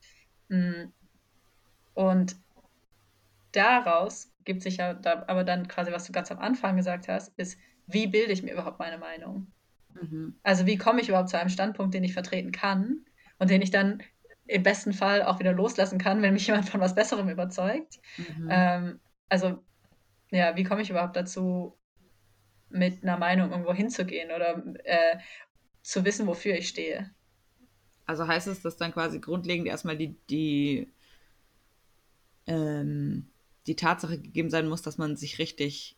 Mm. 0.48 0.86
Und 1.94 2.36
daraus 3.52 4.32
gibt 4.44 4.62
sich 4.62 4.78
ja, 4.78 4.94
da, 4.94 5.24
aber 5.26 5.44
dann 5.44 5.68
quasi, 5.68 5.92
was 5.92 6.04
du 6.04 6.12
ganz 6.12 6.30
am 6.30 6.38
Anfang 6.38 6.76
gesagt 6.76 7.08
hast, 7.08 7.32
ist, 7.38 7.58
wie 7.86 8.06
bilde 8.06 8.32
ich 8.32 8.42
mir 8.42 8.52
überhaupt 8.52 8.78
meine 8.78 8.98
Meinung? 8.98 9.52
Mhm. 9.94 10.38
Also 10.42 10.66
wie 10.66 10.78
komme 10.78 11.00
ich 11.00 11.08
überhaupt 11.08 11.28
zu 11.28 11.38
einem 11.38 11.50
Standpunkt, 11.50 11.94
den 11.94 12.04
ich 12.04 12.12
vertreten 12.12 12.52
kann 12.52 13.04
und 13.38 13.50
den 13.50 13.62
ich 13.62 13.70
dann 13.70 14.02
im 14.46 14.62
besten 14.62 14.92
Fall 14.92 15.22
auch 15.22 15.38
wieder 15.38 15.52
loslassen 15.52 15.98
kann, 15.98 16.22
wenn 16.22 16.34
mich 16.34 16.46
jemand 16.46 16.68
von 16.68 16.80
was 16.80 16.94
Besserem 16.94 17.28
überzeugt. 17.28 18.00
Mhm. 18.16 18.48
Ähm, 18.50 19.00
also, 19.32 19.64
ja, 20.30 20.54
wie 20.56 20.62
komme 20.62 20.82
ich 20.82 20.90
überhaupt 20.90 21.16
dazu, 21.16 21.74
mit 22.68 23.02
einer 23.02 23.16
Meinung 23.16 23.50
irgendwo 23.50 23.72
hinzugehen 23.72 24.30
oder 24.30 24.62
äh, 24.84 25.16
zu 25.82 26.04
wissen, 26.04 26.26
wofür 26.26 26.54
ich 26.54 26.68
stehe? 26.68 27.10
Also 28.04 28.28
heißt 28.28 28.46
es, 28.48 28.60
dass 28.60 28.76
dann 28.76 28.92
quasi 28.92 29.20
grundlegend 29.20 29.66
erstmal 29.66 29.96
die, 29.96 30.16
die, 30.28 30.92
ähm, 32.46 33.30
die 33.66 33.76
Tatsache 33.76 34.20
gegeben 34.20 34.50
sein 34.50 34.68
muss, 34.68 34.82
dass 34.82 34.98
man 34.98 35.16
sich 35.16 35.38
richtig 35.38 35.96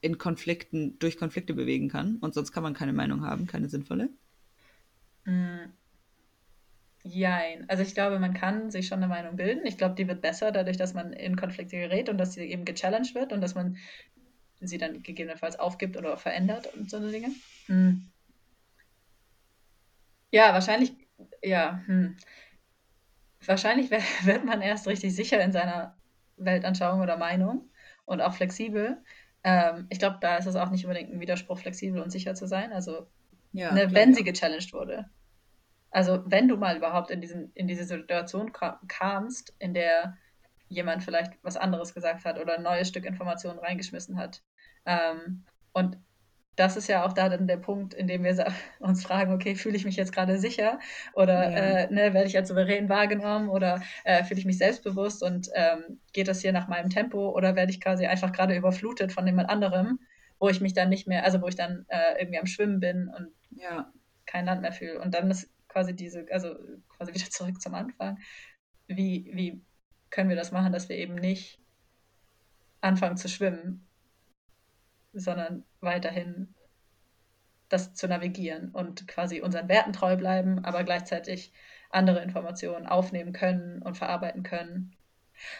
in 0.00 0.16
Konflikten, 0.16 0.98
durch 1.00 1.18
Konflikte 1.18 1.52
bewegen 1.52 1.90
kann 1.90 2.16
und 2.16 2.32
sonst 2.32 2.52
kann 2.52 2.62
man 2.62 2.72
keine 2.72 2.94
Meinung 2.94 3.26
haben, 3.26 3.46
keine 3.46 3.68
sinnvolle? 3.68 4.08
Jein. 7.04 7.68
Also 7.68 7.82
ich 7.82 7.94
glaube, 7.94 8.18
man 8.18 8.32
kann 8.32 8.70
sich 8.70 8.86
schon 8.86 8.98
eine 8.98 9.08
Meinung 9.08 9.36
bilden. 9.36 9.66
Ich 9.66 9.76
glaube, 9.76 9.96
die 9.96 10.06
wird 10.06 10.22
besser, 10.22 10.52
dadurch, 10.52 10.76
dass 10.76 10.94
man 10.94 11.12
in 11.12 11.36
Konflikte 11.36 11.76
gerät 11.76 12.08
und 12.08 12.18
dass 12.18 12.34
sie 12.34 12.44
eben 12.44 12.64
gechallenged 12.64 13.14
wird 13.14 13.32
und 13.32 13.40
dass 13.40 13.54
man 13.54 13.76
sie 14.60 14.78
dann 14.78 15.02
gegebenenfalls 15.02 15.58
aufgibt 15.58 15.96
oder 15.96 16.16
verändert 16.16 16.72
und 16.74 16.88
so 16.88 16.98
eine 16.98 17.10
Dinge. 17.10 17.30
Hm. 17.66 18.08
Ja, 20.30 20.52
wahrscheinlich, 20.52 20.92
ja, 21.42 21.82
hm. 21.86 22.16
Wahrscheinlich 23.44 23.90
wird 24.24 24.44
man 24.44 24.62
erst 24.62 24.86
richtig 24.86 25.14
sicher 25.14 25.42
in 25.42 25.52
seiner 25.52 25.96
Weltanschauung 26.36 27.00
oder 27.00 27.16
Meinung 27.16 27.70
und 28.04 28.20
auch 28.20 28.34
flexibel. 28.34 29.02
Ähm, 29.44 29.86
ich 29.90 29.98
glaube, 29.98 30.18
da 30.20 30.36
ist 30.36 30.46
es 30.46 30.56
auch 30.56 30.70
nicht 30.70 30.84
unbedingt 30.84 31.12
ein 31.12 31.20
Widerspruch, 31.20 31.58
flexibel 31.58 32.00
und 32.00 32.10
sicher 32.10 32.34
zu 32.34 32.46
sein. 32.46 32.72
Also, 32.72 33.08
ja, 33.52 33.72
ne, 33.72 33.92
wenn 33.92 34.14
sie 34.14 34.22
gechallenged 34.22 34.72
wurde. 34.72 35.10
Also 35.92 36.22
wenn 36.26 36.48
du 36.48 36.56
mal 36.56 36.76
überhaupt 36.76 37.10
in, 37.10 37.20
diesen, 37.20 37.52
in 37.54 37.68
diese 37.68 37.84
Situation 37.84 38.52
kamst, 38.88 39.54
in 39.58 39.74
der 39.74 40.16
jemand 40.68 41.04
vielleicht 41.04 41.32
was 41.42 41.56
anderes 41.56 41.94
gesagt 41.94 42.24
hat 42.24 42.38
oder 42.38 42.56
ein 42.56 42.62
neues 42.62 42.88
Stück 42.88 43.04
Informationen 43.04 43.58
reingeschmissen 43.58 44.18
hat. 44.18 44.42
Ähm, 44.86 45.44
und 45.72 45.98
das 46.56 46.76
ist 46.76 46.88
ja 46.88 47.04
auch 47.04 47.12
da 47.12 47.28
dann 47.28 47.46
der 47.46 47.56
Punkt, 47.56 47.94
in 47.94 48.06
dem 48.06 48.24
wir 48.24 48.46
uns 48.80 49.04
fragen, 49.04 49.32
okay, 49.32 49.54
fühle 49.54 49.76
ich 49.76 49.84
mich 49.84 49.96
jetzt 49.96 50.12
gerade 50.12 50.38
sicher 50.38 50.78
oder 51.14 51.50
ja. 51.50 51.56
äh, 51.56 51.92
ne, 51.92 52.14
werde 52.14 52.26
ich 52.26 52.36
als 52.36 52.48
souverän 52.48 52.88
wahrgenommen 52.88 53.48
oder 53.48 53.82
äh, 54.04 54.24
fühle 54.24 54.40
ich 54.40 54.46
mich 54.46 54.58
selbstbewusst 54.58 55.22
und 55.22 55.48
ähm, 55.54 56.00
geht 56.12 56.28
das 56.28 56.40
hier 56.40 56.52
nach 56.52 56.68
meinem 56.68 56.90
Tempo 56.90 57.30
oder 57.30 57.54
werde 57.54 57.70
ich 57.70 57.80
quasi 57.80 58.06
einfach 58.06 58.32
gerade 58.32 58.54
überflutet 58.54 59.12
von 59.12 59.26
jemand 59.26 59.50
anderem, 59.50 60.00
wo 60.38 60.48
ich 60.48 60.60
mich 60.60 60.74
dann 60.74 60.88
nicht 60.88 61.06
mehr, 61.06 61.24
also 61.24 61.40
wo 61.40 61.48
ich 61.48 61.56
dann 61.56 61.84
äh, 61.88 62.18
irgendwie 62.18 62.38
am 62.38 62.46
Schwimmen 62.46 62.80
bin 62.80 63.08
und 63.08 63.28
ja. 63.50 63.92
kein 64.26 64.46
Land 64.46 64.62
mehr 64.62 64.72
fühle. 64.72 65.00
Und 65.00 65.14
dann 65.14 65.30
ist 65.30 65.50
quasi 65.72 65.94
diese, 65.94 66.26
also 66.30 66.54
quasi 66.88 67.14
wieder 67.14 67.24
zurück 67.30 67.60
zum 67.60 67.74
Anfang. 67.74 68.18
Wie, 68.86 69.30
wie 69.32 69.64
können 70.10 70.28
wir 70.28 70.36
das 70.36 70.52
machen, 70.52 70.72
dass 70.72 70.88
wir 70.88 70.96
eben 70.96 71.14
nicht 71.14 71.58
anfangen 72.80 73.16
zu 73.16 73.28
schwimmen, 73.28 73.86
sondern 75.12 75.64
weiterhin 75.80 76.54
das 77.68 77.94
zu 77.94 78.06
navigieren 78.06 78.70
und 78.70 79.08
quasi 79.08 79.40
unseren 79.40 79.68
Werten 79.68 79.94
treu 79.94 80.16
bleiben, 80.16 80.64
aber 80.64 80.84
gleichzeitig 80.84 81.52
andere 81.90 82.22
Informationen 82.22 82.86
aufnehmen 82.86 83.32
können 83.32 83.80
und 83.82 83.96
verarbeiten 83.96 84.42
können. 84.42 84.94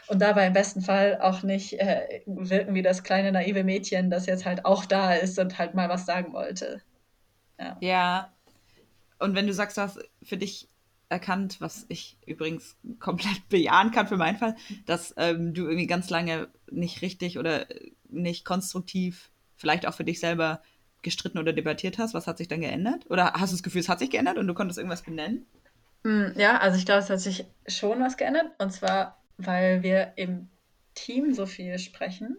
Und 0.09 0.20
dabei 0.20 0.46
im 0.46 0.53
besten 0.53 0.83
Fall 0.83 1.18
auch 1.20 1.42
nicht 1.42 1.81
äh, 1.81 2.22
wirken 2.27 2.75
wie 2.75 2.83
das 2.83 3.03
kleine 3.03 3.33
naive 3.33 3.64
Mädchen, 3.64 4.11
das 4.11 4.27
jetzt 4.27 4.44
halt 4.44 4.64
auch 4.64 4.85
da 4.85 5.14
ist 5.14 5.38
und 5.38 5.59
halt 5.59 5.75
mal 5.75 5.88
was 5.88 6.05
sagen 6.05 6.33
wollte. 6.33 6.83
Ja, 7.59 7.79
ja 7.81 8.33
und 9.23 9.35
wenn 9.35 9.47
du 9.47 9.55
sagst, 9.55 9.77
du 9.77 9.83
hast 9.83 9.99
für 10.23 10.37
dich 10.37 10.69
erkannt, 11.09 11.61
was 11.61 11.85
ich 11.89 12.19
übrigens 12.27 12.77
komplett 12.99 13.43
bejahen 13.49 13.91
kann 13.91 14.09
für 14.09 14.17
meinen 14.17 14.39
Fall, 14.39 14.57
dass 14.87 15.15
ähm, 15.17 15.55
du 15.55 15.65
irgendwie 15.65 15.87
ganz 15.87 16.11
lange 16.11 16.49
nicht 16.71 17.03
richtig 17.03 17.39
oder 17.39 17.67
nicht 18.09 18.45
konstruktiv, 18.45 19.31
vielleicht 19.57 19.87
auch 19.87 19.95
für 19.95 20.05
dich 20.05 20.21
selber 20.21 20.63
gestritten 21.03 21.39
oder 21.39 21.53
debattiert 21.53 21.99
hast. 21.99 22.15
Was 22.15 22.27
hat 22.27 22.39
sich 22.39 22.49
dann 22.49 22.61
geändert? 22.61 23.11
Oder 23.11 23.35
hast 23.35 23.53
du 23.53 23.57
das 23.57 23.63
Gefühl, 23.63 23.81
es 23.81 23.89
hat 23.89 23.99
sich 23.99 24.11
geändert 24.11 24.39
und 24.39 24.47
du 24.47 24.55
konntest 24.55 24.79
irgendwas 24.79 25.03
benennen? 25.03 25.47
Hm, 26.05 26.33
ja, 26.37 26.59
also 26.59 26.79
ich 26.79 26.87
glaube, 26.87 27.01
es 27.01 27.11
hat 27.11 27.21
sich 27.21 27.45
schon 27.67 28.01
was 28.01 28.17
geändert. 28.17 28.47
Und 28.59 28.73
zwar, 28.73 29.23
weil 29.37 29.83
wir 29.83 30.13
im 30.17 30.49
Team 30.95 31.35
so 31.35 31.47
viel 31.47 31.79
sprechen. 31.79 32.37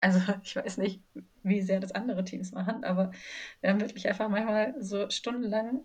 Also 0.00 0.20
ich 0.42 0.56
weiß 0.56 0.78
nicht, 0.78 1.02
wie 1.42 1.60
sehr 1.62 1.80
das 1.80 1.92
andere 1.92 2.24
Teams 2.24 2.52
machen, 2.52 2.84
aber 2.84 3.12
wir 3.60 3.70
haben 3.70 3.80
wirklich 3.80 4.08
einfach 4.08 4.28
manchmal 4.28 4.74
so 4.78 5.08
stundenlang 5.10 5.82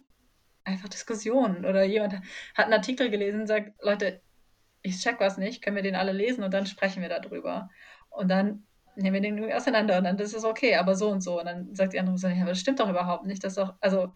einfach 0.64 0.90
Diskussionen 0.90 1.66
oder 1.66 1.84
jemand 1.84 2.16
hat 2.56 2.66
einen 2.66 2.74
Artikel 2.74 3.10
gelesen 3.10 3.42
und 3.42 3.48
sagt, 3.48 3.74
Leute, 3.84 4.22
ich 4.82 5.00
check 5.00 5.20
was 5.20 5.38
nicht, 5.38 5.64
können 5.64 5.76
wir 5.76 5.84
den 5.84 5.96
alle 5.96 6.12
lesen 6.12 6.44
und 6.44 6.54
dann 6.54 6.66
sprechen 6.66 7.02
wir 7.02 7.10
darüber. 7.10 7.70
Und 8.10 8.30
dann 8.30 8.66
nehmen 8.96 9.14
wir 9.14 9.22
den 9.22 9.38
irgendwie 9.38 9.54
auseinander 9.54 9.98
und 9.98 10.06
dann 10.06 10.18
das 10.18 10.34
ist 10.34 10.46
okay, 10.46 10.76
aber 10.76 10.96
so 10.96 11.10
und 11.10 11.22
so. 11.22 11.40
Und 11.40 11.46
dann 11.46 11.76
sagt 11.76 11.94
die 11.94 12.00
andere 12.00 12.16
ja, 12.32 12.42
aber 12.42 12.52
das 12.52 12.60
stimmt 12.60 12.80
doch 12.80 12.90
überhaupt 12.90 13.26
nicht. 13.26 13.44
Das 13.44 13.54
ist 13.54 13.58
doch, 13.58 13.76
also 13.82 14.14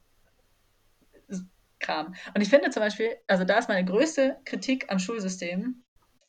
Kram. 1.80 2.14
Und 2.36 2.42
ich 2.42 2.50
finde 2.50 2.70
zum 2.70 2.84
Beispiel, 2.84 3.16
also 3.28 3.46
da 3.46 3.58
ist 3.58 3.70
meine 3.70 3.86
größte 3.86 4.38
Kritik 4.46 4.86
am 4.90 5.00
Schulsystem 5.00 5.84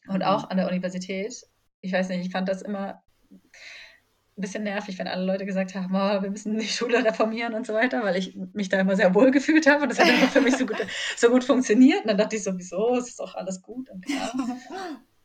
und 0.08 0.16
mhm. 0.18 0.22
auch 0.22 0.48
an 0.48 0.56
der 0.56 0.68
Universität. 0.68 1.44
Ich 1.80 1.92
weiß 1.92 2.08
nicht, 2.08 2.24
ich 2.24 2.32
fand 2.32 2.48
das 2.48 2.62
immer 2.62 3.02
ein 3.30 4.40
bisschen 4.40 4.64
nervig, 4.64 4.98
wenn 4.98 5.08
alle 5.08 5.24
Leute 5.24 5.44
gesagt 5.44 5.74
haben, 5.74 5.94
oh, 5.94 6.22
wir 6.22 6.30
müssen 6.30 6.58
die 6.58 6.66
Schule 6.66 7.04
reformieren 7.04 7.54
und 7.54 7.66
so 7.66 7.74
weiter, 7.74 8.02
weil 8.02 8.16
ich 8.16 8.34
mich 8.52 8.68
da 8.68 8.80
immer 8.80 8.96
sehr 8.96 9.14
wohl 9.14 9.30
gefühlt 9.30 9.66
habe 9.66 9.82
und 9.82 9.90
das 9.90 9.98
hat 9.98 10.08
immer 10.18 10.28
für 10.28 10.40
mich 10.40 10.56
so 10.56 10.66
gut, 10.66 10.78
so 11.16 11.28
gut 11.28 11.44
funktioniert. 11.44 12.02
Und 12.02 12.08
dann 12.08 12.18
dachte 12.18 12.36
ich 12.36 12.42
sowieso, 12.42 12.96
es 12.96 13.08
ist 13.08 13.20
doch 13.20 13.34
alles 13.34 13.60
gut 13.62 13.90
und 13.90 14.04
klar. 14.04 14.32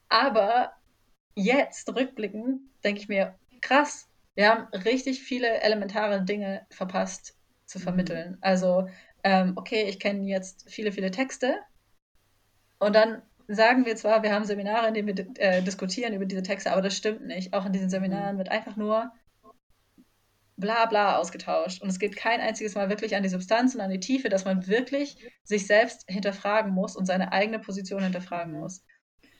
Aber 0.09 0.73
jetzt, 1.35 1.93
rückblickend, 1.95 2.61
denke 2.83 3.01
ich 3.01 3.07
mir, 3.07 3.35
krass, 3.61 4.07
wir 4.35 4.49
haben 4.49 4.67
richtig 4.73 5.21
viele 5.21 5.61
elementare 5.61 6.23
Dinge 6.23 6.65
verpasst 6.69 7.37
zu 7.65 7.79
mhm. 7.79 7.83
vermitteln. 7.83 8.37
Also, 8.41 8.87
ähm, 9.23 9.53
okay, 9.55 9.85
ich 9.87 9.99
kenne 9.99 10.27
jetzt 10.27 10.69
viele, 10.69 10.91
viele 10.91 11.11
Texte 11.11 11.55
und 12.79 12.95
dann 12.95 13.21
sagen 13.47 13.85
wir 13.85 13.95
zwar, 13.95 14.23
wir 14.23 14.33
haben 14.33 14.45
Seminare, 14.45 14.87
in 14.87 14.93
denen 14.93 15.07
wir 15.07 15.25
äh, 15.37 15.61
diskutieren 15.61 16.13
über 16.13 16.25
diese 16.25 16.43
Texte, 16.43 16.71
aber 16.71 16.81
das 16.81 16.95
stimmt 16.95 17.25
nicht. 17.25 17.53
Auch 17.53 17.65
in 17.65 17.73
diesen 17.73 17.89
Seminaren 17.89 18.35
mhm. 18.35 18.39
wird 18.39 18.51
einfach 18.51 18.75
nur 18.75 19.11
bla 20.57 20.85
bla 20.85 21.17
ausgetauscht. 21.17 21.81
Und 21.81 21.89
es 21.89 21.99
geht 21.99 22.15
kein 22.15 22.41
einziges 22.41 22.75
Mal 22.75 22.89
wirklich 22.89 23.15
an 23.15 23.23
die 23.23 23.29
Substanz 23.29 23.75
und 23.75 23.81
an 23.81 23.91
die 23.91 23.99
Tiefe, 23.99 24.29
dass 24.29 24.45
man 24.45 24.67
wirklich 24.67 25.17
sich 25.43 25.67
selbst 25.67 26.05
hinterfragen 26.07 26.71
muss 26.71 26.95
und 26.95 27.05
seine 27.05 27.31
eigene 27.31 27.59
Position 27.59 28.03
hinterfragen 28.03 28.53
mhm. 28.53 28.59
muss. 28.59 28.83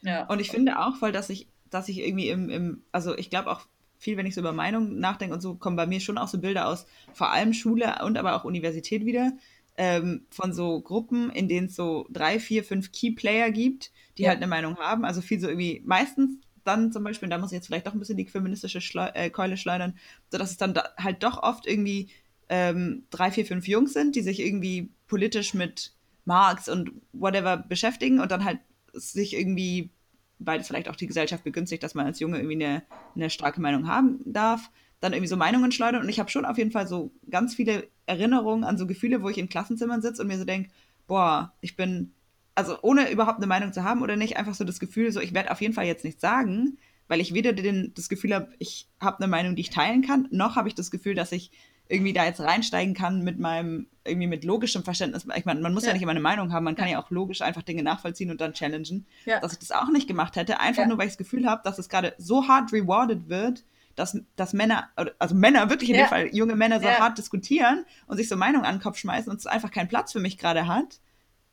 Ja. 0.02 0.26
Und 0.28 0.40
ich 0.40 0.52
finde 0.52 0.80
auch 0.80 0.98
voll, 0.98 1.12
dass 1.12 1.30
ich, 1.30 1.50
dass 1.70 1.90
ich 1.90 2.00
irgendwie 2.00 2.30
im, 2.30 2.50
im 2.50 2.84
also 2.92 3.18
ich 3.18 3.30
glaube 3.30 3.50
auch 3.50 3.68
viel, 3.98 4.18
wenn 4.18 4.26
ich 4.26 4.36
so 4.36 4.42
über 4.42 4.54
Meinungen 4.54 5.00
nachdenke 5.00 5.34
und 5.34 5.42
so, 5.42 5.56
kommen 5.56 5.76
bei 5.76 5.88
mir 5.88 6.00
schon 6.00 6.18
auch 6.18 6.28
so 6.28 6.40
Bilder 6.40 6.68
aus, 6.68 6.86
vor 7.14 7.32
allem 7.32 7.54
Schule 7.54 7.96
und 8.04 8.18
aber 8.18 8.36
auch 8.36 8.44
Universität 8.44 9.06
wieder, 9.06 9.32
ähm, 9.78 10.26
von 10.30 10.54
so 10.54 10.82
Gruppen, 10.82 11.30
in 11.32 11.48
denen 11.48 11.68
es 11.68 11.76
so 11.76 12.08
drei, 12.10 12.40
vier, 12.40 12.64
fünf 12.64 12.92
Key-Player 12.92 13.52
gibt, 13.52 13.92
die 14.18 14.24
ja. 14.24 14.30
halt 14.30 14.38
eine 14.38 14.48
Meinung 14.48 14.78
haben. 14.78 15.06
Also 15.06 15.22
viel 15.22 15.40
so 15.40 15.48
irgendwie, 15.48 15.82
meistens 15.86 16.38
dann 16.64 16.92
zum 16.92 17.04
Beispiel, 17.04 17.30
da 17.30 17.38
muss 17.38 17.52
ich 17.52 17.58
jetzt 17.58 17.68
vielleicht 17.68 17.88
doch 17.88 17.94
ein 17.94 18.00
bisschen 18.00 18.18
die 18.18 18.26
feministische 18.26 18.82
Schleu 18.82 19.08
äh, 19.14 19.30
Keule 19.30 19.58
schleudern, 19.58 19.98
sodass 20.32 20.52
es 20.52 20.58
dann 20.58 20.74
da 20.74 20.90
halt 20.98 21.24
doch 21.24 21.44
oft 21.44 21.68
irgendwie 21.68 22.10
ähm, 22.50 23.04
drei, 23.12 23.32
vier, 23.32 23.46
fünf 23.46 23.68
Jungs 23.68 23.94
sind, 23.94 24.16
die 24.16 24.22
sich 24.22 24.40
irgendwie 24.40 24.90
politisch 25.08 25.54
mit 25.54 25.94
Marx 26.26 26.68
und 26.68 26.92
whatever 27.14 27.58
beschäftigen 27.58 28.20
und 28.20 28.32
dann 28.32 28.46
halt 28.46 28.60
sich 28.94 29.36
irgendwie, 29.36 29.92
weil 30.40 30.60
es 30.60 30.68
vielleicht 30.68 30.90
auch 30.90 30.96
die 30.96 31.08
Gesellschaft 31.08 31.44
begünstigt, 31.44 31.84
dass 31.84 31.96
man 31.96 32.06
als 32.06 32.20
Junge 32.20 32.38
irgendwie 32.38 32.64
eine, 32.64 32.84
eine 33.16 33.30
starke 33.30 33.62
Meinung 33.62 33.88
haben 33.88 34.20
darf, 34.26 34.72
dann 35.06 35.14
irgendwie 35.14 35.30
so 35.30 35.38
Meinungen 35.38 35.72
schleudern. 35.72 36.02
Und 36.02 36.10
ich 36.10 36.20
habe 36.20 36.30
schon 36.30 36.46
auf 36.46 36.58
jeden 36.58 36.72
Fall 36.72 36.88
so 36.88 37.12
ganz 37.30 37.56
viele 37.56 37.88
Erinnerungen 38.06 38.64
an 38.64 38.78
so 38.78 38.88
Gefühle, 38.88 39.22
wo 39.22 39.30
ich 39.30 39.38
in 39.38 39.50
Klassenzimmern 39.50 40.02
sitze 40.02 40.22
und 40.22 40.28
mir 40.28 40.38
so 40.38 40.46
denke, 40.46 40.70
boah, 41.08 41.54
ich 41.62 41.76
bin 41.76 42.12
also 42.56 42.78
ohne 42.82 43.12
überhaupt 43.12 43.38
eine 43.38 43.48
Meinung 43.48 43.74
zu 43.74 43.84
haben 43.84 44.02
oder 44.02 44.16
nicht, 44.16 44.38
einfach 44.38 44.56
so 44.56 44.64
das 44.64 44.80
Gefühl, 44.80 45.12
so 45.12 45.20
ich 45.20 45.34
werde 45.34 45.52
auf 45.52 45.62
jeden 45.62 45.74
Fall 45.74 45.86
jetzt 45.86 46.06
nichts 46.06 46.22
sagen, 46.22 46.78
weil 47.08 47.20
ich 47.20 47.34
weder 47.34 47.54
den, 47.54 47.94
das 47.94 48.10
Gefühl 48.10 48.34
habe, 48.34 48.50
ich 48.58 48.88
habe 49.00 49.20
eine 49.20 49.28
Meinung, 49.28 49.56
die 49.56 49.62
ich 49.62 49.70
teilen 49.70 50.02
kann, 50.02 50.28
noch 50.32 50.56
habe 50.56 50.70
ich 50.70 50.76
das 50.76 50.90
Gefühl, 50.90 51.14
dass 51.14 51.32
ich 51.32 51.52
irgendwie 51.88 52.14
da 52.14 52.26
jetzt 52.26 52.40
reinsteigen 52.40 52.96
kann 52.96 53.24
mit 53.24 53.40
meinem, 53.40 53.88
irgendwie 54.06 54.28
mit 54.28 54.44
logischem 54.44 54.84
Verständnis. 54.84 55.28
Ich 55.36 55.46
meine, 55.46 55.62
man 55.62 55.74
muss 55.74 55.84
ja. 55.84 55.90
ja 55.90 55.94
nicht 55.94 56.02
immer 56.02 56.12
eine 56.12 56.20
Meinung 56.20 56.52
haben, 56.52 56.64
man 56.64 56.76
kann 56.76 56.88
ja. 56.88 56.94
ja 56.94 57.04
auch 57.04 57.12
logisch 57.12 57.42
einfach 57.42 57.62
Dinge 57.62 57.84
nachvollziehen 57.84 58.32
und 58.32 58.42
dann 58.42 58.54
challengen. 58.54 59.06
Ja. 59.26 59.40
Dass 59.40 59.54
ich 59.54 59.60
das 59.60 59.72
auch 59.72 59.90
nicht 59.92 60.08
gemacht 60.08 60.36
hätte, 60.36 60.60
einfach 60.60 60.88
nur, 60.88 60.98
weil 60.98 61.06
ich 61.06 61.14
das 61.14 61.20
Gefühl 61.20 61.46
habe, 61.46 61.62
dass 61.64 61.78
es 61.78 61.90
gerade 61.90 62.16
so 62.18 62.48
hart 62.48 62.74
rewarded 62.74 63.30
wird, 63.30 63.64
dass, 63.96 64.18
dass 64.36 64.54
Männer, 64.54 64.90
also 65.20 65.36
Männer, 65.36 65.70
wirklich 65.70 65.90
in 65.90 65.96
dem 65.96 66.08
Fall 66.08 66.28
junge 66.34 66.56
Männer 66.56 66.80
so 66.80 66.88
hart 66.88 67.18
diskutieren 67.18 67.86
und 68.08 68.18
sich 68.18 68.28
so 68.28 68.36
Meinungen 68.36 68.66
an 68.66 68.76
den 68.76 68.82
Kopf 68.82 68.98
schmeißen 68.98 69.32
und 69.32 69.40
es 69.40 69.48
einfach 69.48 69.72
keinen 69.72 69.88
Platz 69.88 70.12
für 70.12 70.20
mich 70.20 70.38
gerade 70.38 70.68
hat. 70.68 71.00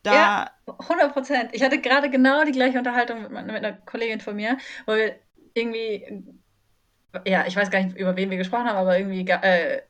Da 0.02 0.14
ja, 0.14 0.50
100 0.66 1.12
Prozent. 1.12 1.50
Ich 1.52 1.62
hatte 1.62 1.80
gerade 1.80 2.10
genau 2.10 2.44
die 2.44 2.52
gleiche 2.52 2.78
Unterhaltung 2.78 3.22
mit, 3.22 3.30
mit 3.30 3.56
einer 3.56 3.72
Kollegin 3.72 4.20
von 4.20 4.34
mir, 4.34 4.58
wo 4.86 4.94
wir 4.94 5.14
irgendwie, 5.54 6.24
ja, 7.24 7.46
ich 7.46 7.54
weiß 7.54 7.70
gar 7.70 7.82
nicht, 7.82 7.96
über 7.96 8.16
wen 8.16 8.30
wir 8.30 8.38
gesprochen 8.38 8.66
haben, 8.66 8.76
aber 8.76 8.98
irgendwie 8.98 9.28
äh, 9.30 9.82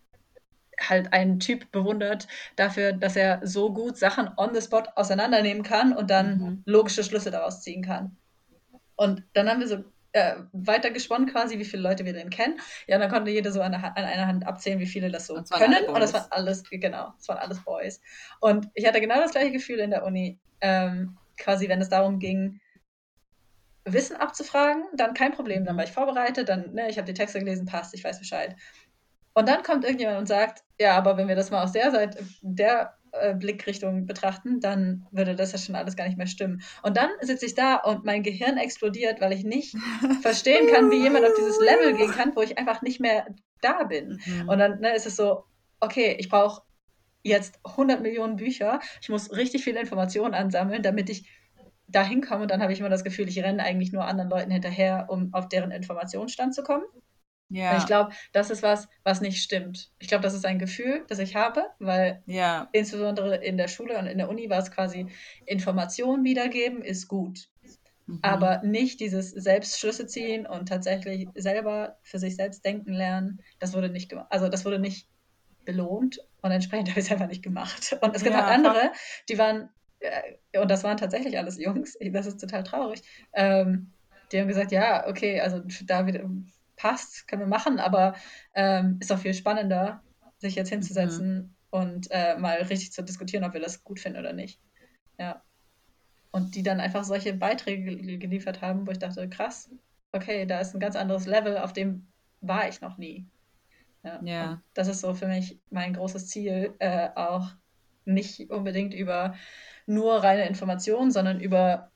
halt 0.79 1.13
einen 1.13 1.41
Typ 1.41 1.71
bewundert 1.73 2.29
dafür, 2.57 2.93
dass 2.93 3.17
er 3.17 3.41
so 3.43 3.73
gut 3.73 3.97
Sachen 3.97 4.31
on 4.37 4.55
the 4.55 4.61
spot 4.61 4.85
auseinandernehmen 4.97 5.63
kann 5.63 5.95
und 5.95 6.11
dann 6.11 6.39
mhm. 6.39 6.63
logische 6.67 7.05
Schlüsse 7.05 7.31
daraus 7.31 7.63
ziehen 7.63 7.83
kann. 7.83 8.17
Und 8.97 9.23
dann 9.33 9.49
haben 9.49 9.61
wir 9.61 9.69
so 9.69 9.83
äh, 10.13 10.37
weitergesponnen 10.53 11.29
quasi, 11.29 11.59
wie 11.59 11.65
viele 11.65 11.83
Leute 11.83 12.05
wir 12.05 12.13
denn 12.13 12.31
kennen. 12.31 12.61
Ja, 12.87 12.99
dann 12.99 13.11
konnte 13.11 13.31
jeder 13.31 13.51
so 13.51 13.63
an, 13.63 13.75
an 13.75 13.93
einer 13.95 14.27
Hand 14.27 14.47
abzählen, 14.47 14.79
wie 14.79 14.87
viele 14.87 15.11
das 15.11 15.27
so 15.27 15.37
das 15.37 15.51
können. 15.51 15.85
Und 15.87 16.01
das 16.01 16.13
waren 16.13 16.27
alles, 16.31 16.65
genau, 16.71 17.13
das 17.17 17.29
waren 17.29 17.39
alles 17.39 17.63
Boys. 17.65 18.01
Und 18.41 18.69
ich 18.75 18.87
hatte 18.87 19.01
genau 19.01 19.17
das 19.17 19.33
gleiche 19.33 19.53
Gefühl 19.53 19.81
in 19.81 19.91
der 19.91 20.05
Uni, 20.05 20.39
ähm, 20.61 21.17
quasi, 21.39 21.69
wenn 21.69 21.81
es 21.81 21.89
darum 21.89 22.19
ging, 22.19 22.61
Wissen 23.85 24.17
abzufragen, 24.17 24.85
dann 24.95 25.15
kein 25.15 25.33
Problem, 25.33 25.65
dann 25.65 25.77
war 25.77 25.85
ich 25.85 25.93
vorbereitet, 25.93 26.49
dann, 26.49 26.73
ne, 26.73 26.89
ich 26.89 26.99
habe 26.99 27.07
die 27.07 27.15
Texte 27.15 27.41
gelesen, 27.41 27.67
passt, 27.67 27.95
ich 27.95 28.05
weiß 28.05 28.19
Bescheid. 28.19 28.55
Und 29.35 29.49
dann 29.49 29.63
kommt 29.63 29.85
irgendjemand 29.85 30.19
und 30.19 30.29
sagt, 30.29 30.63
ja, 30.79 30.97
aber 30.97 31.17
wenn 31.17 31.27
wir 31.27 31.35
das 31.35 31.51
mal 31.51 31.65
aus 31.65 31.73
der 31.73 31.91
Seite, 31.91 32.25
der 32.43 32.97
äh, 33.13 33.35
Blickrichtung 33.35 34.07
betrachten, 34.07 34.61
dann 34.61 35.07
würde 35.11 35.37
das 35.37 35.53
ja 35.53 35.59
schon 35.59 35.75
alles 35.75 35.97
gar 35.97 36.07
nicht 36.07 36.17
mehr 36.17 36.27
stimmen. 36.27 36.63
Und 36.83 36.97
dann 36.97 37.11
sitze 37.21 37.47
ich 37.47 37.55
da 37.55 37.77
und 37.77 38.05
mein 38.05 38.23
Gehirn 38.23 38.57
explodiert, 38.57 39.21
weil 39.21 39.33
ich 39.33 39.45
nicht 39.45 39.77
verstehen 40.23 40.67
kann, 40.73 40.91
wie 40.91 41.03
jemand 41.03 41.27
auf 41.27 41.35
dieses 41.37 41.61
Level 41.61 41.95
gehen 41.95 42.11
kann, 42.11 42.35
wo 42.35 42.43
ich 42.43 42.59
einfach 42.59 42.83
nicht 42.83 43.01
mehr 43.01 43.27
da 43.61 43.85
bin. 43.85 44.21
Mhm. 44.25 44.49
Und 44.49 44.59
dann 44.59 44.81
ne, 44.81 44.95
ist 44.95 45.07
es 45.07 45.17
so, 45.17 45.45
okay, 45.81 46.17
ich 46.19 46.29
brauche 46.29 46.63
jetzt 47.23 47.61
100 47.65 48.01
Millionen 48.01 48.37
Bücher, 48.37 48.81
ich 49.01 49.09
muss 49.09 49.31
richtig 49.31 49.63
viele 49.63 49.81
Informationen 49.81 50.35
ansammeln, 50.35 50.83
damit 50.83 51.11
ich 51.11 51.29
da 51.89 52.03
hinkomme. 52.03 52.43
Und 52.43 52.51
dann 52.51 52.63
habe 52.63 52.73
ich 52.73 52.81
immer 52.81 52.89
das 52.89 53.05
Gefühl, 53.05 53.29
ich 53.29 53.43
renne 53.43 53.63
eigentlich 53.63 53.93
nur 53.93 54.05
anderen 54.05 54.31
Leuten 54.31 54.51
hinterher, 54.51 55.07
um 55.09 55.33
auf 55.35 55.49
deren 55.49 55.71
Informationsstand 55.71 56.55
zu 56.55 56.63
kommen. 56.63 56.85
Ja. 57.53 57.77
Ich 57.77 57.87
glaube, 57.87 58.13
das 58.33 58.51
ist 58.51 58.63
was, 58.63 58.89
was 59.05 59.21
nicht 59.21 59.43
stimmt. 59.43 59.91
Ich 59.99 60.09
glaube, 60.09 60.23
das 60.23 60.35
ist 60.35 60.47
ein 60.47 60.59
Gefühl, 60.59 61.05
das 61.09 61.19
ich 61.19 61.37
habe, 61.37 61.67
weil 61.79 62.23
ja. 62.27 62.69
insbesondere 62.73 63.37
in 63.37 63.59
der 63.59 63.69
Schule 63.69 63.99
und 63.99 64.07
in 64.07 64.19
der 64.19 64.31
Uni 64.31 64.49
war 64.49 64.59
es 64.59 64.71
quasi 64.71 65.07
Informationen 65.45 66.25
wiedergeben 66.25 66.83
ist 66.83 67.09
gut. 67.09 67.49
Mhm. 68.07 68.21
Aber 68.23 68.63
nicht 68.63 69.01
dieses 69.01 69.31
Selbstschlüsse 69.31 70.07
ziehen 70.07 70.47
und 70.47 70.69
tatsächlich 70.69 71.29
selber 71.35 71.99
für 72.03 72.19
sich 72.19 72.37
selbst 72.37 72.65
denken 72.65 72.95
lernen, 72.95 73.41
das 73.59 73.75
wurde 73.75 73.91
nicht 73.91 74.09
gemacht. 74.09 74.29
Also 74.31 74.49
das 74.49 74.65
wurde 74.65 74.79
nicht 74.79 75.07
belohnt 75.67 76.21
und 76.41 76.51
entsprechend 76.51 76.89
habe 76.91 77.01
ich 77.01 77.07
es 77.07 77.13
einfach 77.13 77.29
nicht 77.29 77.43
gemacht. 77.43 77.97
Und 78.01 78.17
es 78.17 78.23
gibt 78.23 78.35
ja, 78.35 78.47
halt 78.47 78.55
andere, 78.55 78.93
die 79.29 79.37
waren, 79.37 79.69
äh, 80.01 80.59
und 80.59 80.71
das 80.71 80.85
waren 80.85 80.97
tatsächlich 80.97 81.37
alles 81.37 81.59
Jungs, 81.59 81.99
das 82.13 82.27
ist 82.27 82.41
total 82.41 82.63
traurig, 82.65 83.03
ähm, 83.35 83.93
die 84.33 84.41
haben 84.41 84.49
gesagt, 84.49 84.73
ja, 84.73 85.07
okay, 85.07 85.41
also 85.41 85.61
da 85.85 86.07
wieder 86.07 86.25
passt, 86.83 87.29
können 87.29 87.43
wir 87.43 87.47
machen, 87.47 87.79
aber 87.79 88.17
ähm, 88.55 88.99
ist 89.01 89.13
auch 89.13 89.19
viel 89.19 89.35
spannender, 89.35 90.03
sich 90.39 90.57
jetzt 90.57 90.71
hinzusetzen 90.71 91.37
mhm. 91.37 91.55
und 91.71 92.09
äh, 92.11 92.37
mal 92.37 92.57
richtig 92.57 92.93
zu 92.93 93.03
diskutieren, 93.03 93.45
ob 93.45 93.53
wir 93.53 93.61
das 93.61 93.85
gut 93.85 94.01
finden 94.01 94.19
oder 94.19 94.33
nicht. 94.33 94.61
Ja. 95.17 95.45
Und 96.33 96.57
die 96.57 96.65
dann 96.65 96.81
einfach 96.81 97.05
solche 97.05 97.35
Beiträge 97.35 98.19
geliefert 98.19 98.63
haben, 98.63 98.85
wo 98.85 98.91
ich 98.91 98.99
dachte, 98.99 99.29
krass, 99.29 99.71
okay, 100.11 100.45
da 100.45 100.59
ist 100.59 100.75
ein 100.75 100.81
ganz 100.81 100.97
anderes 100.97 101.27
Level, 101.27 101.57
auf 101.57 101.73
dem 101.73 102.09
war 102.41 102.69
ich 102.69 102.81
noch 102.81 102.99
nie. 102.99 103.29
Ja. 104.03 104.21
ja. 104.25 104.63
Das 104.75 104.89
ist 104.89 105.03
so 105.03 105.15
für 105.15 105.29
mich 105.29 105.61
mein 105.71 105.95
großes 105.95 106.27
Ziel, 106.27 106.75
äh, 106.81 107.11
auch 107.15 107.53
nicht 108.05 108.51
unbedingt 108.51 108.93
über 108.93 109.37
nur 109.87 110.17
reine 110.17 110.49
Informationen, 110.49 111.13
sondern 111.13 111.39
über 111.41 111.93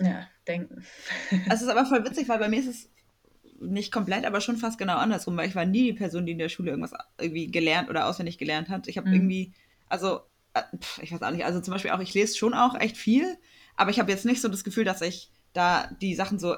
ja, 0.00 0.28
Denken. 0.46 0.84
Es 1.50 1.60
ist 1.60 1.68
aber 1.68 1.84
voll 1.86 2.04
witzig, 2.04 2.28
weil 2.28 2.38
bei 2.38 2.48
mir 2.48 2.60
ist 2.60 2.68
es 2.68 2.90
nicht 3.60 3.92
komplett, 3.92 4.24
aber 4.24 4.40
schon 4.40 4.56
fast 4.56 4.78
genau 4.78 4.96
andersrum, 4.96 5.36
weil 5.36 5.48
ich 5.48 5.54
war 5.54 5.64
nie 5.64 5.84
die 5.84 5.92
Person, 5.92 6.26
die 6.26 6.32
in 6.32 6.38
der 6.38 6.48
Schule 6.48 6.70
irgendwas 6.70 6.92
irgendwie 7.18 7.50
gelernt 7.50 7.90
oder 7.90 8.06
auswendig 8.06 8.38
gelernt 8.38 8.68
hat. 8.68 8.88
Ich 8.88 8.96
habe 8.96 9.08
mhm. 9.08 9.14
irgendwie, 9.14 9.52
also, 9.88 10.20
äh, 10.54 10.62
ich 11.02 11.12
weiß 11.12 11.22
auch 11.22 11.30
nicht, 11.30 11.44
also 11.44 11.60
zum 11.60 11.72
Beispiel 11.72 11.90
auch, 11.90 12.00
ich 12.00 12.14
lese 12.14 12.36
schon 12.36 12.54
auch 12.54 12.78
echt 12.78 12.96
viel, 12.96 13.36
aber 13.76 13.90
ich 13.90 13.98
habe 13.98 14.10
jetzt 14.10 14.24
nicht 14.24 14.40
so 14.40 14.48
das 14.48 14.64
Gefühl, 14.64 14.84
dass 14.84 15.00
ich 15.02 15.30
da 15.52 15.88
die 16.00 16.14
Sachen 16.14 16.38
so 16.38 16.56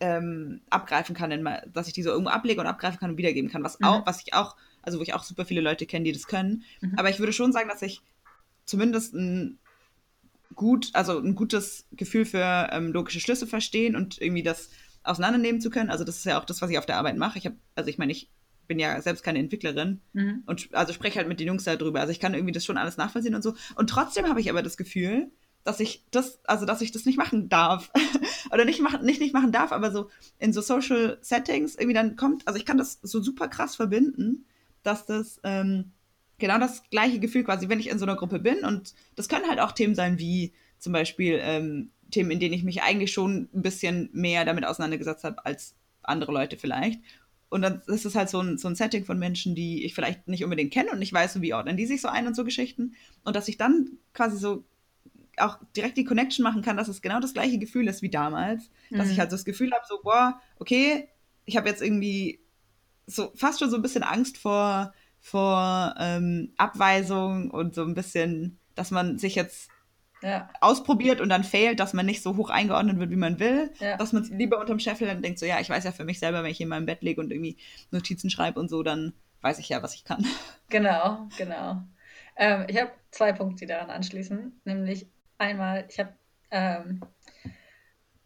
ähm, 0.00 0.60
abgreifen 0.70 1.14
kann, 1.14 1.30
in, 1.30 1.48
dass 1.72 1.88
ich 1.88 1.92
die 1.92 2.02
so 2.02 2.10
irgendwo 2.10 2.30
ablege 2.30 2.60
und 2.60 2.66
abgreifen 2.66 3.00
kann 3.00 3.10
und 3.10 3.16
wiedergeben 3.16 3.50
kann, 3.50 3.64
was 3.64 3.80
mhm. 3.80 3.86
auch, 3.86 4.06
was 4.06 4.22
ich 4.22 4.34
auch, 4.34 4.56
also 4.82 4.98
wo 4.98 5.02
ich 5.02 5.14
auch 5.14 5.24
super 5.24 5.44
viele 5.44 5.60
Leute 5.60 5.86
kenne, 5.86 6.04
die 6.04 6.12
das 6.12 6.26
können. 6.26 6.62
Mhm. 6.80 6.94
Aber 6.96 7.10
ich 7.10 7.18
würde 7.18 7.32
schon 7.32 7.52
sagen, 7.52 7.68
dass 7.68 7.82
ich 7.82 8.00
zumindest 8.64 9.14
ein 9.14 9.58
gut, 10.54 10.90
also 10.92 11.18
ein 11.18 11.34
gutes 11.34 11.86
Gefühl 11.92 12.24
für 12.24 12.68
ähm, 12.72 12.92
logische 12.92 13.20
Schlüsse 13.20 13.46
verstehen 13.46 13.96
und 13.96 14.20
irgendwie 14.20 14.42
das 14.42 14.70
auseinandernehmen 15.08 15.60
zu 15.60 15.70
können. 15.70 15.90
Also 15.90 16.04
das 16.04 16.16
ist 16.16 16.24
ja 16.24 16.40
auch 16.40 16.44
das, 16.44 16.62
was 16.62 16.70
ich 16.70 16.78
auf 16.78 16.86
der 16.86 16.96
Arbeit 16.96 17.16
mache. 17.16 17.38
Ich 17.38 17.46
habe, 17.46 17.56
also 17.74 17.88
ich 17.90 17.98
meine, 17.98 18.12
ich 18.12 18.30
bin 18.66 18.78
ja 18.78 19.00
selbst 19.00 19.24
keine 19.24 19.38
Entwicklerin 19.38 20.00
mhm. 20.12 20.42
und 20.46 20.68
also 20.72 20.92
spreche 20.92 21.18
halt 21.18 21.28
mit 21.28 21.40
den 21.40 21.48
Jungs 21.48 21.64
darüber. 21.64 22.00
Also 22.00 22.12
ich 22.12 22.20
kann 22.20 22.34
irgendwie 22.34 22.52
das 22.52 22.64
schon 22.64 22.76
alles 22.76 22.96
nachvollziehen 22.96 23.34
und 23.34 23.42
so. 23.42 23.54
Und 23.74 23.90
trotzdem 23.90 24.28
habe 24.28 24.40
ich 24.40 24.50
aber 24.50 24.62
das 24.62 24.76
Gefühl, 24.76 25.30
dass 25.64 25.80
ich 25.80 26.04
das, 26.10 26.40
also 26.44 26.66
dass 26.66 26.80
ich 26.80 26.92
das 26.92 27.04
nicht 27.04 27.18
machen 27.18 27.48
darf. 27.48 27.90
Oder 28.52 28.64
nicht 28.64 28.80
machen, 28.80 29.04
nicht 29.04 29.20
nicht 29.20 29.34
machen 29.34 29.52
darf, 29.52 29.72
aber 29.72 29.90
so 29.90 30.08
in 30.38 30.52
so 30.52 30.62
Social 30.62 31.18
Settings 31.20 31.74
irgendwie 31.74 31.94
dann 31.94 32.16
kommt, 32.16 32.46
also 32.46 32.58
ich 32.58 32.64
kann 32.64 32.78
das 32.78 32.98
so 33.02 33.20
super 33.20 33.48
krass 33.48 33.76
verbinden, 33.76 34.46
dass 34.82 35.04
das 35.04 35.40
ähm, 35.44 35.92
genau 36.38 36.58
das 36.58 36.82
gleiche 36.90 37.18
Gefühl 37.18 37.44
quasi, 37.44 37.68
wenn 37.68 37.80
ich 37.80 37.90
in 37.90 37.98
so 37.98 38.06
einer 38.06 38.16
Gruppe 38.16 38.38
bin 38.38 38.64
und 38.64 38.94
das 39.16 39.28
können 39.28 39.48
halt 39.48 39.60
auch 39.60 39.72
Themen 39.72 39.94
sein 39.94 40.18
wie 40.18 40.54
zum 40.78 40.94
Beispiel 40.94 41.38
ähm, 41.42 41.90
Themen, 42.10 42.30
in 42.30 42.40
denen 42.40 42.54
ich 42.54 42.64
mich 42.64 42.82
eigentlich 42.82 43.12
schon 43.12 43.48
ein 43.54 43.62
bisschen 43.62 44.10
mehr 44.12 44.44
damit 44.44 44.64
auseinandergesetzt 44.64 45.24
habe 45.24 45.44
als 45.44 45.74
andere 46.02 46.32
Leute 46.32 46.56
vielleicht. 46.56 47.00
Und 47.50 47.62
dann 47.62 47.80
ist 47.86 48.04
es 48.04 48.14
halt 48.14 48.28
so 48.28 48.40
ein, 48.40 48.58
so 48.58 48.68
ein 48.68 48.74
Setting 48.74 49.04
von 49.04 49.18
Menschen, 49.18 49.54
die 49.54 49.84
ich 49.84 49.94
vielleicht 49.94 50.28
nicht 50.28 50.44
unbedingt 50.44 50.72
kenne 50.72 50.90
und 50.90 50.98
nicht 50.98 51.12
weiß, 51.12 51.40
wie 51.40 51.54
ordnen 51.54 51.76
die 51.76 51.86
sich 51.86 52.00
so 52.00 52.08
ein 52.08 52.26
und 52.26 52.36
so 52.36 52.44
Geschichten. 52.44 52.94
Und 53.24 53.36
dass 53.36 53.48
ich 53.48 53.56
dann 53.56 53.98
quasi 54.12 54.36
so 54.36 54.64
auch 55.38 55.58
direkt 55.76 55.96
die 55.96 56.04
Connection 56.04 56.42
machen 56.42 56.62
kann, 56.62 56.76
dass 56.76 56.88
es 56.88 57.00
genau 57.00 57.20
das 57.20 57.32
gleiche 57.32 57.58
Gefühl 57.58 57.88
ist 57.88 58.02
wie 58.02 58.10
damals. 58.10 58.70
Mhm. 58.90 58.98
Dass 58.98 59.10
ich 59.10 59.18
halt 59.18 59.30
so 59.30 59.36
das 59.36 59.44
Gefühl 59.44 59.72
habe, 59.72 59.84
so, 59.88 60.00
boah, 60.02 60.40
okay, 60.58 61.08
ich 61.44 61.56
habe 61.56 61.68
jetzt 61.68 61.82
irgendwie 61.82 62.40
so 63.06 63.32
fast 63.34 63.60
schon 63.60 63.70
so 63.70 63.76
ein 63.76 63.82
bisschen 63.82 64.02
Angst 64.02 64.36
vor, 64.36 64.92
vor 65.20 65.94
ähm, 65.98 66.52
Abweisung 66.58 67.50
und 67.50 67.74
so 67.74 67.82
ein 67.82 67.94
bisschen, 67.94 68.58
dass 68.74 68.90
man 68.90 69.18
sich 69.18 69.34
jetzt 69.34 69.70
Ja, 70.22 70.50
ausprobiert 70.60 71.20
und 71.20 71.28
dann 71.28 71.44
fehlt, 71.44 71.78
dass 71.78 71.92
man 71.94 72.04
nicht 72.04 72.22
so 72.22 72.36
hoch 72.36 72.50
eingeordnet 72.50 72.98
wird, 72.98 73.10
wie 73.10 73.16
man 73.16 73.38
will, 73.38 73.70
Ja. 73.78 73.96
dass 73.96 74.12
man 74.12 74.24
lieber 74.24 74.58
unterm 74.58 74.80
Scheffel 74.80 75.06
dann 75.06 75.22
denkt, 75.22 75.38
so 75.38 75.46
ja, 75.46 75.60
ich 75.60 75.70
weiß 75.70 75.84
ja 75.84 75.92
für 75.92 76.04
mich 76.04 76.18
selber, 76.18 76.42
wenn 76.42 76.50
ich 76.50 76.60
in 76.60 76.68
meinem 76.68 76.86
Bett 76.86 77.02
liege 77.02 77.20
und 77.20 77.30
irgendwie 77.30 77.56
Notizen 77.92 78.28
schreibe 78.28 78.58
und 78.58 78.68
so, 78.68 78.82
dann 78.82 79.12
weiß 79.42 79.60
ich 79.60 79.68
ja, 79.68 79.80
was 79.82 79.94
ich 79.94 80.04
kann. 80.04 80.26
genau, 80.68 81.28
genau. 81.38 81.82
Ähm, 82.36 82.64
ich 82.68 82.80
habe 82.80 82.90
zwei 83.12 83.32
Punkte, 83.32 83.60
die 83.60 83.66
daran 83.66 83.90
anschließen. 83.90 84.60
Nämlich 84.64 85.06
einmal, 85.38 85.84
ich 85.88 86.00
habe 86.00 86.12
ähm, 86.50 87.00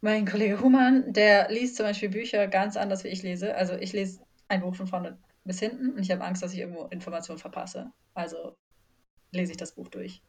mein 0.01 0.27
Kollege 0.27 0.61
Human, 0.61 1.13
der 1.13 1.51
liest 1.51 1.77
zum 1.77 1.87
Beispiel 1.87 2.09
Bücher 2.09 2.47
ganz 2.49 2.77
anders, 2.77 3.05
wie 3.05 3.09
ich 3.09 3.23
lese. 3.23 3.55
Also 3.55 3.75
ich 3.75 3.93
lese 3.93 4.21
ein 4.49 4.61
Buch 4.61 4.75
von 4.75 4.87
vorne 4.87 5.19
bis 5.45 5.61
hinten 5.61 5.91
und 5.91 5.99
ich 5.99 6.11
habe 6.11 6.25
Angst, 6.25 6.43
dass 6.43 6.53
ich 6.53 6.59
irgendwo 6.61 6.87
Informationen 6.87 7.39
verpasse. 7.39 7.91
Also 8.15 8.57
lese 9.31 9.53
ich 9.53 9.57
das 9.59 9.73
Buch 9.75 9.89
durch. 9.89 10.23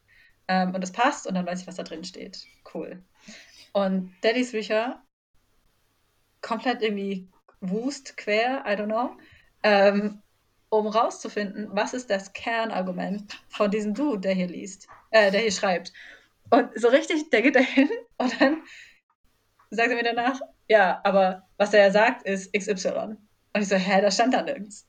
Ähm, 0.48 0.74
und 0.74 0.80
das 0.80 0.92
passt 0.92 1.26
und 1.26 1.34
dann 1.34 1.46
weiß 1.46 1.62
ich, 1.62 1.66
was 1.66 1.76
da 1.76 1.82
drin 1.82 2.04
steht. 2.04 2.46
Cool. 2.72 3.02
Und 3.72 4.12
Daddys 4.22 4.52
Bücher 4.52 5.02
komplett 6.42 6.82
irgendwie 6.82 7.28
wust, 7.60 8.16
quer, 8.16 8.64
I 8.66 8.72
don't 8.72 8.86
know, 8.86 9.16
ähm, 9.62 10.22
um 10.68 10.86
rauszufinden, 10.86 11.68
was 11.72 11.94
ist 11.94 12.10
das 12.10 12.32
Kernargument 12.32 13.40
von 13.48 13.70
diesem 13.70 13.94
Dude, 13.94 14.20
der 14.20 14.34
hier 14.34 14.48
liest, 14.48 14.88
äh, 15.10 15.30
der 15.30 15.40
hier 15.40 15.52
schreibt. 15.52 15.92
Und 16.50 16.70
so 16.78 16.88
richtig, 16.88 17.30
der 17.30 17.42
geht 17.42 17.56
dahin 17.56 17.88
und 18.18 18.40
dann 18.40 18.62
sagt 19.70 19.90
er 19.90 19.96
mir 19.96 20.02
danach, 20.02 20.40
ja, 20.68 21.00
aber 21.04 21.48
was 21.56 21.72
er 21.74 21.86
ja 21.86 21.90
sagt, 21.90 22.22
ist 22.22 22.52
XY. 22.52 23.16
Und 23.52 23.62
ich 23.62 23.68
so, 23.68 23.76
hä, 23.76 24.00
das 24.00 24.14
stand 24.14 24.34
da 24.34 24.42
nirgends. 24.42 24.86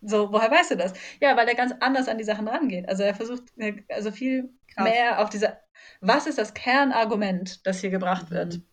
So, 0.00 0.32
woher 0.32 0.50
weißt 0.50 0.72
du 0.72 0.76
das? 0.76 0.92
Ja, 1.20 1.36
weil 1.36 1.48
er 1.48 1.54
ganz 1.54 1.72
anders 1.80 2.08
an 2.08 2.18
die 2.18 2.24
Sachen 2.24 2.46
rangeht. 2.46 2.88
Also 2.88 3.02
er 3.02 3.14
versucht 3.14 3.42
äh, 3.56 3.82
also 3.88 4.10
viel 4.12 4.50
Krass. 4.74 4.84
mehr 4.84 5.20
auf 5.20 5.28
diese, 5.30 5.58
was 6.00 6.26
ist 6.26 6.38
das 6.38 6.54
Kernargument, 6.54 7.66
das 7.66 7.80
hier 7.80 7.90
gebracht 7.90 8.30
wird? 8.30 8.56
Mhm. 8.58 8.66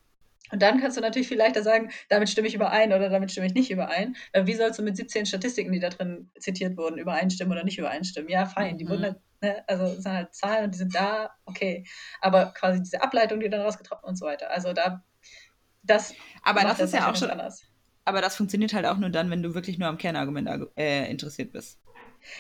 Und 0.51 0.61
dann 0.61 0.79
kannst 0.79 0.95
du 0.95 1.01
natürlich 1.01 1.27
viel 1.27 1.39
leichter 1.39 1.63
sagen, 1.63 1.89
damit 2.09 2.29
stimme 2.29 2.47
ich 2.47 2.53
überein 2.53 2.93
oder 2.93 3.09
damit 3.09 3.31
stimme 3.31 3.47
ich 3.47 3.55
nicht 3.55 3.71
überein. 3.71 4.15
Äh, 4.31 4.45
Wie 4.45 4.53
sollst 4.53 4.77
du 4.77 4.83
mit 4.83 4.95
17 4.95 5.25
Statistiken, 5.25 5.71
die 5.71 5.79
da 5.79 5.89
drin 5.89 6.29
zitiert 6.39 6.77
wurden, 6.77 6.99
übereinstimmen 6.99 7.51
oder 7.51 7.63
nicht 7.63 7.79
übereinstimmen? 7.79 8.29
Ja, 8.29 8.45
fein, 8.45 8.77
die 8.77 8.85
Mhm. 8.85 8.89
wurden 8.89 9.03
halt, 9.05 9.17
ne, 9.41 9.63
also 9.67 9.85
es 9.85 10.03
sind 10.03 10.11
halt 10.13 10.35
Zahlen 10.35 10.65
und 10.65 10.75
die 10.75 10.77
sind 10.77 10.93
da, 10.93 11.31
okay. 11.45 11.83
Aber 12.21 12.53
quasi 12.53 12.79
diese 12.83 13.01
Ableitung, 13.01 13.39
die 13.39 13.49
dann 13.49 13.61
rausgetroffen 13.61 14.07
und 14.07 14.17
so 14.17 14.25
weiter. 14.27 14.51
Also 14.51 14.73
da, 14.73 15.03
das 15.81 16.13
Aber 16.43 16.61
das 16.61 16.79
ist 16.79 16.93
ja 16.93 17.09
auch 17.09 17.15
schon, 17.15 17.31
anders. 17.31 17.63
Aber 18.05 18.21
das 18.21 18.35
funktioniert 18.35 18.73
halt 18.73 18.85
auch 18.85 18.97
nur 18.97 19.09
dann, 19.09 19.29
wenn 19.29 19.43
du 19.43 19.53
wirklich 19.53 19.77
nur 19.77 19.87
am 19.89 19.97
Kernargument 19.97 20.47
argu- 20.47 20.71
äh, 20.77 21.09
interessiert 21.09 21.51
bist. 21.51 21.79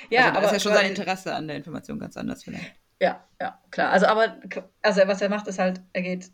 Ja, 0.09 0.27
also 0.27 0.31
da 0.31 0.37
aber 0.37 0.45
ist 0.47 0.53
ja 0.53 0.59
schon 0.59 0.73
sein 0.73 0.89
Interesse 0.89 1.35
an 1.35 1.47
der 1.47 1.57
Information 1.57 1.99
ganz 1.99 2.17
anders 2.17 2.43
vielleicht. 2.43 2.73
Ja, 3.01 3.27
ja, 3.41 3.61
klar. 3.71 3.91
Also, 3.91 4.05
aber, 4.07 4.39
also 4.81 5.01
was 5.05 5.21
er 5.21 5.29
macht, 5.29 5.47
ist 5.47 5.59
halt, 5.59 5.81
er 5.93 6.01
geht, 6.01 6.31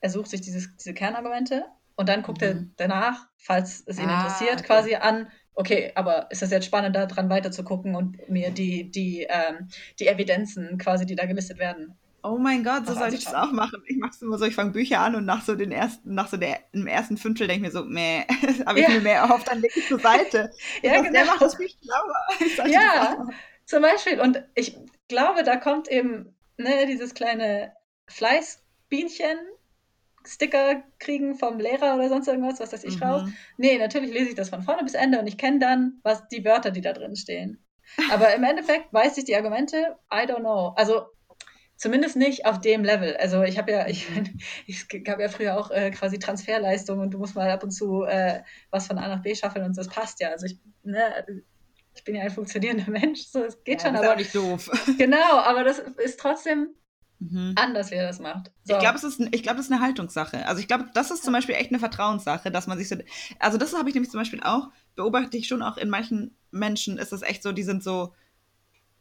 er 0.00 0.10
sucht 0.10 0.30
sich 0.30 0.40
dieses, 0.40 0.74
diese 0.76 0.94
Kernargumente 0.94 1.66
und 1.96 2.08
dann 2.08 2.22
guckt 2.22 2.42
er 2.42 2.54
Mhm. 2.54 2.72
danach, 2.76 3.26
falls 3.36 3.82
es 3.86 3.98
ihn 3.98 4.08
Ah, 4.08 4.14
interessiert, 4.14 4.60
okay. 4.60 4.62
quasi 4.66 4.94
an, 4.94 5.28
okay, 5.54 5.92
aber 5.94 6.30
ist 6.30 6.42
das 6.42 6.50
jetzt 6.50 6.66
spannend, 6.66 6.96
da 6.96 7.06
dran 7.06 7.28
weiter 7.30 7.50
zu 7.50 7.64
gucken 7.64 7.94
und 7.96 8.28
mir 8.28 8.50
die, 8.50 8.90
die, 8.90 9.26
ähm, 9.28 9.68
die 9.98 10.06
Evidenzen 10.06 10.78
quasi, 10.78 11.04
die 11.06 11.16
da 11.16 11.26
gelistet 11.26 11.58
werden. 11.58 11.98
Oh 12.30 12.38
mein 12.38 12.62
Gott, 12.64 12.86
so 12.86 12.94
sollte 12.94 13.16
ich 13.16 13.24
das 13.24 13.34
auch 13.34 13.52
machen. 13.52 13.82
Ich 13.86 13.96
mache 13.98 14.10
es 14.14 14.22
immer 14.22 14.38
so, 14.38 14.44
ich 14.44 14.54
fange 14.54 14.70
Bücher 14.72 15.00
an 15.00 15.14
und 15.14 15.24
nach 15.24 15.44
so 15.44 15.54
den 15.54 15.72
ersten, 15.72 16.14
nach 16.14 16.28
so 16.28 16.36
der 16.36 16.58
im 16.72 16.86
ersten 16.86 17.16
Fünftel 17.16 17.46
denke 17.48 17.66
ich 17.66 17.72
mir 17.74 17.78
so, 17.80 17.84
meh, 17.86 18.24
habe 18.66 18.80
ich 18.80 18.86
Ja. 18.88 18.94
mir 18.94 19.00
mehr 19.00 19.20
erhofft, 19.20 19.48
dann 19.48 19.60
lege 19.60 19.78
ich 19.80 19.86
zur 19.86 19.98
Seite. 20.00 20.50
Ja, 20.82 20.90
Ich 20.92 20.98
dachte, 20.98 21.12
Der 21.12 21.20
genau. 21.22 21.32
macht 21.32 21.42
das 21.42 21.56
viel 21.56 21.68
schlauer. 21.68 22.68
Ja. 22.70 23.16
das. 23.26 23.34
Zum 23.66 23.82
Beispiel, 23.82 24.20
und 24.20 24.42
ich 24.54 24.76
glaube, 25.08 25.42
da 25.42 25.56
kommt 25.56 25.88
eben 25.88 26.34
ne, 26.56 26.86
dieses 26.86 27.14
kleine 27.14 27.72
Fleißbienchen, 28.08 29.38
Sticker 30.26 30.82
kriegen 30.98 31.36
vom 31.36 31.58
Lehrer 31.58 31.94
oder 31.94 32.08
sonst 32.08 32.28
irgendwas, 32.28 32.60
was 32.60 32.72
weiß 32.72 32.84
ich, 32.84 33.00
raus. 33.00 33.22
Mhm. 33.22 33.34
Nee, 33.56 33.78
natürlich 33.78 34.12
lese 34.12 34.30
ich 34.30 34.34
das 34.34 34.50
von 34.50 34.62
vorne 34.62 34.82
bis 34.84 34.94
Ende 34.94 35.18
und 35.18 35.26
ich 35.26 35.38
kenne 35.38 35.58
dann, 35.58 36.00
was 36.02 36.28
die 36.28 36.44
Wörter, 36.44 36.70
die 36.70 36.82
da 36.82 36.92
drin 36.92 37.16
stehen. 37.16 37.64
Aber 38.10 38.34
im 38.34 38.44
Endeffekt 38.44 38.92
weiß 38.92 39.16
ich 39.16 39.24
die 39.24 39.34
Argumente, 39.36 39.96
I 40.12 40.26
don't 40.26 40.40
know. 40.40 40.74
Also 40.76 41.06
zumindest 41.78 42.16
nicht 42.16 42.44
auf 42.44 42.60
dem 42.60 42.84
Level. 42.84 43.16
Also 43.16 43.42
ich 43.42 43.56
habe 43.56 43.72
ja, 43.72 43.88
ich, 43.88 44.06
ich 44.66 44.86
gab 45.04 45.20
ja 45.20 45.28
früher 45.28 45.58
auch 45.58 45.70
äh, 45.70 45.90
quasi 45.90 46.18
Transferleistung 46.18 46.98
und 46.98 47.12
du 47.12 47.18
musst 47.18 47.34
mal 47.34 47.50
ab 47.50 47.62
und 47.62 47.70
zu 47.70 48.04
äh, 48.04 48.42
was 48.70 48.86
von 48.86 48.98
A 48.98 49.08
nach 49.08 49.22
B 49.22 49.34
schaffen 49.34 49.62
und 49.62 49.78
das 49.78 49.88
passt 49.88 50.20
ja. 50.20 50.28
Also 50.28 50.46
ich, 50.46 50.58
ne, 50.82 51.24
ich 51.94 52.04
bin 52.04 52.14
ja 52.14 52.22
ein 52.22 52.30
funktionierender 52.30 52.90
Mensch, 52.90 53.22
so 53.22 53.42
es 53.42 53.64
geht 53.64 53.82
Ja, 53.82 53.86
schon, 53.88 53.94
das 53.94 54.02
ist 54.02 54.06
aber 54.06 54.14
auch 54.14 54.18
nicht 54.18 54.34
doof. 54.34 54.70
genau, 54.98 55.38
aber 55.38 55.64
das 55.64 55.78
ist 55.78 56.20
trotzdem 56.20 56.74
Mhm. 57.20 57.54
anders, 57.56 57.90
wie 57.90 57.96
er 57.96 58.06
das 58.06 58.20
macht. 58.20 58.52
So. 58.62 58.74
Ich 58.74 58.78
glaube, 58.78 58.96
es 58.96 59.02
ist, 59.02 59.18
ich 59.32 59.42
glaube, 59.42 59.56
das 59.56 59.66
ist 59.66 59.72
eine 59.72 59.80
Haltungssache. 59.80 60.46
Also 60.46 60.60
ich 60.60 60.68
glaube, 60.68 60.88
das 60.94 61.10
ist 61.10 61.24
zum 61.24 61.32
Beispiel 61.32 61.56
echt 61.56 61.70
eine 61.70 61.80
Vertrauenssache, 61.80 62.52
dass 62.52 62.68
man 62.68 62.78
sich 62.78 62.88
so, 62.88 62.94
also 63.40 63.58
das 63.58 63.74
habe 63.76 63.88
ich 63.88 63.94
nämlich 63.96 64.12
zum 64.12 64.20
Beispiel 64.20 64.40
auch, 64.40 64.68
beobachte 64.94 65.36
ich 65.36 65.48
schon 65.48 65.62
auch 65.62 65.78
in 65.78 65.90
manchen 65.90 66.36
Menschen, 66.52 66.96
ist 66.96 67.12
es 67.12 67.22
echt 67.22 67.42
so, 67.42 67.50
die 67.50 67.64
sind 67.64 67.82
so, 67.82 68.14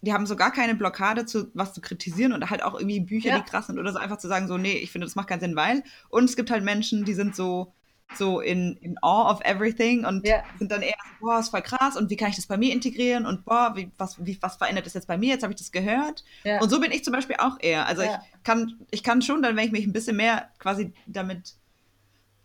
die 0.02 0.14
haben 0.14 0.26
so 0.28 0.36
gar 0.36 0.52
keine 0.52 0.76
Blockade 0.76 1.26
zu 1.26 1.50
was 1.54 1.74
zu 1.74 1.82
kritisieren 1.82 2.32
und 2.34 2.50
halt 2.50 2.64
auch 2.64 2.76
irgendwie 2.76 3.00
Bücher, 3.00 3.30
Ja. 3.30 3.40
die 3.40 3.50
krass 3.50 3.68
sind 3.68 3.80
oder 3.80 3.92
so 3.92 4.00
einfach 4.00 4.18
zu 4.18 4.28
sagen, 4.28 4.48
so, 4.48 4.58
nee, 4.58 4.74
ich 4.78 4.92
finde, 4.92 5.06
das 5.08 5.16
macht 5.16 5.28
keinen 5.28 5.40
Sinn, 5.40 5.56
weil. 5.56 5.84
Und 6.10 6.26
es 6.26 6.36
gibt 6.36 6.52
halt 6.52 6.64
Menschen, 6.64 7.04
die 7.04 7.14
sind 7.14 7.36
so, 7.36 7.74
so 8.14 8.40
in, 8.40 8.78
in 8.78 8.98
awe 9.02 9.30
of 9.34 9.42
everything 9.44 10.06
und 10.06 10.26
Ja. 10.26 10.44
sind 10.60 10.72
dann 10.72 10.82
eher 10.82 10.94
so, 11.20 11.26
boah, 11.26 11.40
ist 11.40 11.50
voll 11.50 11.62
krass 11.62 11.98
und 11.98 12.10
wie 12.10 12.16
kann 12.16 12.30
ich 12.30 12.36
das 12.36 12.46
bei 12.46 12.58
mir 12.58 12.72
integrieren 12.74 13.26
und 13.26 13.44
boah, 13.44 13.74
wie, 13.76 13.92
was, 13.98 14.24
wie, 14.26 14.38
was 14.42 14.56
verändert 14.58 14.86
das 14.86 14.94
jetzt 14.94 15.08
bei 15.08 15.18
mir? 15.18 15.30
Jetzt 15.34 15.44
habe 15.44 15.52
ich 15.54 15.58
das 15.60 15.72
gehört. 15.72 16.24
ja. 16.44 16.62
Und 16.62 16.70
so 16.70 16.80
bin 16.80 16.92
ich 16.92 17.04
zum 17.04 17.14
Beispiel 17.14 17.36
auch 17.40 17.58
eher. 17.60 17.86
Also 17.88 18.04
ich 18.04 18.12
kann, 18.44 18.80
ich 18.92 19.04
kann 19.04 19.22
schon 19.22 19.42
dann, 19.42 19.56
wenn 19.58 19.66
ich 19.66 19.72
mich 19.72 19.86
ein 19.86 19.94
bisschen 19.94 20.16
mehr 20.16 20.50
quasi 20.60 20.94
damit 21.08 21.56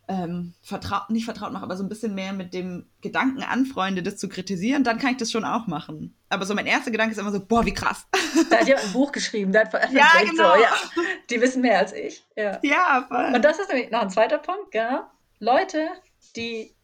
ähm, 0.08 0.54
vertraut, 0.62 1.10
nicht 1.10 1.24
vertraut 1.24 1.52
mache, 1.52 1.62
aber 1.62 1.76
so 1.76 1.82
ein 1.82 1.88
bisschen 1.88 2.14
mehr 2.14 2.32
mit 2.32 2.52
dem 2.54 2.86
Gedanken 3.00 3.42
anfreunde, 3.42 4.02
das 4.02 4.16
zu 4.16 4.28
kritisieren, 4.28 4.84
dann 4.84 4.98
kann 4.98 5.12
ich 5.12 5.16
das 5.16 5.30
schon 5.30 5.44
auch 5.44 5.66
machen. 5.66 6.16
Aber 6.28 6.44
so 6.44 6.54
mein 6.54 6.66
erster 6.66 6.90
Gedanke 6.90 7.12
ist 7.12 7.18
immer 7.18 7.30
so, 7.30 7.44
boah, 7.44 7.64
wie 7.64 7.74
krass. 7.74 8.06
Da 8.50 8.58
hat 8.58 8.66
jemand 8.66 8.86
ein 8.86 8.92
Buch 8.92 9.12
geschrieben, 9.12 9.52
der 9.52 9.70
hat. 9.70 9.92
Ja, 9.92 10.10
genau. 10.20 10.54
So, 10.54 10.62
ja. 10.62 11.02
Die 11.30 11.40
wissen 11.40 11.62
mehr 11.62 11.78
als 11.78 11.92
ich. 11.92 12.24
Ja. 12.36 12.58
ja, 12.62 13.04
voll. 13.08 13.32
Und 13.34 13.44
das 13.44 13.58
ist 13.58 13.68
nämlich 13.68 13.90
noch 13.90 14.02
ein 14.02 14.10
zweiter 14.10 14.38
Punkt, 14.38 14.72
genau. 14.72 15.02
Leute, 15.38 15.88
die 16.36 16.74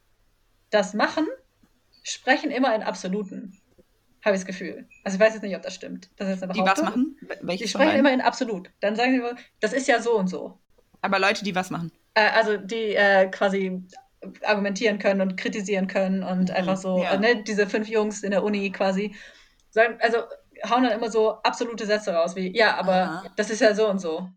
das 0.70 0.94
machen, 0.94 1.26
sprechen 2.02 2.50
immer 2.50 2.74
in 2.74 2.82
Absoluten. 2.82 3.58
Habe 4.24 4.36
ich 4.36 4.42
das 4.42 4.46
Gefühl. 4.46 4.88
Also 5.04 5.16
ich 5.16 5.20
weiß 5.20 5.34
jetzt 5.34 5.42
nicht, 5.42 5.56
ob 5.56 5.62
das 5.62 5.74
stimmt. 5.74 6.10
Das 6.16 6.28
ist 6.28 6.42
eine 6.42 6.52
die 6.52 6.60
was 6.60 6.82
machen? 6.82 7.16
Welche 7.40 7.64
Die 7.64 7.70
sprechen 7.70 7.96
immer 7.98 8.12
in 8.12 8.20
Absolut. 8.20 8.70
Dann 8.80 8.96
sagen 8.96 9.12
sie, 9.12 9.22
wohl, 9.22 9.36
das 9.60 9.72
ist 9.72 9.88
ja 9.88 10.02
so 10.02 10.18
und 10.18 10.28
so. 10.28 10.58
Aber 11.00 11.18
Leute, 11.18 11.44
die 11.44 11.54
was 11.54 11.70
machen. 11.70 11.92
Äh, 12.18 12.30
also 12.30 12.56
die 12.56 12.96
äh, 12.96 13.30
quasi 13.30 13.80
argumentieren 14.42 14.98
können 14.98 15.20
und 15.20 15.36
kritisieren 15.36 15.86
können 15.86 16.24
und 16.24 16.50
Mhm, 16.50 16.56
einfach 16.56 16.76
so, 16.76 17.02
ja. 17.02 17.16
ne, 17.16 17.44
diese 17.44 17.68
fünf 17.68 17.88
Jungs 17.88 18.24
in 18.24 18.32
der 18.32 18.42
Uni 18.42 18.72
quasi, 18.72 19.14
sagen, 19.70 19.96
also 20.00 20.18
hauen 20.68 20.82
dann 20.82 20.92
immer 20.92 21.10
so 21.10 21.34
absolute 21.42 21.86
Sätze 21.86 22.12
raus, 22.12 22.34
wie, 22.34 22.56
ja, 22.56 22.76
aber 22.76 22.92
Aha. 22.92 23.24
das 23.36 23.50
ist 23.50 23.60
ja 23.60 23.72
so 23.74 23.88
und 23.88 24.00
so. 24.00 24.28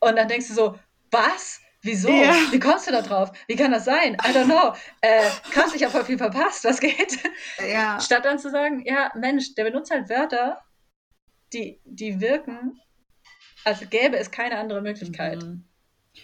Und 0.00 0.16
dann 0.16 0.26
denkst 0.26 0.48
du 0.48 0.54
so, 0.54 0.78
was? 1.12 1.60
Wieso? 1.82 2.10
Ja. 2.10 2.34
Wie 2.50 2.58
kommst 2.58 2.88
du 2.88 2.90
da 2.90 3.00
drauf? 3.00 3.30
Wie 3.46 3.54
kann 3.54 3.70
das 3.70 3.84
sein? 3.84 4.14
I 4.14 4.32
don't 4.32 4.46
know. 4.46 4.74
Äh, 5.02 5.30
krass, 5.52 5.72
ich 5.72 5.84
habe 5.84 5.92
voll 5.92 6.04
viel 6.04 6.18
verpasst. 6.18 6.64
Was 6.64 6.80
geht? 6.80 7.18
Ja. 7.70 8.00
Statt 8.00 8.24
dann 8.24 8.40
zu 8.40 8.50
sagen, 8.50 8.84
ja, 8.84 9.12
Mensch, 9.14 9.54
der 9.54 9.64
benutzt 9.64 9.92
halt 9.92 10.08
Wörter, 10.08 10.60
die, 11.52 11.80
die 11.84 12.20
wirken, 12.20 12.80
als 13.64 13.88
gäbe 13.88 14.16
es 14.16 14.32
keine 14.32 14.58
andere 14.58 14.82
Möglichkeit. 14.82 15.40
Mhm. 15.40 15.65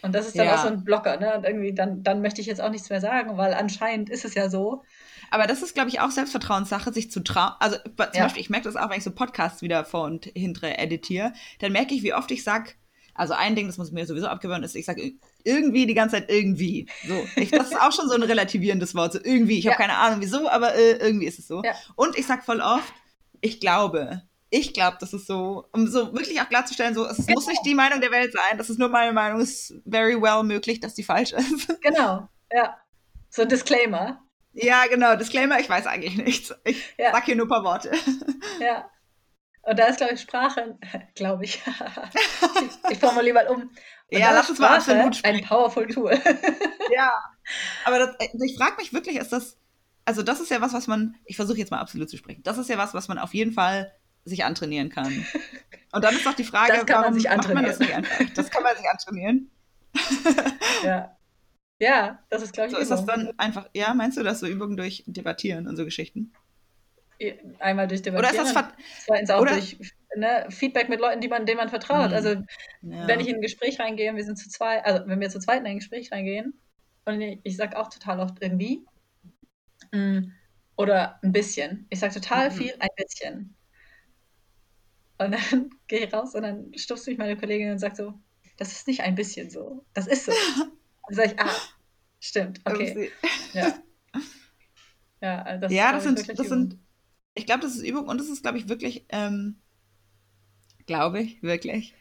Und 0.01 0.15
das 0.15 0.27
ist 0.27 0.39
dann 0.39 0.47
Ja. 0.47 0.55
auch 0.57 0.63
so 0.63 0.69
ein 0.69 0.85
Blocker, 0.85 1.17
ne? 1.19 1.37
Und 1.37 1.45
irgendwie, 1.45 1.75
dann, 1.75 2.03
dann 2.03 2.23
möchte 2.23 2.41
ich 2.41 2.47
jetzt 2.47 2.61
auch 2.61 2.71
nichts 2.71 2.91
mehr 2.91 3.01
sagen, 3.01 3.37
weil 3.37 3.55
anscheinend 3.55 4.11
ist 4.11 4.25
es 4.25 4.35
ja 4.35 4.49
so. 4.51 4.83
Aber 5.31 5.47
das 5.47 5.63
ist, 5.63 5.75
glaube 5.75 5.89
ich, 5.91 6.01
auch 6.01 6.11
Selbstvertrauenssache, 6.11 6.93
sich 6.93 7.11
zu 7.11 7.21
trauen. 7.21 7.53
Also 7.61 7.77
zum 7.77 7.93
Ja. 8.15 8.23
Beispiel, 8.25 8.43
ich 8.43 8.51
merke 8.51 8.65
das 8.65 8.77
auch, 8.77 8.91
wenn 8.91 8.99
ich 8.99 9.05
so 9.05 9.13
Podcasts 9.13 9.63
wieder 9.63 9.85
vor 9.85 10.05
und 10.05 10.27
hintere 10.35 10.79
editiere, 10.79 11.33
dann 11.61 11.73
merke 11.73 11.95
ich, 11.95 12.03
wie 12.03 12.15
oft 12.15 12.31
ich 12.31 12.43
sag, 12.45 12.77
also 13.15 13.35
ein 13.35 13.55
Ding, 13.55 13.67
das 13.67 13.79
muss 13.79 13.93
mir 13.93 14.07
sowieso 14.07 14.27
abgewöhnen, 14.27 14.65
ist, 14.65 14.75
ich 14.75 14.87
sage 14.87 15.13
irgendwie 15.45 15.87
die 15.87 15.95
ganze 15.95 16.17
Zeit 16.17 16.31
irgendwie. 16.31 16.89
So, 17.07 17.27
ich, 17.37 17.51
das 17.51 17.69
ist 17.71 17.81
auch 17.81 17.93
schon 17.93 18.09
so 18.09 18.15
ein 18.15 18.23
relativierendes 18.23 18.95
Wort, 18.95 19.13
so 19.13 19.19
irgendwie. 19.23 19.59
Ich 19.59 19.67
habe 19.67 19.73
Ja. 19.75 19.79
keine 19.87 19.99
Ahnung 19.99 20.21
wieso, 20.21 20.49
aber 20.49 20.75
äh, 20.75 20.93
irgendwie 20.93 21.27
ist 21.27 21.39
es 21.39 21.47
so. 21.47 21.63
Und 21.95 22.19
ich 22.19 22.27
sag 22.27 22.45
voll 22.45 22.61
oft, 22.61 22.93
ich 23.41 23.61
glaube. 23.61 24.23
Ich 24.55 24.75
glaube, 24.75 24.99
das 25.01 25.15
ist 25.15 25.27
so, 25.27 25.67
um 25.73 25.87
so 25.87 26.13
wirklich 26.13 26.39
auch 26.43 26.49
klarzustellen, 26.49 26.95
so, 26.95 27.07
es 27.07 27.19
ist- 27.21 27.31
muss 27.31 27.47
nicht 27.47 27.65
die 27.65 27.75
Meinung 27.75 28.03
der 28.03 28.11
Welt 28.11 28.33
sein, 28.35 28.59
das 28.59 28.69
ist 28.69 28.79
nur 28.79 28.91
meine 28.91 29.13
Meinung, 29.15 29.41
es 29.41 29.71
ist 29.71 29.83
very 29.91 30.21
well 30.21 30.43
möglich, 30.43 30.79
dass 30.79 30.93
die 30.95 31.03
falsch 31.05 31.33
ist. 31.33 31.69
Genau, 31.81 32.29
ja. 32.53 32.77
So 33.31 33.43
ein 33.43 33.49
Disclaimer. 33.49 34.23
ja, 34.53 34.85
genau, 34.91 35.17
Disclaimer, 35.17 35.59
ich 35.59 35.71
weiß 35.71 35.87
eigentlich 35.87 36.17
nichts. 36.19 36.55
Ich 36.65 36.95
Ja. 36.99 37.13
sag 37.13 37.25
hier 37.25 37.35
nur 37.37 37.47
ein 37.47 37.49
paar 37.49 37.65
Worte. 37.65 37.93
Ja. 38.61 38.91
Und 39.63 39.79
da 39.79 39.87
ist, 39.87 39.97
glaube 39.99 40.13
ich, 40.13 40.21
Sprache, 40.21 40.77
glaube 41.15 41.45
ich. 41.45 41.63
ich, 42.91 42.99
formuliere 42.99 43.35
mal 43.35 43.49
um. 43.49 43.63
Und 43.63 43.71
Ja, 44.11 44.33
lass 44.33 44.51
uns 44.51 44.59
mal 44.59 44.77
absolut 44.77 45.25
ein 45.25 45.43
powerful 45.45 45.87
Tool. 45.87 46.21
Ja, 46.95 47.11
Aber 47.87 47.99
das, 48.01 48.17
äh, 48.19 48.29
ich 48.45 48.59
frage 48.59 48.77
mich 48.77 48.93
wirklich, 48.93 49.17
ist 49.17 49.33
das, 49.33 49.57
also 50.05 50.23
das 50.23 50.41
ist 50.41 50.51
ja 50.51 50.61
was, 50.61 50.75
was 50.75 50.87
man, 50.89 51.15
ich 51.25 51.37
versuche 51.37 51.57
jetzt 51.59 51.71
mal 51.71 51.79
absolut 51.81 52.11
zu 52.11 52.19
sprechen, 52.19 52.43
das 52.43 52.59
ist 52.59 52.69
ja 52.69 52.77
was, 52.77 52.93
was 52.93 53.09
man 53.09 53.17
auf 53.19 53.33
jeden 53.33 53.53
Fall 53.55 53.91
sich 54.25 54.45
antrainieren 54.45 54.89
kann. 54.89 55.25
Und 55.93 56.05
dann 56.05 56.15
ist 56.15 56.25
doch 56.25 56.35
die 56.35 56.45
Frage, 56.45 56.73
das 56.75 56.87
kann 56.87 57.01
warum 57.03 57.13
man 57.13 57.15
sich 57.15 57.25
macht 57.25 57.49
man 57.49 57.65
antrainieren. 57.65 57.67
das 57.71 57.79
nicht 57.81 57.95
einfach? 57.95 58.35
Das 58.35 58.51
kann 58.51 58.63
man 58.63 58.77
sich 58.77 58.89
antrainieren. 58.89 59.51
Ja. 60.85 61.17
Ja, 61.79 62.19
das 62.31 62.43
ist, 62.43 62.53
glaube 62.53 62.69
ich, 62.69 62.75
So 62.75 62.81
ist 62.81 62.91
das 62.91 63.03
Übung. 63.03 63.15
dann 63.27 63.39
einfach, 63.39 63.69
ja, 63.75 63.93
meinst 63.95 64.17
du 64.17 64.23
das 64.23 64.39
so 64.41 64.47
Übungen 64.47 64.77
durch 64.77 65.03
Debattieren 65.07 65.67
und 65.67 65.77
so 65.77 65.85
Geschichten? 65.85 66.33
Einmal 67.59 67.89
durch 67.89 68.01
Oder 68.07 68.31
ist 68.31 68.39
das 68.39 68.49
Debattieren, 68.49 68.85
zweitens 69.05 69.31
auch 69.31 69.41
oder- 69.41 69.53
durch 69.53 69.77
ne, 70.17 70.47
Feedback 70.51 70.89
mit 70.89 71.01
Leuten, 71.01 71.21
die 71.21 71.29
man, 71.29 71.45
denen 71.47 71.59
man 71.59 71.69
vertraut. 71.69 72.11
Mhm. 72.11 72.15
Also 72.17 72.29
ja. 72.83 73.07
wenn 73.09 73.21
ich 73.21 73.29
in 73.29 73.37
ein 73.37 73.41
Gespräch 73.43 73.79
reingehe 73.81 74.11
und 74.11 74.17
wir 74.17 74.25
sind 74.25 74.39
zu 74.39 74.49
zweit, 74.49 74.85
also 74.85 75.07
wenn 75.09 75.21
wir 75.21 75.29
zu 75.31 75.39
zweit 75.41 75.61
in 75.61 75.67
ein 75.67 75.79
Gespräch 75.79 76.11
reingehen 76.13 76.55
und 77.05 77.21
ich, 77.21 77.41
ich 77.43 77.57
sage 77.57 77.77
auch 77.79 77.89
total 77.91 78.21
oft 78.21 78.37
irgendwie 78.41 78.85
mm, 79.93 80.33
oder 80.77 81.19
ein 81.23 81.33
bisschen. 81.33 81.87
Ich 81.91 81.99
sage 82.01 82.15
total 82.15 82.51
Mhm. 82.51 82.55
viel 82.55 82.75
ein 82.79 82.89
bisschen. 82.97 83.55
Und 85.19 85.33
dann 85.33 85.71
gehe 85.89 86.07
ich 86.07 86.13
raus 86.13 86.35
und 86.35 86.43
dann 86.43 86.73
stupst 86.77 87.07
mich 87.07 87.19
meine 87.19 87.37
Kollegin 87.37 87.73
und 87.73 87.79
sagt 87.79 87.97
so, 87.97 88.15
das 88.57 88.73
ist 88.73 88.87
nicht 88.87 89.01
ein 89.01 89.15
bisschen 89.15 89.51
so, 89.51 89.85
das 89.95 90.07
ist 90.07 90.27
so. 90.27 90.33
Dann 91.09 91.17
sage 91.17 91.33
ich, 91.33 91.41
ah, 91.41 91.57
stimmt, 92.21 92.61
okay, 92.65 93.11
ja. 93.55 93.75
Ja, 95.21 95.43
also 95.43 95.61
das, 95.63 95.73
ja, 95.73 95.91
ist, 95.91 95.95
das 95.95 96.05
sind, 96.05 96.19
das 96.19 96.47
Übung. 96.47 96.49
sind, 96.49 96.79
ich 97.35 97.47
glaube, 97.47 97.63
das 97.63 97.75
ist 97.75 97.83
Übung 97.83 98.09
und 98.09 98.19
das 98.19 98.29
ist, 98.29 98.43
glaube 98.43 98.59
ich, 98.59 98.69
wirklich, 98.69 99.05
ähm, 99.09 99.57
glaube 100.87 101.21
ich, 101.21 101.43
wirklich, 101.43 101.95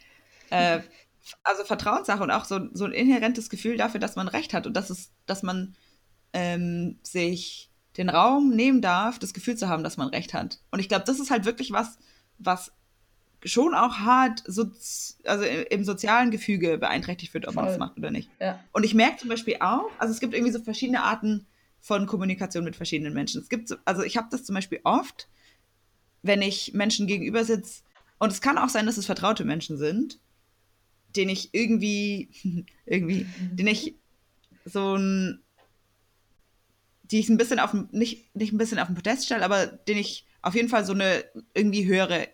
äh, 0.50 0.82
also 1.44 1.64
Vertrauenssache 1.64 2.22
und 2.22 2.32
auch 2.32 2.46
so, 2.46 2.60
so 2.74 2.86
ein 2.86 2.92
inhärentes 2.92 3.50
Gefühl 3.50 3.78
dafür, 3.78 4.00
dass 4.00 4.16
man 4.16 4.28
Recht 4.28 4.54
hat 4.54 4.68
und 4.68 4.74
dass 4.74 4.90
es, 4.90 5.12
dass 5.26 5.44
man 5.44 5.76
ähm, 6.34 7.00
sich 7.04 7.72
den 7.98 8.10
Raum 8.10 8.56
nehmen 8.56 8.82
darf, 8.82 9.20
das 9.20 9.34
Gefühl 9.34 9.58
zu 9.58 9.68
haben, 9.68 9.84
dass 9.84 9.98
man 9.98 10.10
Recht 10.10 10.34
hat. 10.34 10.60
Und 10.72 10.80
ich 10.80 10.90
glaube, 10.90 11.06
das 11.06 11.20
ist 11.20 11.30
halt 11.30 11.46
wirklich 11.46 11.72
was, 11.72 11.98
was 12.38 12.72
schon 13.44 13.74
auch 13.74 13.98
hart 13.98 14.44
so, 14.46 14.70
also 15.26 15.44
im 15.44 15.84
sozialen 15.84 16.32
Gefüge 16.32 16.78
beeinträchtigt 16.78 17.34
wird, 17.34 17.48
ob 17.48 17.56
man 17.56 17.66
Voll. 17.66 17.72
das 17.72 17.80
macht 17.80 17.98
oder 17.98 18.12
nicht. 18.12 18.30
Ja, 18.40 18.60
Und 18.72 18.84
ich 18.84 18.94
merke 18.94 19.18
zum 19.18 19.30
Beispiel 19.30 19.58
auch, 19.60 19.90
also 19.98 20.14
es 20.14 20.20
gibt 20.20 20.34
irgendwie 20.34 20.52
so 20.52 20.60
verschiedene 20.60 21.04
Arten 21.04 21.48
von 21.80 22.06
Kommunikation 22.06 22.64
mit 22.64 22.76
verschiedenen 22.76 23.14
Menschen. 23.14 23.42
Es 23.42 23.50
gibt, 23.50 23.68
so, 23.68 23.76
also 23.86 24.04
ich 24.04 24.18
habe 24.18 24.28
das 24.30 24.44
zum 24.44 24.56
Beispiel 24.56 24.80
oft, 24.84 25.28
wenn 26.22 26.42
ich 26.42 26.74
Menschen 26.74 27.08
gegenüber 27.08 27.44
sitze, 27.44 27.82
und 28.20 28.32
es 28.32 28.40
kann 28.40 28.60
auch 28.60 28.70
sein, 28.70 28.86
dass 28.86 28.98
es 28.98 29.08
vertraute 29.08 29.46
Menschen 29.46 29.80
sind, 29.80 30.20
denen 31.16 31.32
ich 31.32 31.50
irgendwie, 31.54 32.30
irgendwie, 32.86 33.26
den 33.52 33.66
ich 33.66 33.96
so 34.64 34.96
ein, 34.96 35.42
die 37.04 37.20
ich 37.20 37.30
ein 37.30 37.38
bisschen 37.38 37.60
auf, 37.60 37.74
nicht, 37.92 38.36
nicht 38.36 38.54
ein 38.54 38.60
bisschen 38.60 38.78
auf 38.78 38.88
den 38.88 38.96
Podest 38.96 39.26
stelle, 39.26 39.44
aber 39.44 39.66
den 39.66 39.98
ich 39.98 40.28
auf 40.44 40.54
jeden 40.54 40.70
Fall 40.70 40.86
so 40.86 40.94
eine 40.94 41.26
irgendwie 41.56 41.86
höhere, 41.86 42.28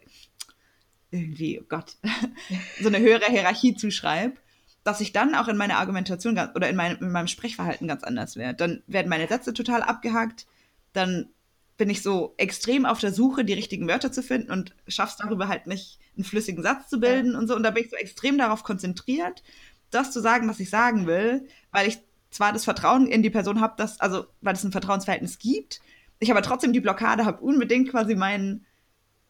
irgendwie, 1.12 1.60
oh 1.60 1.66
Gott, 1.68 1.95
so 2.82 2.88
eine 2.88 2.99
höhere 2.99 3.26
Hierarchie 3.26 3.76
zuschreibe, 3.76 4.38
dass 4.84 5.01
ich 5.01 5.14
dann 5.14 5.36
auch 5.36 5.47
in 5.47 5.58
meiner 5.58 5.78
Argumentation 5.78 6.36
ganz, 6.36 6.55
oder 6.55 6.70
in, 6.70 6.76
meinem 6.76 6.97
in 7.01 7.12
meinem 7.12 7.28
Sprechverhalten 7.28 7.88
ganz 7.88 8.03
anders 8.03 8.36
werde. 8.36 8.58
Dann 8.58 8.84
werden 8.88 9.10
meine 9.10 9.28
Sätze 9.28 9.53
total 9.53 9.82
abgehackt, 9.84 10.45
dann 10.93 11.30
bin 11.78 11.89
ich 11.89 12.01
so 12.01 12.34
extrem 12.38 12.86
auf 12.86 12.99
der 12.99 13.14
Suche, 13.14 13.45
die 13.45 13.53
richtigen 13.53 13.88
Wörter 13.88 14.12
zu 14.12 14.24
finden 14.24 14.51
und 14.51 14.76
schaff's 14.88 15.18
darüber 15.18 15.47
halt 15.47 15.68
nicht, 15.68 15.99
einen 16.16 16.24
flüssigen 16.24 16.64
Satz 16.64 16.89
zu 16.89 16.99
bilden 16.99 17.36
und 17.36 17.47
so. 17.47 17.55
Und 17.55 17.64
da 17.64 17.70
bin 17.70 17.84
ich 17.84 17.91
so 17.91 17.95
extrem 17.95 18.38
darauf 18.38 18.64
konzentriert, 18.64 19.43
das 19.91 20.12
zu 20.12 20.20
sagen, 20.20 20.49
was 20.49 20.60
ich 20.60 20.70
sagen 20.70 21.05
will, 21.05 21.47
weil 21.72 21.88
ich 21.88 21.99
zwar 22.32 22.51
das 22.51 22.66
Vertrauen 22.66 23.08
in 23.08 23.24
die 23.24 23.30
Person 23.30 23.62
habe, 23.62 23.76
dass, 23.78 23.99
also 24.01 24.26
weil 24.41 24.55
es 24.55 24.64
ein 24.64 24.72
Vertrauensverhältnis 24.72 25.39
gibt, 25.39 25.82
ich 26.20 26.32
aber 26.32 26.41
trotzdem 26.41 26.74
die 26.74 26.82
Blockade 26.82 27.26
habe, 27.26 27.43
unbedingt 27.43 27.89
quasi 27.89 28.16
meinen 28.16 28.66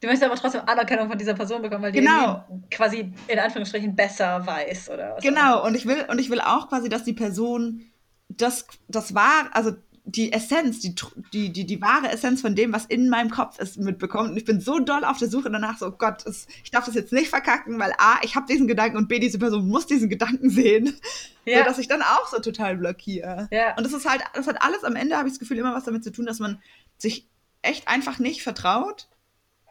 Du 0.00 0.06
möchtest 0.06 0.24
aber 0.24 0.36
trotzdem 0.36 0.62
Anerkennung 0.66 1.08
von 1.08 1.18
dieser 1.18 1.34
Person 1.34 1.62
bekommen, 1.62 1.82
weil 1.82 1.92
die 1.92 2.00
Genau. 2.00 2.44
quasi 2.70 3.12
in 3.26 3.38
Anführungsstrichen 3.38 3.96
besser 3.96 4.46
weiß 4.46 4.90
oder 4.90 5.16
was. 5.16 5.24
Genau, 5.24 5.66
und 5.66 5.74
ich 5.74 5.86
will, 5.86 6.04
und 6.08 6.20
ich 6.20 6.30
will 6.30 6.40
auch 6.40 6.68
quasi, 6.68 6.88
dass 6.88 7.02
die 7.02 7.14
Person 7.14 7.82
das, 8.28 8.66
das 8.86 9.14
war, 9.14 9.48
also 9.52 9.72
die 10.04 10.32
Essenz, 10.32 10.80
die, 10.80 10.94
die, 11.32 11.52
die, 11.52 11.66
die 11.66 11.82
wahre 11.82 12.10
Essenz 12.10 12.40
von 12.40 12.54
dem, 12.54 12.72
was 12.72 12.86
in 12.86 13.10
meinem 13.10 13.30
Kopf 13.30 13.58
ist, 13.58 13.76
mitbekommt. 13.76 14.30
Und 14.30 14.36
ich 14.38 14.44
bin 14.46 14.58
so 14.60 14.78
doll 14.78 15.04
auf 15.04 15.18
der 15.18 15.28
Suche 15.28 15.50
danach, 15.50 15.76
so 15.76 15.88
oh 15.88 15.90
Gott, 15.90 16.24
es, 16.26 16.46
ich 16.64 16.70
darf 16.70 16.86
das 16.86 16.94
jetzt 16.94 17.12
nicht 17.12 17.28
verkacken, 17.28 17.78
weil 17.78 17.92
A, 17.98 18.18
ich 18.22 18.34
habe 18.34 18.46
diesen 18.46 18.66
Gedanken 18.66 18.96
und 18.96 19.08
B, 19.08 19.18
diese 19.18 19.38
Person 19.38 19.68
muss 19.68 19.86
diesen 19.86 20.08
Gedanken 20.08 20.48
sehen. 20.48 20.96
Ja. 21.44 21.58
So, 21.58 21.64
dass 21.64 21.78
ich 21.78 21.88
dann 21.88 22.00
auch 22.00 22.26
so 22.26 22.40
total 22.40 22.76
blockiere. 22.76 23.48
Ja. 23.50 23.76
Und 23.76 23.84
das 23.84 23.92
ist 23.92 24.08
halt, 24.08 24.22
das 24.34 24.46
hat 24.46 24.62
alles 24.62 24.82
am 24.82 24.96
Ende, 24.96 25.16
habe 25.16 25.28
ich 25.28 25.34
das 25.34 25.40
Gefühl, 25.40 25.58
immer 25.58 25.74
was 25.74 25.84
damit 25.84 26.04
zu 26.04 26.12
tun, 26.12 26.24
dass 26.24 26.38
man 26.38 26.62
sich 26.96 27.28
echt 27.60 27.86
einfach 27.86 28.18
nicht 28.18 28.42
vertraut, 28.42 29.08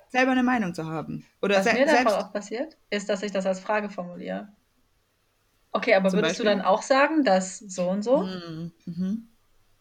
selber 0.10 0.32
eine 0.32 0.44
Meinung 0.44 0.74
zu 0.74 0.86
haben. 0.86 1.26
Oder 1.42 1.58
Was 1.58 1.66
se 1.66 1.74
mir 1.74 1.88
voll 1.88 2.14
oft 2.14 2.34
passiert, 2.34 2.78
ist, 2.90 3.10
dass 3.10 3.24
ich 3.24 3.32
das 3.32 3.46
als 3.46 3.60
Frage 3.60 3.90
formuliere. 3.90 4.50
Okay, 5.72 5.94
aber 5.96 6.10
Zum 6.10 6.20
würdest 6.20 6.40
du 6.40 6.44
Beispiel? 6.44 6.60
dann 6.60 6.66
auch 6.66 6.82
sagen, 6.82 7.24
dass 7.24 7.60
so 7.60 7.90
und 7.90 8.04
so? 8.04 8.24
Mhm. 8.24 8.72
Mhm. 8.86 9.28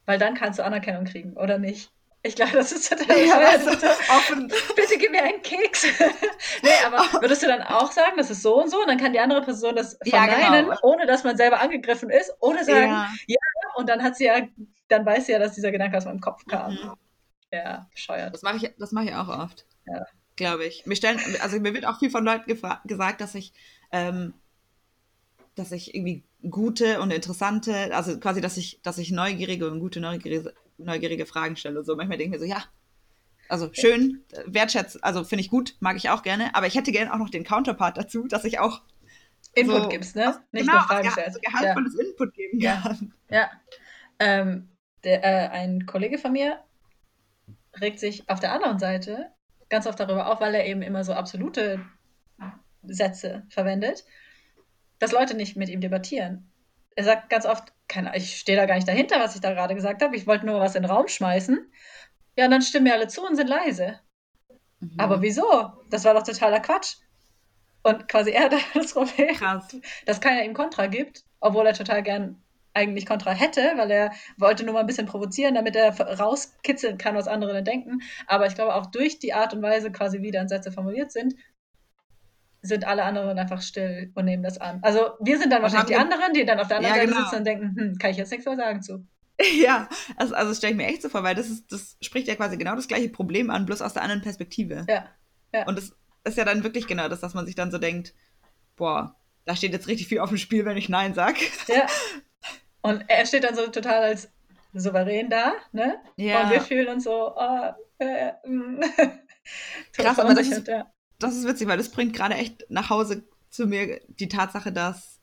Weil 0.04 0.18
dann 0.18 0.34
kannst 0.34 0.58
du 0.58 0.64
Anerkennung 0.64 1.04
kriegen, 1.04 1.32
oder 1.34 1.58
nicht? 1.58 1.90
Ich 2.22 2.34
glaube, 2.34 2.52
das 2.52 2.72
ist 2.72 2.88
total 2.88 3.24
Ja, 3.24 3.38
also, 3.38 3.70
offen, 3.70 4.48
Bitte 4.76 4.98
gib 4.98 5.12
mir 5.12 5.22
einen 5.22 5.42
Keks. 5.42 5.84
nee, 6.62 6.70
aber 6.84 6.98
würdest 7.22 7.42
du 7.42 7.46
dann 7.46 7.62
auch 7.62 7.92
sagen, 7.92 8.16
das 8.16 8.30
ist 8.30 8.42
so 8.42 8.60
und 8.60 8.68
so? 8.68 8.80
Und 8.80 8.88
dann 8.88 8.98
kann 8.98 9.12
die 9.12 9.20
andere 9.20 9.42
Person 9.42 9.76
das 9.76 9.96
Ja, 10.04 10.24
verneinen, 10.24 10.66
genau. 10.66 10.78
ohne 10.82 11.06
dass 11.06 11.22
man 11.24 11.36
selber 11.36 11.60
angegriffen 11.60 12.10
ist, 12.10 12.32
ohne 12.40 12.64
sagen, 12.64 12.90
ja. 13.26 13.38
und 13.76 13.88
dann 13.88 14.02
hat 14.02 14.16
sie 14.16 14.24
ja, 14.24 14.40
dann 14.88 15.06
weiß 15.06 15.26
sie 15.26 15.32
ja, 15.32 15.38
dass 15.38 15.54
dieser 15.54 15.70
Gedanke 15.70 15.96
aus 15.96 16.04
meinem 16.04 16.20
Kopf 16.20 16.44
kam. 16.46 16.72
Mhm. 16.72 16.92
Ja, 17.52 17.86
bescheuert. 17.92 18.34
Das 18.34 18.42
mache 18.42 18.56
ich, 18.56 18.74
das 18.78 18.90
mache 18.92 19.04
ich 19.06 19.14
auch 19.14 19.28
oft. 19.28 19.64
Ja. 19.86 20.04
Glaube 20.36 20.64
ich. 20.66 20.84
Mir 20.86 20.96
stellen, 20.96 21.18
also 21.40 21.58
mir 21.60 21.72
wird 21.74 21.86
auch 21.86 21.98
viel 21.98 22.10
von 22.10 22.24
Leuten 22.24 22.44
gesagt, 22.84 23.20
dass 23.20 23.34
ich, 23.34 23.52
ähm, 23.90 24.34
dass 25.54 25.72
ich 25.72 25.94
irgendwie 25.94 26.24
gute 26.50 27.00
und 27.00 27.10
interessante, 27.10 27.94
also 27.94 28.18
quasi, 28.20 28.40
dass 28.40 28.56
ich, 28.58 28.80
dass 28.82 28.98
ich 28.98 29.10
neugierige 29.10 29.70
und 29.70 29.80
gute 29.80 30.00
neugierige, 30.00 30.52
neugierige 30.76 31.24
Fragen 31.26 31.56
stelle. 31.56 31.82
So 31.84 31.96
manchmal 31.96 32.18
denke 32.18 32.36
ich 32.36 32.40
mir 32.42 32.46
so, 32.46 32.52
ja, 32.52 32.62
also 33.48 33.70
schön, 33.72 34.24
wertschätzt, 34.44 35.02
also 35.02 35.24
finde 35.24 35.40
ich 35.40 35.50
gut, 35.50 35.76
mag 35.80 35.96
ich 35.96 36.10
auch 36.10 36.22
gerne, 36.22 36.54
aber 36.54 36.66
ich 36.66 36.74
hätte 36.74 36.92
gerne 36.92 37.12
auch 37.14 37.18
noch 37.18 37.30
den 37.30 37.44
Counterpart 37.44 37.96
dazu, 37.96 38.26
dass 38.26 38.44
ich 38.44 38.58
auch 38.58 38.82
Input 39.54 39.84
so- 39.84 39.88
gibst, 39.88 40.16
ne? 40.16 40.42
Nicht 40.52 40.66
genau, 40.66 40.74
nur 40.80 40.82
Fragen 40.82 41.04
ja, 41.06 41.12
stellst. 41.12 41.34
so 41.34 41.40
gehaltvolles 41.40 41.94
Input 41.94 42.34
geben 42.34 42.60
Ja. 42.60 42.80
kann. 42.82 43.14
Ja. 43.30 43.50
Ähm, 44.18 44.68
der, 45.04 45.24
äh, 45.24 45.48
ein 45.48 45.86
Kollege 45.86 46.18
von 46.18 46.32
mir 46.32 46.58
regt 47.80 48.00
sich 48.00 48.28
auf 48.28 48.40
der 48.40 48.52
anderen 48.52 48.78
Seite 48.78 49.30
ganz 49.68 49.86
oft 49.86 49.98
darüber 49.98 50.30
auf, 50.32 50.40
weil 50.40 50.54
er 50.54 50.66
eben 50.66 50.82
immer 50.82 51.04
so 51.04 51.12
absolute 51.12 51.84
Sätze 52.82 53.44
verwendet, 53.48 54.04
dass 54.98 55.12
Leute 55.12 55.34
nicht 55.34 55.56
mit 55.56 55.68
ihm 55.68 55.80
debattieren. 55.80 56.50
Er 56.94 57.04
sagt 57.04 57.28
ganz 57.28 57.44
oft, 57.44 57.72
keine, 57.88 58.16
ich 58.16 58.36
stehe 58.36 58.56
da 58.56 58.66
gar 58.66 58.76
nicht 58.76 58.88
dahinter, 58.88 59.20
was 59.20 59.34
ich 59.34 59.40
da 59.40 59.52
gerade 59.52 59.74
gesagt 59.74 60.02
habe, 60.02 60.16
ich 60.16 60.26
wollte 60.26 60.46
nur 60.46 60.60
was 60.60 60.74
in 60.74 60.82
den 60.82 60.90
Raum 60.90 61.08
schmeißen. 61.08 61.70
Ja, 62.36 62.46
und 62.46 62.50
dann 62.50 62.62
stimmen 62.62 62.84
mir 62.84 62.94
alle 62.94 63.08
zu 63.08 63.24
und 63.24 63.36
sind 63.36 63.48
leise. 63.48 64.00
Mhm. 64.80 64.94
Aber 64.98 65.22
wieso? 65.22 65.72
Das 65.90 66.04
war 66.04 66.14
doch 66.14 66.22
totaler 66.22 66.60
Quatsch. 66.60 66.96
Und 67.82 68.08
quasi 68.08 68.30
er 68.30 68.44
hat 68.44 68.54
das 68.74 68.94
Problem, 68.94 69.34
krass. 69.34 69.76
dass 70.06 70.20
keiner 70.20 70.44
ihm 70.44 70.54
Kontra 70.54 70.86
gibt, 70.86 71.24
obwohl 71.40 71.66
er 71.66 71.74
total 71.74 72.02
gern 72.02 72.42
eigentlich 72.76 73.06
Kontra 73.06 73.32
hätte, 73.32 73.72
weil 73.76 73.90
er 73.90 74.12
wollte 74.36 74.64
nur 74.64 74.74
mal 74.74 74.80
ein 74.80 74.86
bisschen 74.86 75.06
provozieren, 75.06 75.54
damit 75.54 75.74
er 75.74 75.98
rauskitzeln 75.98 76.98
kann, 76.98 77.16
was 77.16 77.26
andere 77.26 77.62
denken. 77.62 78.02
Aber 78.26 78.46
ich 78.46 78.54
glaube, 78.54 78.74
auch 78.74 78.86
durch 78.86 79.18
die 79.18 79.32
Art 79.32 79.54
und 79.54 79.62
Weise, 79.62 79.90
quasi 79.90 80.20
wie 80.22 80.30
dann 80.30 80.48
Sätze 80.48 80.70
formuliert 80.70 81.10
sind, 81.10 81.34
sind 82.62 82.86
alle 82.86 83.04
anderen 83.04 83.38
einfach 83.38 83.62
still 83.62 84.10
und 84.14 84.24
nehmen 84.24 84.42
das 84.42 84.58
an. 84.58 84.80
Also 84.82 85.10
wir 85.20 85.38
sind 85.38 85.52
dann 85.52 85.62
Was 85.62 85.72
wahrscheinlich 85.72 85.96
die 85.96 86.02
anderen, 86.02 86.32
die 86.34 86.44
dann 86.44 86.60
auf 86.60 86.68
der 86.68 86.78
anderen 86.78 86.94
Ja, 86.96 87.00
Seite 87.00 87.12
genau. 87.12 87.24
sitzen 87.24 87.38
und 87.38 87.44
denken, 87.44 87.76
hm, 87.76 87.98
kann 87.98 88.10
ich 88.10 88.16
jetzt 88.16 88.30
nichts 88.30 88.46
mehr 88.46 88.56
sagen 88.56 88.82
zu. 88.82 89.06
Ja, 89.58 89.88
also, 90.16 90.34
also 90.34 90.54
stelle 90.54 90.72
ich 90.72 90.76
mir 90.78 90.86
echt 90.86 91.02
so 91.02 91.10
vor, 91.10 91.22
weil 91.22 91.34
das 91.34 91.50
ist, 91.50 91.70
das 91.70 91.98
spricht 92.00 92.26
ja 92.26 92.36
quasi 92.36 92.56
genau 92.56 92.74
das 92.74 92.88
gleiche 92.88 93.10
Problem 93.10 93.50
an, 93.50 93.66
bloß 93.66 93.82
aus 93.82 93.92
der 93.92 94.02
anderen 94.02 94.22
Perspektive. 94.22 94.86
Ja, 94.88 95.10
ja. 95.52 95.66
Und 95.66 95.76
das 95.76 95.92
ist 96.24 96.38
ja 96.38 96.44
dann 96.46 96.64
wirklich 96.64 96.86
genau 96.86 97.08
das, 97.08 97.20
dass 97.20 97.34
man 97.34 97.44
sich 97.44 97.54
dann 97.54 97.70
so 97.70 97.76
denkt, 97.76 98.14
boah, 98.76 99.14
da 99.44 99.54
steht 99.54 99.72
jetzt 99.72 99.88
richtig 99.88 100.08
viel 100.08 100.20
auf 100.20 100.30
dem 100.30 100.38
Spiel, 100.38 100.64
wenn 100.64 100.78
ich 100.78 100.88
Nein 100.88 101.14
sag. 101.14 101.36
ja. 101.68 101.86
Und 102.86 103.04
er 103.08 103.26
steht 103.26 103.44
dann 103.44 103.54
so 103.54 103.66
total 103.68 104.02
als 104.02 104.28
souverän 104.74 105.30
da, 105.30 105.54
ne? 105.72 105.98
Ja. 106.16 106.42
Und 106.44 106.50
wir 106.50 106.60
fühlen 106.60 106.88
uns 106.88 107.04
so, 107.04 107.34
oh, 107.36 107.72
äh, 107.98 108.32
mm. 108.46 108.80
Krass, 109.92 110.18
aber 110.18 110.34
das 110.34 110.46
verunsichert, 110.46 110.68
ja. 110.68 110.92
Das 111.18 111.34
ist 111.34 111.46
witzig, 111.46 111.66
weil 111.68 111.78
das 111.78 111.90
bringt 111.90 112.14
gerade 112.14 112.34
echt 112.34 112.66
nach 112.68 112.90
Hause 112.90 113.24
zu 113.48 113.66
mir 113.66 114.00
die 114.08 114.28
Tatsache, 114.28 114.70
dass 114.72 115.20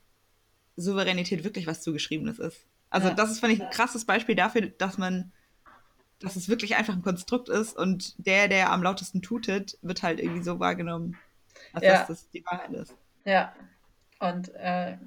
Souveränität 0.75 1.43
wirklich 1.43 1.67
was 1.67 1.81
Zugeschriebenes 1.81 2.39
ist. 2.39 2.65
Also 2.89 3.09
Ja. 3.09 3.13
das 3.13 3.31
ist, 3.31 3.39
finde 3.39 3.55
ich, 3.55 3.61
ein 3.63 3.69
krasses 3.69 4.05
Beispiel 4.05 4.35
dafür, 4.35 4.61
dass 4.61 4.97
man, 4.97 5.31
dass 6.19 6.35
es 6.35 6.49
wirklich 6.49 6.75
einfach 6.75 6.93
ein 6.93 7.03
Konstrukt 7.03 7.49
ist 7.49 7.77
und 7.77 8.15
der, 8.17 8.47
der 8.47 8.71
am 8.71 8.81
lautesten 8.81 9.21
tutet, 9.21 9.77
wird 9.81 10.01
halt 10.01 10.19
irgendwie 10.19 10.43
so 10.43 10.59
wahrgenommen, 10.59 11.17
als 11.73 11.83
Ja. 11.83 11.97
dass 11.99 12.07
das 12.07 12.29
die 12.31 12.43
Wahrheit 12.45 12.71
ist. 12.71 12.95
Ja, 13.25 13.53
und 14.19 14.49
äh, 14.55 14.97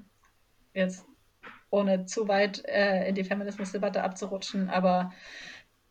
jetzt 0.75 1.05
ohne 1.71 2.07
zu 2.07 2.29
weit 2.29 2.65
äh, 2.67 3.09
in 3.09 3.15
die 3.15 3.25
Feminismusdebatte 3.25 4.03
abzurutschen, 4.03 4.71
aber 4.71 5.13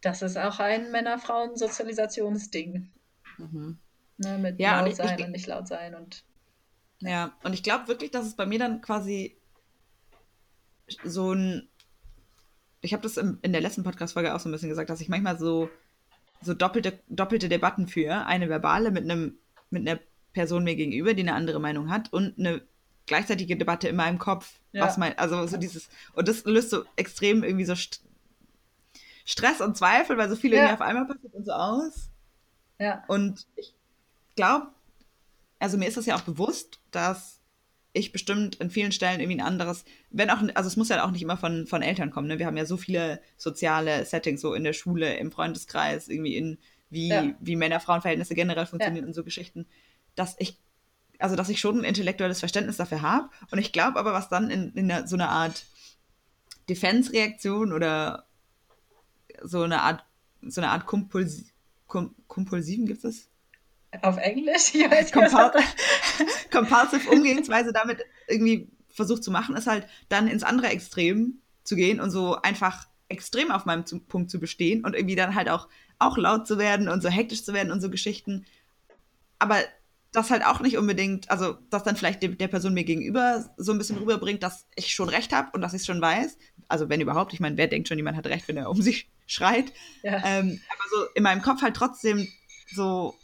das 0.01 0.21
ist 0.21 0.37
auch 0.37 0.59
ein 0.59 0.91
Männer-Frauen-Sozialisationsding. 0.91 2.91
Mhm. 3.37 3.79
Ne, 4.17 4.37
mit 4.37 4.59
ja, 4.59 4.77
laut 4.77 4.85
und 4.85 4.91
ich, 4.91 4.95
sein 4.95 5.19
ich, 5.19 5.25
und 5.25 5.31
nicht 5.31 5.47
laut 5.47 5.67
sein 5.67 5.95
und. 5.95 6.23
Ja, 6.99 7.33
und 7.43 7.53
ich 7.53 7.63
glaube 7.63 7.89
wirklich, 7.89 8.11
dass 8.11 8.25
es 8.25 8.35
bei 8.35 8.45
mir 8.45 8.59
dann 8.59 8.81
quasi 8.81 9.37
so 11.03 11.33
ein. 11.33 11.67
Ich 12.81 12.93
habe 12.93 13.03
das 13.03 13.17
in, 13.17 13.39
in 13.41 13.51
der 13.51 13.61
letzten 13.61 13.83
Podcast-Folge 13.83 14.33
auch 14.33 14.39
so 14.39 14.47
ein 14.47 14.51
bisschen 14.51 14.69
gesagt, 14.69 14.89
dass 14.89 15.01
ich 15.01 15.09
manchmal 15.09 15.37
so, 15.37 15.69
so 16.41 16.53
doppelte, 16.53 16.99
doppelte 17.09 17.49
Debatten 17.49 17.87
führe. 17.87 18.25
Eine 18.25 18.47
verbale 18.47 18.91
mit 18.91 19.03
einem 19.03 19.37
mit 19.69 19.87
einer 19.87 19.99
Person 20.33 20.63
mir 20.63 20.75
gegenüber, 20.75 21.13
die 21.13 21.23
eine 21.23 21.33
andere 21.33 21.59
Meinung 21.59 21.89
hat 21.89 22.13
und 22.13 22.37
eine 22.37 22.61
gleichzeitige 23.05 23.57
Debatte 23.57 23.87
in 23.87 23.95
meinem 23.95 24.19
Kopf. 24.19 24.59
Ja. 24.71 24.83
Was 24.83 24.97
mein, 24.97 25.17
also 25.17 25.45
so 25.47 25.57
dieses, 25.57 25.89
und 26.13 26.27
das 26.27 26.43
löst 26.45 26.69
so 26.69 26.83
extrem 26.95 27.43
irgendwie 27.43 27.65
so 27.65 27.75
St 27.75 28.01
Stress 29.27 29.59
und 29.59 29.75
Zweifel, 29.75 30.17
weil 30.17 30.29
so 30.29 30.35
viel 30.35 30.53
ja. 30.53 30.73
auf 30.73 30.81
einmal 30.81 31.05
passiert 31.05 31.33
und 31.33 31.45
so 31.45 31.51
aus. 31.51 32.09
Ja. 32.77 33.03
Und 33.07 33.47
ich 33.55 33.73
glaube, 34.35 34.67
also 35.57 35.77
mir 35.77 35.87
ist 35.87 35.97
das 35.97 36.05
ja 36.05 36.15
auch 36.15 36.21
bewusst, 36.21 36.79
dass 36.91 37.39
ich 37.91 38.11
bestimmt 38.11 38.57
in 38.57 38.69
vielen 38.69 38.91
Stellen 38.91 39.19
irgendwie 39.19 39.39
ein 39.39 39.47
anderes, 39.47 39.85
wenn 40.11 40.29
auch, 40.29 40.41
also 40.53 40.67
es 40.67 40.75
muss 40.75 40.89
ja 40.89 41.03
auch 41.03 41.11
nicht 41.11 41.21
immer 41.23 41.37
von, 41.37 41.65
von 41.65 41.81
Eltern 41.81 42.11
kommen, 42.11 42.27
ne? 42.27 42.37
Wir 42.37 42.45
haben 42.45 42.57
ja 42.57 42.65
so 42.65 42.77
viele 42.77 43.21
soziale 43.37 44.05
Settings, 44.05 44.41
so 44.41 44.53
in 44.53 44.65
der 44.65 44.73
Schule, 44.73 45.15
im 45.17 45.31
Freundeskreis, 45.31 46.09
irgendwie 46.09 46.35
in 46.35 46.57
wie, 46.89 47.09
ja. 47.09 47.33
wie 47.39 47.55
Männer-Frauen-Verhältnisse 47.55 48.35
generell 48.35 48.65
funktionieren 48.65 49.05
ja. 49.05 49.07
und 49.07 49.13
so 49.13 49.23
Geschichten, 49.23 49.65
dass 50.15 50.35
ich, 50.39 50.59
also 51.19 51.35
dass 51.35 51.49
ich 51.49 51.59
schon 51.59 51.79
ein 51.79 51.83
intellektuelles 51.83 52.39
Verständnis 52.39 52.77
dafür 52.77 53.01
habe. 53.01 53.29
Und 53.51 53.59
ich 53.59 53.71
glaube 53.71 53.99
aber, 53.99 54.13
was 54.13 54.29
dann 54.29 54.49
in, 54.49 54.73
in 54.73 54.91
eine, 54.91 55.07
so 55.07 55.15
eine 55.15 55.29
Art 55.29 55.65
Defense-Reaktion 56.69 57.73
oder 57.73 58.25
so 59.43 59.63
eine 59.63 59.81
Art, 59.81 60.05
so 60.41 60.61
eine 60.61 60.71
Art 60.71 60.85
Kompulsi 60.85 61.45
Kom 61.87 62.15
Kompulsiven 62.27 62.85
gibt 62.85 63.03
es? 63.03 63.29
Auf 64.01 64.17
Englisch? 64.17 64.69
Ich 64.73 64.89
weiß 64.89 65.11
Compul 65.11 65.51
Compulsive 66.51 67.09
Umgehensweise 67.09 67.71
damit 67.71 68.03
irgendwie 68.27 68.69
versucht 68.89 69.23
zu 69.23 69.31
machen, 69.31 69.55
ist 69.55 69.67
halt 69.67 69.87
dann 70.09 70.27
ins 70.27 70.43
andere 70.43 70.67
Extrem 70.67 71.39
zu 71.63 71.75
gehen 71.75 71.99
und 71.99 72.11
so 72.11 72.41
einfach 72.41 72.87
extrem 73.07 73.51
auf 73.51 73.65
meinem 73.65 73.83
Punkt 74.07 74.31
zu 74.31 74.39
bestehen 74.39 74.83
und 74.83 74.95
irgendwie 74.95 75.15
dann 75.15 75.35
halt 75.35 75.49
auch, 75.49 75.67
auch 75.99 76.17
laut 76.17 76.47
zu 76.47 76.57
werden 76.57 76.87
und 76.87 77.01
so 77.01 77.09
hektisch 77.09 77.43
zu 77.43 77.53
werden 77.53 77.71
und 77.71 77.81
so 77.81 77.89
Geschichten. 77.89 78.45
Aber 79.37 79.57
das 80.15 80.31
halt 80.31 80.45
auch 80.45 80.61
nicht 80.61 80.77
unbedingt, 80.77 81.29
also 81.29 81.57
dass 81.69 81.83
dann 81.83 81.95
vielleicht 81.95 82.23
de 82.23 82.35
der 82.35 82.47
Person 82.47 82.73
mir 82.73 82.83
gegenüber 82.83 83.49
so 83.57 83.71
ein 83.71 83.77
bisschen 83.77 83.97
rüberbringt, 83.97 84.43
dass 84.43 84.67
ich 84.75 84.93
schon 84.93 85.09
recht 85.09 85.33
habe 85.33 85.49
und 85.53 85.61
dass 85.61 85.73
ich 85.73 85.81
es 85.81 85.85
schon 85.85 86.01
weiß. 86.01 86.37
Also 86.67 86.89
wenn 86.89 87.01
überhaupt, 87.01 87.33
ich 87.33 87.39
meine, 87.39 87.57
wer 87.57 87.67
denkt 87.67 87.87
schon, 87.87 87.97
jemand 87.97 88.17
hat 88.17 88.27
recht, 88.27 88.47
wenn 88.47 88.57
er 88.57 88.69
um 88.69 88.81
sich 88.81 89.09
schreit. 89.27 89.73
Ja. 90.03 90.21
Ähm, 90.25 90.61
aber 90.69 90.83
so 90.91 91.05
in 91.13 91.23
meinem 91.23 91.41
Kopf 91.41 91.61
halt 91.61 91.75
trotzdem 91.75 92.27
so 92.73 93.15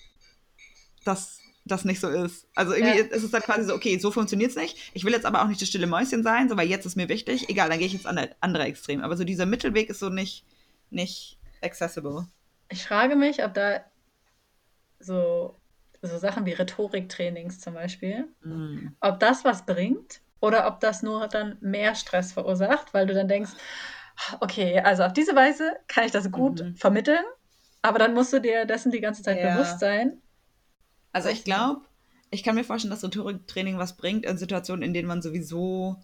dass 1.04 1.40
das 1.66 1.86
nicht 1.86 2.00
so 2.00 2.10
ist. 2.10 2.48
Also 2.56 2.74
irgendwie 2.74 3.00
ja. 3.00 3.06
ist 3.06 3.24
es 3.24 3.32
dann 3.32 3.42
quasi 3.42 3.66
so, 3.66 3.76
okay, 3.76 3.98
so 4.00 4.12
funktioniert 4.12 4.52
es 4.52 4.58
nicht. 4.58 4.78
Ich 4.94 5.04
will 5.04 5.14
jetzt 5.14 5.26
aber 5.26 5.44
auch 5.44 5.48
nicht 5.48 5.62
das 5.62 5.70
stille 5.70 5.88
Mäuschen 5.88 6.24
sein, 6.24 6.50
so, 6.50 6.58
weil 6.58 6.68
jetzt 6.68 6.86
ist 6.86 6.96
mir 6.96 7.10
wichtig. 7.10 7.50
Egal, 7.50 7.70
dann 7.70 7.78
gehe 7.78 7.88
ich 7.88 7.94
ins 7.94 8.06
andere, 8.06 8.36
andere 8.40 8.64
Extrem. 8.64 9.02
Aber 9.02 9.16
so 9.16 9.24
dieser 9.24 9.46
Mittelweg 9.46 9.90
ist 9.90 10.00
so 10.00 10.10
nicht, 10.10 10.44
nicht 10.90 11.38
accessible. 11.62 12.28
Ich 12.70 12.84
frage 12.84 13.16
mich, 13.16 13.44
ob 13.44 13.54
da 13.54 13.82
so, 15.00 15.56
so 16.02 16.18
Sachen 16.18 16.46
wie 16.46 16.54
Rhetoriktrainings 16.54 17.60
zum 17.60 17.76
Beispiel, 17.76 18.28
mm. 18.44 18.96
ob 19.00 19.20
das 19.20 19.46
was 19.46 19.66
bringt 19.66 20.22
oder 20.40 20.68
ob 20.68 20.80
das 20.80 21.04
nur 21.04 21.28
dann 21.28 21.58
mehr 21.62 21.96
Stress 21.96 22.32
verursacht, 22.34 22.94
weil 22.94 23.06
du 23.06 23.14
dann 23.14 23.28
denkst, 23.28 23.52
okay, 24.40 24.80
also 24.80 25.04
auf 25.04 25.14
diese 25.14 25.36
Weise 25.36 25.74
kann 25.88 26.06
ich 26.06 26.12
das 26.12 26.32
gut 26.32 26.62
mhm. 26.62 26.76
vermitteln, 26.76 27.24
aber 27.82 28.00
dann 28.00 28.14
musst 28.14 28.34
du 28.34 28.42
dir 28.42 28.66
dessen 28.66 28.92
die 28.92 29.02
ganze 29.02 29.24
Zeit 29.24 29.40
ja. 29.40 29.54
bewusst 29.54 29.80
sein 29.80 30.22
also 31.12 31.30
ich 31.30 31.44
glaube, 31.44 31.82
ich 32.30 32.44
kann 32.44 32.56
mir 32.56 32.64
vorstellen, 32.64 32.92
dass 32.92 33.04
Rhetoriktraining 33.04 33.78
was 33.78 33.98
bringt 33.98 34.26
in 34.26 34.38
Situationen, 34.38 34.84
in 34.84 34.94
denen 34.94 35.08
man 35.08 35.22
sowieso 35.22 35.98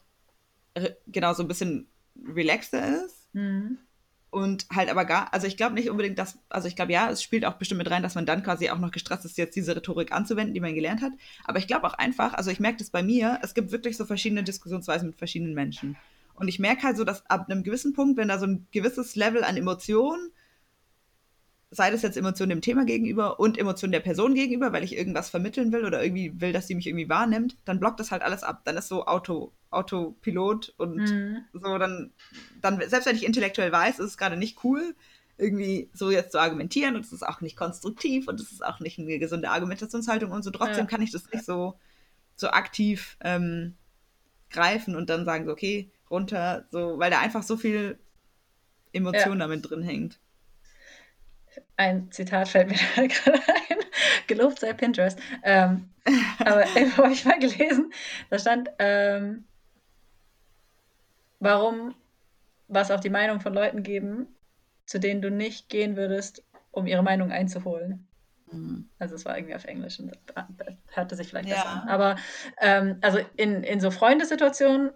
genau 1.07 1.33
so 1.33 1.43
ein 1.43 1.47
bisschen 1.47 1.89
relaxter 2.23 3.05
ist. 3.05 3.33
Mhm. 3.33 3.79
Und 4.29 4.67
halt 4.73 4.89
aber 4.89 5.05
gar, 5.05 5.33
also 5.33 5.47
ich 5.47 5.55
glaube 5.55 5.75
nicht 5.75 5.89
unbedingt, 5.89 6.19
dass, 6.19 6.37
also 6.49 6.67
ich 6.67 6.75
glaube 6.75 6.91
ja, 6.91 7.09
es 7.09 7.23
spielt 7.23 7.45
auch 7.45 7.53
bestimmt 7.53 7.77
mit 7.77 7.89
rein, 7.89 8.03
dass 8.03 8.15
man 8.15 8.25
dann 8.25 8.43
quasi 8.43 8.69
auch 8.69 8.77
noch 8.77 8.91
gestresst 8.91 9.25
ist, 9.25 9.37
jetzt 9.37 9.55
diese 9.55 9.75
Rhetorik 9.75 10.11
anzuwenden, 10.11 10.53
die 10.53 10.59
man 10.59 10.75
gelernt 10.75 11.01
hat. 11.01 11.13
Aber 11.45 11.59
ich 11.59 11.67
glaube 11.67 11.87
auch 11.87 11.93
einfach, 11.93 12.33
also 12.33 12.51
ich 12.51 12.59
merke 12.59 12.79
das 12.79 12.89
bei 12.89 13.01
mir, 13.01 13.39
es 13.41 13.53
gibt 13.53 13.71
wirklich 13.71 13.95
so 13.95 14.05
verschiedene 14.05 14.43
Diskussionsweisen 14.43 15.07
mit 15.09 15.17
verschiedenen 15.17 15.53
Menschen. 15.53 15.95
Und 16.33 16.49
ich 16.49 16.59
merke 16.59 16.83
halt 16.83 16.97
so, 16.97 17.03
dass 17.03 17.25
ab 17.29 17.49
einem 17.49 17.63
gewissen 17.63 17.93
Punkt, 17.93 18.17
wenn 18.17 18.27
da 18.27 18.37
so 18.37 18.45
ein 18.45 18.67
gewisses 18.71 19.15
Level 19.15 19.43
an 19.43 19.57
Emotionen 19.57 20.31
sei 21.69 21.91
das 21.91 22.01
jetzt 22.01 22.17
Emotionen 22.17 22.49
dem 22.49 22.61
Thema 22.61 22.85
gegenüber 22.85 23.39
und 23.39 23.57
Emotionen 23.57 23.91
der 23.91 23.99
Person 23.99 24.35
gegenüber, 24.35 24.71
weil 24.71 24.83
ich 24.83 24.95
irgendwas 24.95 25.29
vermitteln 25.29 25.71
will 25.71 25.85
oder 25.85 26.01
irgendwie 26.01 26.39
will, 26.39 26.53
dass 26.53 26.67
sie 26.67 26.75
mich 26.75 26.87
irgendwie 26.87 27.09
wahrnimmt, 27.09 27.57
dann 27.65 27.79
blockt 27.79 27.99
das 27.99 28.11
halt 28.11 28.21
alles 28.21 28.43
ab. 28.43 28.61
Dann 28.63 28.77
ist 28.77 28.87
so 28.87 29.05
Auto, 29.05 29.51
Autopilot 29.69 30.73
und 30.77 30.97
mhm. 30.97 31.45
so 31.53 31.77
dann, 31.77 32.11
dann, 32.61 32.81
selbst 32.87 33.05
wenn 33.05 33.15
ich 33.15 33.25
intellektuell 33.25 33.71
weiß, 33.71 33.99
ist 33.99 34.11
es 34.11 34.17
gerade 34.17 34.37
nicht 34.37 34.63
cool, 34.63 34.95
irgendwie 35.37 35.89
so 35.93 36.09
jetzt 36.09 36.31
zu 36.31 36.39
argumentieren 36.39 36.95
und 36.95 37.05
es 37.05 37.13
ist 37.13 37.27
auch 37.27 37.41
nicht 37.41 37.55
konstruktiv 37.55 38.27
und 38.27 38.39
es 38.39 38.51
ist 38.51 38.65
auch 38.65 38.79
nicht 38.79 38.97
eine 38.97 39.19
gesunde 39.19 39.49
Argumentationshaltung 39.49 40.31
und 40.31 40.43
so. 40.43 40.51
Trotzdem 40.51 40.85
ja. 40.85 40.85
kann 40.85 41.01
ich 41.01 41.11
das 41.11 41.29
nicht 41.31 41.45
so, 41.45 41.77
so 42.35 42.49
aktiv 42.49 43.17
ähm, 43.21 43.75
greifen 44.49 44.95
und 44.95 45.09
dann 45.09 45.25
sagen, 45.25 45.45
so, 45.45 45.51
okay, 45.51 45.91
runter, 46.09 46.65
so, 46.71 46.97
weil 46.97 47.11
da 47.11 47.19
einfach 47.19 47.43
so 47.43 47.57
viel 47.57 47.99
Emotion 48.93 49.39
ja. 49.39 49.45
damit 49.45 49.69
drin 49.69 49.83
hängt 49.83 50.19
ein 51.77 52.11
Zitat 52.11 52.49
fällt 52.49 52.69
mir 52.69 52.77
da 52.95 53.07
gerade 53.07 53.39
ein. 53.47 53.77
Gelobt 54.27 54.59
sei 54.59 54.73
Pinterest. 54.73 55.17
Ähm, 55.43 55.89
aber 56.39 56.65
habe 56.97 57.13
ich 57.13 57.25
mal 57.25 57.39
gelesen, 57.39 57.93
da 58.29 58.39
stand, 58.39 58.69
ähm, 58.79 59.45
warum 61.39 61.95
was 62.67 62.91
auf 62.91 62.99
die 62.99 63.09
Meinung 63.09 63.39
von 63.39 63.53
Leuten 63.53 63.83
geben, 63.83 64.27
zu 64.85 64.99
denen 64.99 65.21
du 65.21 65.31
nicht 65.31 65.69
gehen 65.69 65.95
würdest, 65.95 66.43
um 66.71 66.87
ihre 66.87 67.03
Meinung 67.03 67.31
einzuholen. 67.31 68.07
Mhm. 68.51 68.89
Also 68.99 69.15
es 69.15 69.25
war 69.25 69.37
irgendwie 69.37 69.55
auf 69.55 69.65
Englisch 69.65 69.99
und 69.99 70.11
das 70.33 70.45
hörte 70.93 71.15
sich 71.15 71.29
vielleicht 71.29 71.49
ja. 71.49 71.55
besser 71.55 71.69
an. 71.69 71.89
Aber 71.89 72.15
ähm, 72.61 72.97
also 73.01 73.19
in, 73.35 73.63
in 73.63 73.79
so 73.79 73.91
Freundesituationen, 73.91 74.91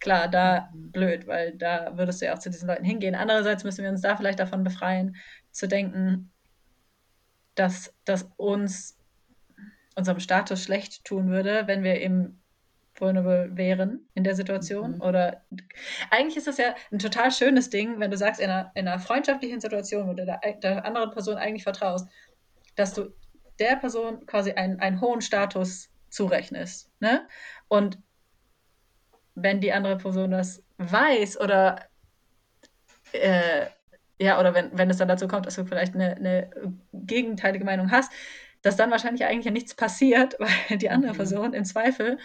klar, 0.00 0.28
da 0.28 0.70
mhm. 0.72 0.92
blöd, 0.92 1.26
weil 1.26 1.56
da 1.56 1.96
würdest 1.96 2.20
du 2.20 2.26
ja 2.26 2.34
auch 2.34 2.38
zu 2.38 2.50
diesen 2.50 2.68
Leuten 2.68 2.84
hingehen. 2.84 3.14
Andererseits 3.14 3.64
müssen 3.64 3.82
wir 3.82 3.90
uns 3.90 4.02
da 4.02 4.16
vielleicht 4.16 4.40
davon 4.40 4.64
befreien, 4.64 5.16
zu 5.50 5.68
denken, 5.68 6.30
dass 7.54 7.94
das 8.04 8.30
uns 8.36 8.98
unserem 9.94 10.20
Status 10.20 10.62
schlecht 10.62 11.04
tun 11.04 11.28
würde, 11.28 11.66
wenn 11.66 11.82
wir 11.82 12.00
eben 12.00 12.41
vulnerable 13.02 13.54
wären 13.54 14.08
in 14.14 14.24
der 14.24 14.34
Situation. 14.34 14.92
Mhm. 14.92 15.02
Oder 15.02 15.42
eigentlich 16.10 16.38
ist 16.38 16.46
das 16.46 16.56
ja 16.56 16.74
ein 16.90 16.98
total 16.98 17.30
schönes 17.30 17.68
Ding, 17.68 18.00
wenn 18.00 18.10
du 18.10 18.16
sagst, 18.16 18.40
in 18.40 18.48
einer, 18.48 18.70
in 18.74 18.88
einer 18.88 18.98
freundschaftlichen 18.98 19.60
Situation, 19.60 20.08
wo 20.08 20.14
du 20.14 20.24
der, 20.24 20.40
der 20.62 20.84
anderen 20.86 21.10
Person 21.10 21.36
eigentlich 21.36 21.64
vertraust, 21.64 22.08
dass 22.76 22.94
du 22.94 23.12
der 23.58 23.76
Person 23.76 24.24
quasi 24.24 24.52
einen, 24.52 24.80
einen 24.80 25.00
hohen 25.00 25.20
Status 25.20 25.90
zurechnest. 26.08 26.90
Ne? 27.00 27.26
Und 27.68 27.98
wenn 29.34 29.60
die 29.60 29.72
andere 29.72 29.98
Person 29.98 30.30
das 30.30 30.62
weiß 30.78 31.40
oder 31.40 31.86
äh, 33.12 33.66
ja, 34.18 34.38
oder 34.38 34.54
wenn, 34.54 34.76
wenn 34.76 34.88
es 34.88 34.98
dann 34.98 35.08
dazu 35.08 35.26
kommt, 35.26 35.46
dass 35.46 35.56
du 35.56 35.64
vielleicht 35.64 35.94
eine, 35.94 36.16
eine 36.16 36.50
gegenteilige 36.92 37.64
Meinung 37.64 37.90
hast, 37.90 38.12
dass 38.62 38.76
dann 38.76 38.90
wahrscheinlich 38.90 39.24
eigentlich 39.24 39.52
nichts 39.52 39.74
passiert, 39.74 40.36
weil 40.68 40.78
die 40.78 40.90
andere 40.90 41.12
mhm. 41.12 41.16
Person 41.16 41.52
im 41.52 41.64
Zweifel 41.64 42.18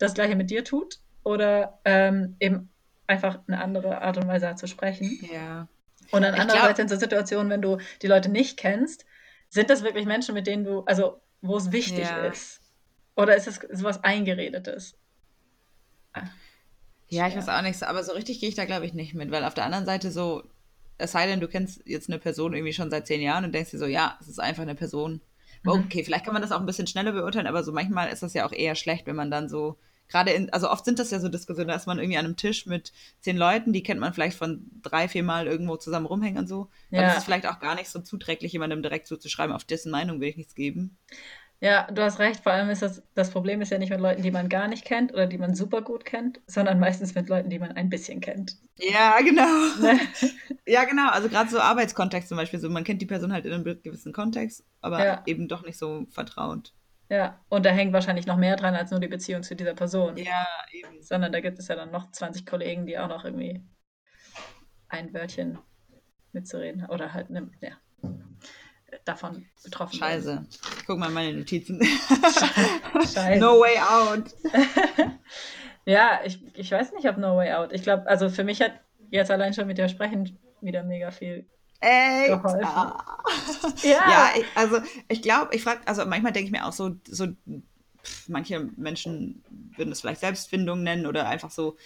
das 0.00 0.14
Gleiche 0.14 0.34
mit 0.34 0.50
dir 0.50 0.64
tut 0.64 0.98
oder 1.22 1.78
ähm, 1.84 2.34
eben 2.40 2.70
einfach 3.06 3.38
eine 3.46 3.62
andere 3.62 4.02
Art 4.02 4.16
und 4.16 4.26
Weise 4.26 4.48
hat 4.48 4.58
zu 4.58 4.66
sprechen. 4.66 5.20
Ja. 5.32 5.68
Und 6.10 6.22
dann 6.22 6.34
andererseits 6.34 6.80
in 6.80 6.88
so 6.88 6.96
Situationen, 6.96 7.50
wenn 7.50 7.62
du 7.62 7.78
die 8.02 8.08
Leute 8.08 8.28
nicht 8.28 8.56
kennst, 8.56 9.04
sind 9.48 9.70
das 9.70 9.84
wirklich 9.84 10.06
Menschen, 10.06 10.34
mit 10.34 10.46
denen 10.46 10.64
du, 10.64 10.80
also 10.86 11.20
wo 11.42 11.56
es 11.56 11.70
wichtig 11.70 12.08
ja. 12.08 12.24
ist? 12.26 12.60
Oder 13.16 13.36
ist 13.36 13.46
es 13.46 13.60
sowas 13.72 14.02
Eingeredetes? 14.02 14.96
Ja, 17.08 17.28
ich 17.28 17.36
weiß 17.36 17.48
auch 17.48 17.62
nichts, 17.62 17.82
aber 17.82 18.02
so 18.02 18.12
richtig 18.12 18.40
gehe 18.40 18.48
ich 18.48 18.54
da, 18.54 18.64
glaube 18.64 18.86
ich, 18.86 18.94
nicht 18.94 19.14
mit, 19.14 19.30
weil 19.30 19.44
auf 19.44 19.54
der 19.54 19.64
anderen 19.64 19.84
Seite 19.84 20.10
so, 20.10 20.44
es 20.98 21.12
sei 21.12 21.26
denn, 21.26 21.40
du 21.40 21.48
kennst 21.48 21.82
jetzt 21.84 22.08
eine 22.08 22.18
Person 22.18 22.54
irgendwie 22.54 22.72
schon 22.72 22.90
seit 22.90 23.06
zehn 23.06 23.20
Jahren 23.20 23.44
und 23.44 23.52
denkst 23.52 23.72
dir 23.72 23.78
so, 23.78 23.86
ja, 23.86 24.16
es 24.20 24.28
ist 24.28 24.40
einfach 24.40 24.62
eine 24.62 24.74
Person. 24.74 25.20
Mhm. 25.64 25.70
Okay, 25.70 26.04
vielleicht 26.04 26.24
kann 26.24 26.32
man 26.32 26.42
das 26.42 26.52
auch 26.52 26.60
ein 26.60 26.66
bisschen 26.66 26.86
schneller 26.86 27.12
beurteilen, 27.12 27.46
aber 27.46 27.64
so 27.64 27.72
manchmal 27.72 28.10
ist 28.10 28.22
das 28.22 28.34
ja 28.34 28.46
auch 28.46 28.52
eher 28.52 28.74
schlecht, 28.74 29.06
wenn 29.06 29.16
man 29.16 29.30
dann 29.30 29.48
so, 29.48 29.76
gerade 30.10 30.32
in, 30.32 30.52
also 30.52 30.70
oft 30.70 30.84
sind 30.84 30.98
das 30.98 31.10
ja 31.10 31.20
so 31.20 31.28
Diskussionen, 31.28 31.68
da 31.68 31.74
ist 31.74 31.86
man 31.86 31.98
irgendwie 31.98 32.18
an 32.18 32.26
einem 32.26 32.36
Tisch 32.36 32.66
mit 32.66 32.92
zehn 33.20 33.36
Leuten, 33.36 33.72
die 33.72 33.82
kennt 33.82 34.00
man 34.00 34.12
vielleicht 34.12 34.36
von 34.36 34.70
drei, 34.82 35.08
vier 35.08 35.22
Mal 35.22 35.46
irgendwo 35.46 35.76
zusammen 35.76 36.06
rumhängen 36.06 36.38
und 36.38 36.48
so. 36.48 36.68
Dann 36.90 37.02
ja. 37.02 37.10
ist 37.10 37.18
es 37.18 37.24
vielleicht 37.24 37.46
auch 37.46 37.60
gar 37.60 37.74
nicht 37.74 37.88
so 37.88 38.00
zuträglich, 38.00 38.52
jemandem 38.52 38.82
direkt 38.82 39.06
so 39.06 39.16
zu 39.16 39.28
schreiben, 39.28 39.52
auf 39.52 39.64
dessen 39.64 39.90
Meinung 39.90 40.20
will 40.20 40.28
ich 40.28 40.36
nichts 40.36 40.54
geben. 40.54 40.98
Ja, 41.62 41.86
du 41.90 42.02
hast 42.02 42.18
recht. 42.18 42.42
Vor 42.42 42.52
allem 42.52 42.70
ist 42.70 42.80
das, 42.80 43.02
das 43.14 43.30
Problem 43.30 43.60
ist 43.60 43.70
ja 43.70 43.76
nicht 43.76 43.90
mit 43.90 44.00
Leuten, 44.00 44.22
die 44.22 44.30
man 44.30 44.48
gar 44.48 44.66
nicht 44.66 44.84
kennt 44.86 45.12
oder 45.12 45.26
die 45.26 45.36
man 45.36 45.54
super 45.54 45.82
gut 45.82 46.06
kennt, 46.06 46.40
sondern 46.46 46.80
meistens 46.80 47.14
mit 47.14 47.28
Leuten, 47.28 47.50
die 47.50 47.58
man 47.58 47.72
ein 47.72 47.90
bisschen 47.90 48.22
kennt. 48.22 48.56
Ja, 48.76 49.20
genau. 49.20 49.42
Ne? 49.78 50.00
ja, 50.66 50.84
genau. 50.84 51.10
Also 51.10 51.28
gerade 51.28 51.50
so 51.50 51.60
Arbeitskontext 51.60 52.30
zum 52.30 52.38
Beispiel. 52.38 52.60
So, 52.60 52.70
man 52.70 52.84
kennt 52.84 53.02
die 53.02 53.06
Person 53.06 53.32
halt 53.32 53.44
in 53.44 53.52
einem 53.52 53.64
gewissen 53.64 54.14
Kontext, 54.14 54.64
aber 54.80 55.04
ja. 55.04 55.22
eben 55.26 55.48
doch 55.48 55.62
nicht 55.62 55.76
so 55.76 56.06
vertraut. 56.10 56.72
Ja, 57.10 57.44
und 57.48 57.66
da 57.66 57.70
hängt 57.70 57.92
wahrscheinlich 57.92 58.26
noch 58.26 58.36
mehr 58.36 58.56
dran 58.56 58.74
als 58.74 58.90
nur 58.90 59.00
die 59.00 59.08
Beziehung 59.08 59.42
zu 59.42 59.56
dieser 59.56 59.74
Person. 59.74 60.16
Ja, 60.16 60.46
eben. 60.72 61.02
Sondern 61.02 61.32
da 61.32 61.40
gibt 61.40 61.58
es 61.58 61.68
ja 61.68 61.74
dann 61.74 61.90
noch 61.90 62.12
20 62.12 62.46
Kollegen, 62.46 62.86
die 62.86 62.98
auch 62.98 63.08
noch 63.08 63.24
irgendwie 63.24 63.62
ein 64.88 65.12
Wörtchen 65.12 65.58
mitzureden. 66.32 66.86
Oder 66.86 67.12
halt, 67.12 67.28
ne, 67.28 67.50
ja 67.60 67.72
davon 69.04 69.46
betroffen 69.62 69.98
Scheiße. 69.98 70.28
Werden. 70.28 70.48
Guck 70.86 70.98
mal 70.98 71.10
meine 71.10 71.38
Notizen. 71.38 71.80
Scheiße. 73.14 73.40
No 73.40 73.60
way 73.60 73.78
out. 73.78 74.34
ja, 75.84 76.20
ich, 76.24 76.40
ich 76.56 76.70
weiß 76.70 76.92
nicht, 76.92 77.08
ob 77.08 77.16
No 77.18 77.36
way 77.36 77.52
out. 77.52 77.72
Ich 77.72 77.82
glaube, 77.82 78.06
also 78.06 78.28
für 78.28 78.44
mich 78.44 78.60
hat 78.60 78.72
jetzt 79.10 79.30
allein 79.30 79.54
schon 79.54 79.66
mit 79.66 79.78
dir 79.78 79.88
sprechen 79.88 80.38
wieder 80.60 80.82
mega 80.82 81.10
viel 81.10 81.48
Ey. 81.80 82.30
Ah. 82.32 83.22
Ja. 83.82 83.90
ja, 83.90 84.32
also 84.54 84.80
ich 85.08 85.22
glaube, 85.22 85.54
ich 85.54 85.62
frage, 85.62 85.80
also 85.86 86.04
manchmal 86.04 86.32
denke 86.32 86.46
ich 86.46 86.52
mir 86.52 86.66
auch 86.66 86.72
so, 86.72 86.96
so 87.08 87.28
pff, 88.04 88.28
manche 88.28 88.68
Menschen 88.76 89.42
würden 89.76 89.92
es 89.92 90.00
vielleicht 90.00 90.20
Selbstfindung 90.20 90.82
nennen 90.82 91.06
oder 91.06 91.26
einfach 91.28 91.50
so 91.50 91.76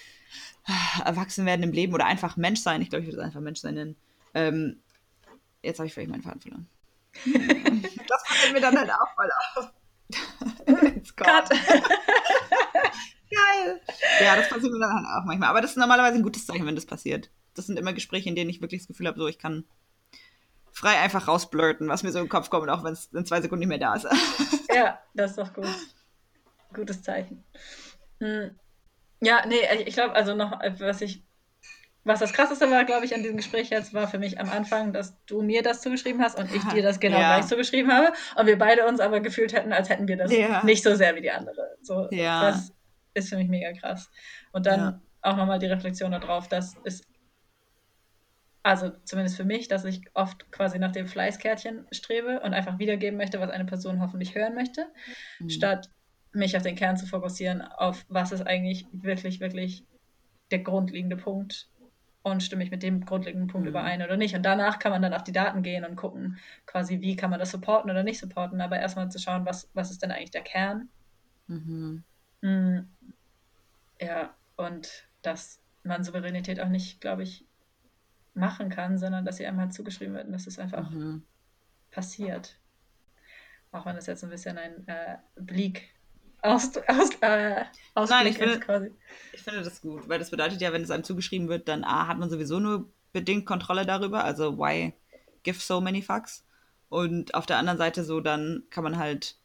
äh, 0.67 1.05
erwachsen 1.05 1.47
werden 1.47 1.63
im 1.63 1.73
Leben 1.73 1.95
oder 1.95 2.07
einfach 2.07 2.37
Mensch 2.37 2.61
sein. 2.61 2.83
Ich 2.83 2.91
glaube, 2.91 3.03
ich 3.03 3.09
würde 3.09 3.19
es 3.19 3.25
einfach 3.25 3.41
Mensch 3.41 3.61
sein 3.61 3.75
nennen. 3.75 3.97
Ähm, 4.35 4.81
jetzt 5.63 5.79
habe 5.79 5.87
ich 5.87 5.95
vielleicht 5.95 6.11
meinen 6.11 6.23
Faden 6.23 6.41
verloren 6.41 6.69
das 8.09 8.23
fällt 8.27 8.53
mir 8.53 8.61
dann 8.61 8.77
halt 8.77 8.91
auch 8.91 9.15
voll 9.15 9.31
auf. 9.55 9.71
Gott. 11.17 11.49
Geil. 13.31 13.81
Ja, 14.21 14.37
das 14.37 14.49
passiert 14.49 14.73
mir 14.73 14.81
dann 14.81 14.95
halt 14.95 15.07
auch 15.07 15.25
manchmal. 15.25 15.49
Aber 15.51 15.61
das 15.61 15.71
ist 15.71 15.77
normalerweise 15.77 16.17
ein 16.17 16.23
gutes 16.23 16.47
Zeichen, 16.47 16.67
wenn 16.67 16.75
das 16.75 16.87
passiert. 16.87 17.31
Das 17.55 17.67
sind 17.67 17.79
immer 17.79 17.93
Gespräche, 17.93 18.29
in 18.29 18.35
denen 18.35 18.51
ich 18.51 18.61
wirklich 18.61 18.81
das 18.81 18.89
Gefühl 18.89 19.07
habe, 19.07 19.19
so 19.19 19.29
ich 19.29 19.39
kann 19.39 19.65
frei 20.75 20.99
einfach 20.99 21.29
rausblurten, 21.29 21.89
was 21.89 22.03
mir 22.03 22.13
so 22.13 22.19
im 22.19 22.29
Kopf 22.29 22.51
kommt, 22.51 22.69
auch 22.69 22.85
wenn 22.85 22.93
es 22.93 23.07
in 23.07 23.25
zwei 23.25 23.41
Sekunden 23.41 23.61
nicht 23.61 23.69
mehr 23.69 23.79
da 23.79 23.95
ist. 23.95 24.07
ja, 24.75 24.99
das 25.15 25.31
ist 25.31 25.39
doch 25.39 25.55
gut. 25.55 25.69
Gutes 26.75 27.03
Zeichen. 27.03 27.43
Hm. 28.21 28.51
Ja, 29.21 29.47
nee, 29.47 29.61
ich 29.87 29.95
glaube, 29.95 30.15
also 30.15 30.35
noch, 30.35 30.61
was 30.79 31.01
ich 31.01 31.23
was 32.05 32.21
das 32.21 32.35
Krasseste 32.35 32.71
war, 32.71 32.85
glaube 32.85 33.07
ich, 33.07 33.15
an 33.15 33.23
diesem 33.23 33.39
Gespräch 33.39 33.71
jetzt, 33.71 33.95
war 33.95 34.07
für 34.07 34.19
mich 34.19 34.39
am 34.39 34.51
Anfang, 34.51 34.93
dass 34.93 35.15
du 35.25 35.41
mir 35.41 35.63
das 35.63 35.81
zugeschrieben 35.81 36.23
hast 36.23 36.39
und 36.39 36.55
ich 36.55 36.63
dir 36.65 36.83
das 36.83 37.01
genau 37.01 37.19
ja. 37.19 37.37
gleich 37.37 37.49
zugeschrieben 37.49 37.91
habe. 37.91 38.13
Und 38.37 38.47
wir 38.47 38.59
beide 38.59 38.87
uns 38.87 39.01
aber 39.01 39.21
gefühlt 39.21 39.55
hätten, 39.55 39.73
als 39.73 39.89
hätten 39.89 40.07
wir 40.07 40.19
das 40.19 40.31
ja. 40.31 40.63
nicht 40.65 40.83
so 40.83 40.95
sehr 40.95 41.17
wie 41.17 41.23
die 41.23 41.31
andere. 41.31 41.77
So, 41.81 42.09
ja. 42.11 42.51
Das 42.51 42.73
ist 43.15 43.31
für 43.31 43.37
mich 43.37 43.49
mega 43.49 43.73
krass. 43.73 44.11
Und 44.53 44.67
dann 44.67 44.81
ja. 44.81 45.01
auch 45.23 45.37
nochmal 45.37 45.59
die 45.59 45.67
Reflexion 45.67 46.13
darauf, 46.13 46.47
dass 46.49 46.77
es, 46.85 47.01
also 48.65 48.91
zumindest 49.05 49.37
für 49.37 49.45
mich, 49.45 49.69
dass 49.69 49.85
ich 49.85 50.01
oft 50.15 50.51
quasi 50.51 50.79
nach 50.79 50.91
dem 50.91 51.07
Fleißkärtchen 51.07 51.87
strebe 51.93 52.41
und 52.41 52.55
einfach 52.55 52.79
wiedergeben 52.79 53.19
möchte, 53.19 53.39
was 53.39 53.51
eine 53.51 53.67
Person 53.67 54.01
hoffentlich 54.01 54.35
hören 54.35 54.55
möchte, 54.55 54.87
mhm. 55.39 55.51
statt 55.51 55.91
mich 56.33 56.57
auf 56.57 56.63
den 56.63 56.75
Kern 56.75 56.97
zu 56.97 57.07
fokussieren, 57.07 57.61
auf 57.61 58.07
was 58.09 58.33
ist 58.33 58.41
eigentlich 58.47 58.87
wirklich, 58.91 59.41
wirklich 59.41 59.85
der 60.51 60.61
grundlegende 60.61 61.19
Punkt 61.19 61.69
und 62.23 62.43
stimme 62.43 62.65
ich 62.65 62.71
mit 62.71 62.83
dem 62.83 63.05
grundlegenden 63.05 63.49
Punkt 63.49 63.67
mhm. 63.67 63.71
überein 63.71 64.03
oder 64.03 64.17
nicht. 64.17 64.35
Und 64.35 64.43
danach 64.45 64.79
kann 64.79 64.93
man 64.93 65.03
dann 65.03 65.13
auf 65.13 65.25
die 65.25 65.33
Daten 65.33 65.63
gehen 65.63 65.85
und 65.85 65.97
gucken, 65.97 66.39
quasi, 66.65 67.03
wie 67.03 67.17
kann 67.17 67.29
man 67.29 67.39
das 67.39 67.51
supporten 67.51 67.91
oder 67.91 68.03
nicht 68.03 68.19
supporten. 68.19 68.63
Aber 68.63 68.79
erstmal 68.79 69.11
zu 69.11 69.19
schauen, 69.19 69.45
was, 69.45 69.69
was 69.75 69.91
ist 69.91 70.03
denn 70.03 70.11
eigentlich 70.11 70.31
der 70.31 70.41
Kern. 70.41 70.89
Mhm. 71.49 72.03
Mhm. 72.41 72.89
Ja, 74.01 74.35
und 74.57 75.07
dass 75.21 75.61
man 75.83 76.03
Souveränität 76.03 76.61
auch 76.61 76.71
nicht, 76.71 77.03
glaube 77.03 77.25
ich, 77.25 77.45
machen 78.35 78.69
kann, 78.69 78.99
sondern 78.99 79.25
dass 79.25 79.37
sie 79.37 79.47
einem 79.47 79.61
halt 79.61 79.73
zugeschrieben 79.73 80.15
wird 80.15 80.27
und 80.27 80.33
dass 80.33 80.47
es 80.47 80.59
einfach 80.59 80.91
mhm. 80.91 81.23
passiert. 81.91 82.57
Auch 83.73 83.87
wenn 83.87 83.97
das 83.97 84.07
jetzt 84.07 84.23
ein 84.23 84.31
bisschen 84.31 84.59
ein 84.59 84.87
äh, 84.87 85.17
bleak 85.37 85.83
aus, 86.43 86.73
aus, 86.89 87.11
äh, 87.23 87.65
Nein, 87.95 88.27
ich 88.27 88.39
finde, 88.39 88.61
quasi. 88.61 88.91
ich 89.33 89.43
finde 89.43 89.63
das 89.63 89.81
gut, 89.81 90.09
weil 90.09 90.19
das 90.19 90.31
bedeutet 90.31 90.61
ja, 90.61 90.73
wenn 90.73 90.83
es 90.83 90.91
einem 90.91 91.05
zugeschrieben 91.05 91.49
wird, 91.49 91.69
dann 91.69 91.85
A, 91.85 92.07
hat 92.07 92.19
man 92.19 92.29
sowieso 92.29 92.61
nur 92.61 92.89
bedingt 93.13 93.47
Kontrolle 93.47 93.87
darüber, 93.87 94.25
also 94.25 94.59
why 94.59 94.93
give 95.43 95.59
so 95.61 95.81
many 95.81 96.03
fucks? 96.03 96.45
Und 96.91 97.35
auf 97.35 97.47
der 97.47 97.57
anderen 97.57 97.79
Seite 97.79 98.05
so, 98.05 98.21
dann 98.21 98.65
kann 98.71 98.85
man 98.85 98.99
halt, 98.99 99.37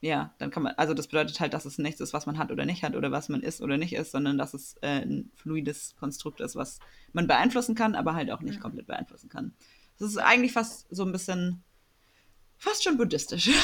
ja, 0.00 0.34
dann 0.38 0.50
kann 0.50 0.62
man, 0.62 0.74
also 0.76 0.94
das 0.94 1.08
bedeutet 1.08 1.40
halt, 1.40 1.52
dass 1.52 1.64
es 1.64 1.78
nichts 1.78 2.00
ist, 2.00 2.12
was 2.12 2.26
man 2.26 2.38
hat 2.38 2.50
oder 2.50 2.64
nicht 2.64 2.82
hat 2.82 2.96
oder 2.96 3.10
was 3.12 3.28
man 3.28 3.42
ist 3.42 3.60
oder 3.60 3.76
nicht 3.76 3.94
ist, 3.94 4.12
sondern 4.12 4.38
dass 4.38 4.54
es 4.54 4.76
äh, 4.80 5.02
ein 5.02 5.30
fluides 5.34 5.94
Konstrukt 5.98 6.40
ist, 6.40 6.56
was 6.56 6.78
man 7.12 7.26
beeinflussen 7.26 7.74
kann, 7.74 7.94
aber 7.94 8.14
halt 8.14 8.30
auch 8.30 8.40
nicht 8.40 8.58
mhm. 8.58 8.62
komplett 8.62 8.86
beeinflussen 8.86 9.28
kann. 9.28 9.54
Das 9.98 10.08
ist 10.08 10.16
eigentlich 10.16 10.52
fast 10.52 10.86
so 10.90 11.04
ein 11.04 11.12
bisschen, 11.12 11.62
fast 12.56 12.82
schon 12.82 12.96
buddhistisch. 12.96 13.50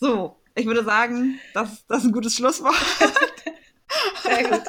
So, 0.00 0.36
ich 0.54 0.64
würde 0.64 0.84
sagen, 0.84 1.40
das, 1.54 1.84
das 1.88 1.98
ist 1.98 2.04
ein 2.04 2.12
gutes 2.12 2.36
Schlusswort. 2.36 2.74
Sehr 4.22 4.48
gut. 4.48 4.62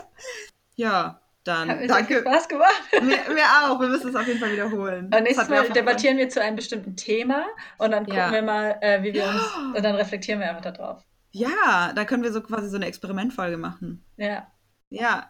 Ja, 0.75 1.21
dann 1.49 1.69
Hat 1.69 1.79
mir 1.79 1.87
danke. 1.87 2.19
Spaß 2.19 2.47
gemacht. 2.47 2.81
Mir, 2.93 3.17
mir, 3.33 3.43
auch. 3.63 3.79
Wir 3.79 3.87
müssen 3.87 4.09
es 4.09 4.15
auf 4.15 4.27
jeden 4.27 4.39
Fall 4.39 4.51
wiederholen. 4.51 5.05
Und 5.13 5.23
nächstes 5.23 5.49
Mal 5.49 5.67
debattieren 5.69 6.17
wir 6.17 6.29
zu 6.29 6.41
einem 6.41 6.55
bestimmten 6.55 6.95
Thema 6.95 7.45
und 7.77 7.91
dann 7.91 8.05
gucken 8.05 8.19
ja. 8.19 8.31
wir 8.31 8.41
mal, 8.41 8.77
äh, 8.81 9.03
wie 9.03 9.13
wir 9.13 9.25
uns, 9.25 9.41
und 9.75 9.83
dann 9.83 9.95
reflektieren 9.95 10.39
wir 10.39 10.49
einfach 10.49 10.71
darauf. 10.71 11.03
Ja, 11.31 11.91
da 11.93 12.05
können 12.05 12.23
wir 12.23 12.31
so 12.31 12.41
quasi 12.41 12.69
so 12.69 12.77
eine 12.77 12.85
Experimentfolge 12.85 13.57
machen. 13.57 14.03
Ja. 14.17 14.47
Ja, 14.89 15.29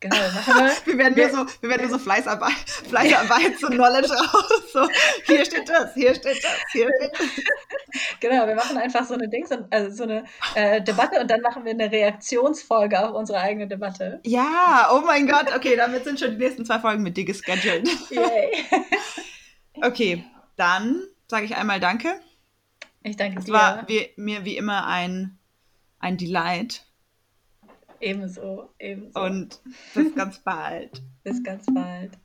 Genau, 0.00 0.14
wir. 0.14 0.72
wir 0.84 0.98
werden 0.98 1.14
nur 1.16 1.30
so, 1.30 1.60
wir 1.60 1.70
werden 1.70 1.88
nur 1.88 1.98
so 1.98 1.98
Fleißarbeit, 1.98 2.52
Fleißarbeit, 2.88 3.58
so 3.58 3.66
Knowledge 3.66 4.10
raus. 4.10 4.72
So, 4.72 4.88
hier 5.24 5.44
steht 5.44 5.68
das, 5.68 5.92
hier 5.94 6.14
steht 6.14 6.44
das, 6.44 6.56
hier 6.70 6.88
steht 6.96 7.12
das. 7.12 7.28
Genau, 8.20 8.46
wir 8.46 8.54
machen 8.54 8.76
einfach 8.76 9.04
so 9.04 9.14
eine 9.14 9.28
Dings, 9.28 9.50
also 9.70 9.90
so 9.90 10.04
eine 10.04 10.24
äh, 10.54 10.80
Debatte 10.82 11.20
und 11.20 11.28
dann 11.28 11.40
machen 11.40 11.64
wir 11.64 11.72
eine 11.72 11.90
Reaktionsfolge 11.90 13.08
auf 13.08 13.14
unsere 13.14 13.40
eigene 13.40 13.66
Debatte. 13.66 14.20
Ja, 14.24 14.88
oh 14.92 15.00
mein 15.00 15.26
Gott, 15.26 15.52
okay, 15.54 15.74
damit 15.74 16.04
sind 16.04 16.20
schon 16.20 16.30
die 16.30 16.44
nächsten 16.44 16.64
zwei 16.64 16.78
Folgen 16.78 17.02
mit 17.02 17.16
dir 17.16 17.24
gescheduled. 17.24 17.88
Yay. 18.10 18.52
okay, 19.82 20.24
dann 20.56 21.02
sage 21.26 21.46
ich 21.46 21.56
einmal 21.56 21.80
Danke. 21.80 22.20
Ich 23.02 23.16
danke 23.16 23.38
es 23.38 23.46
dir. 23.46 23.52
Es 23.52 23.58
war 23.58 23.88
wie, 23.88 24.10
mir 24.16 24.44
wie 24.44 24.56
immer 24.56 24.86
ein, 24.86 25.38
ein 25.98 26.16
Delight. 26.16 26.87
Ebenso, 28.00 28.68
ebenso. 28.78 29.20
Und 29.20 29.60
bis 29.94 30.14
ganz 30.14 30.38
bald. 30.40 31.02
bis 31.24 31.42
ganz 31.42 31.66
bald. 31.66 32.18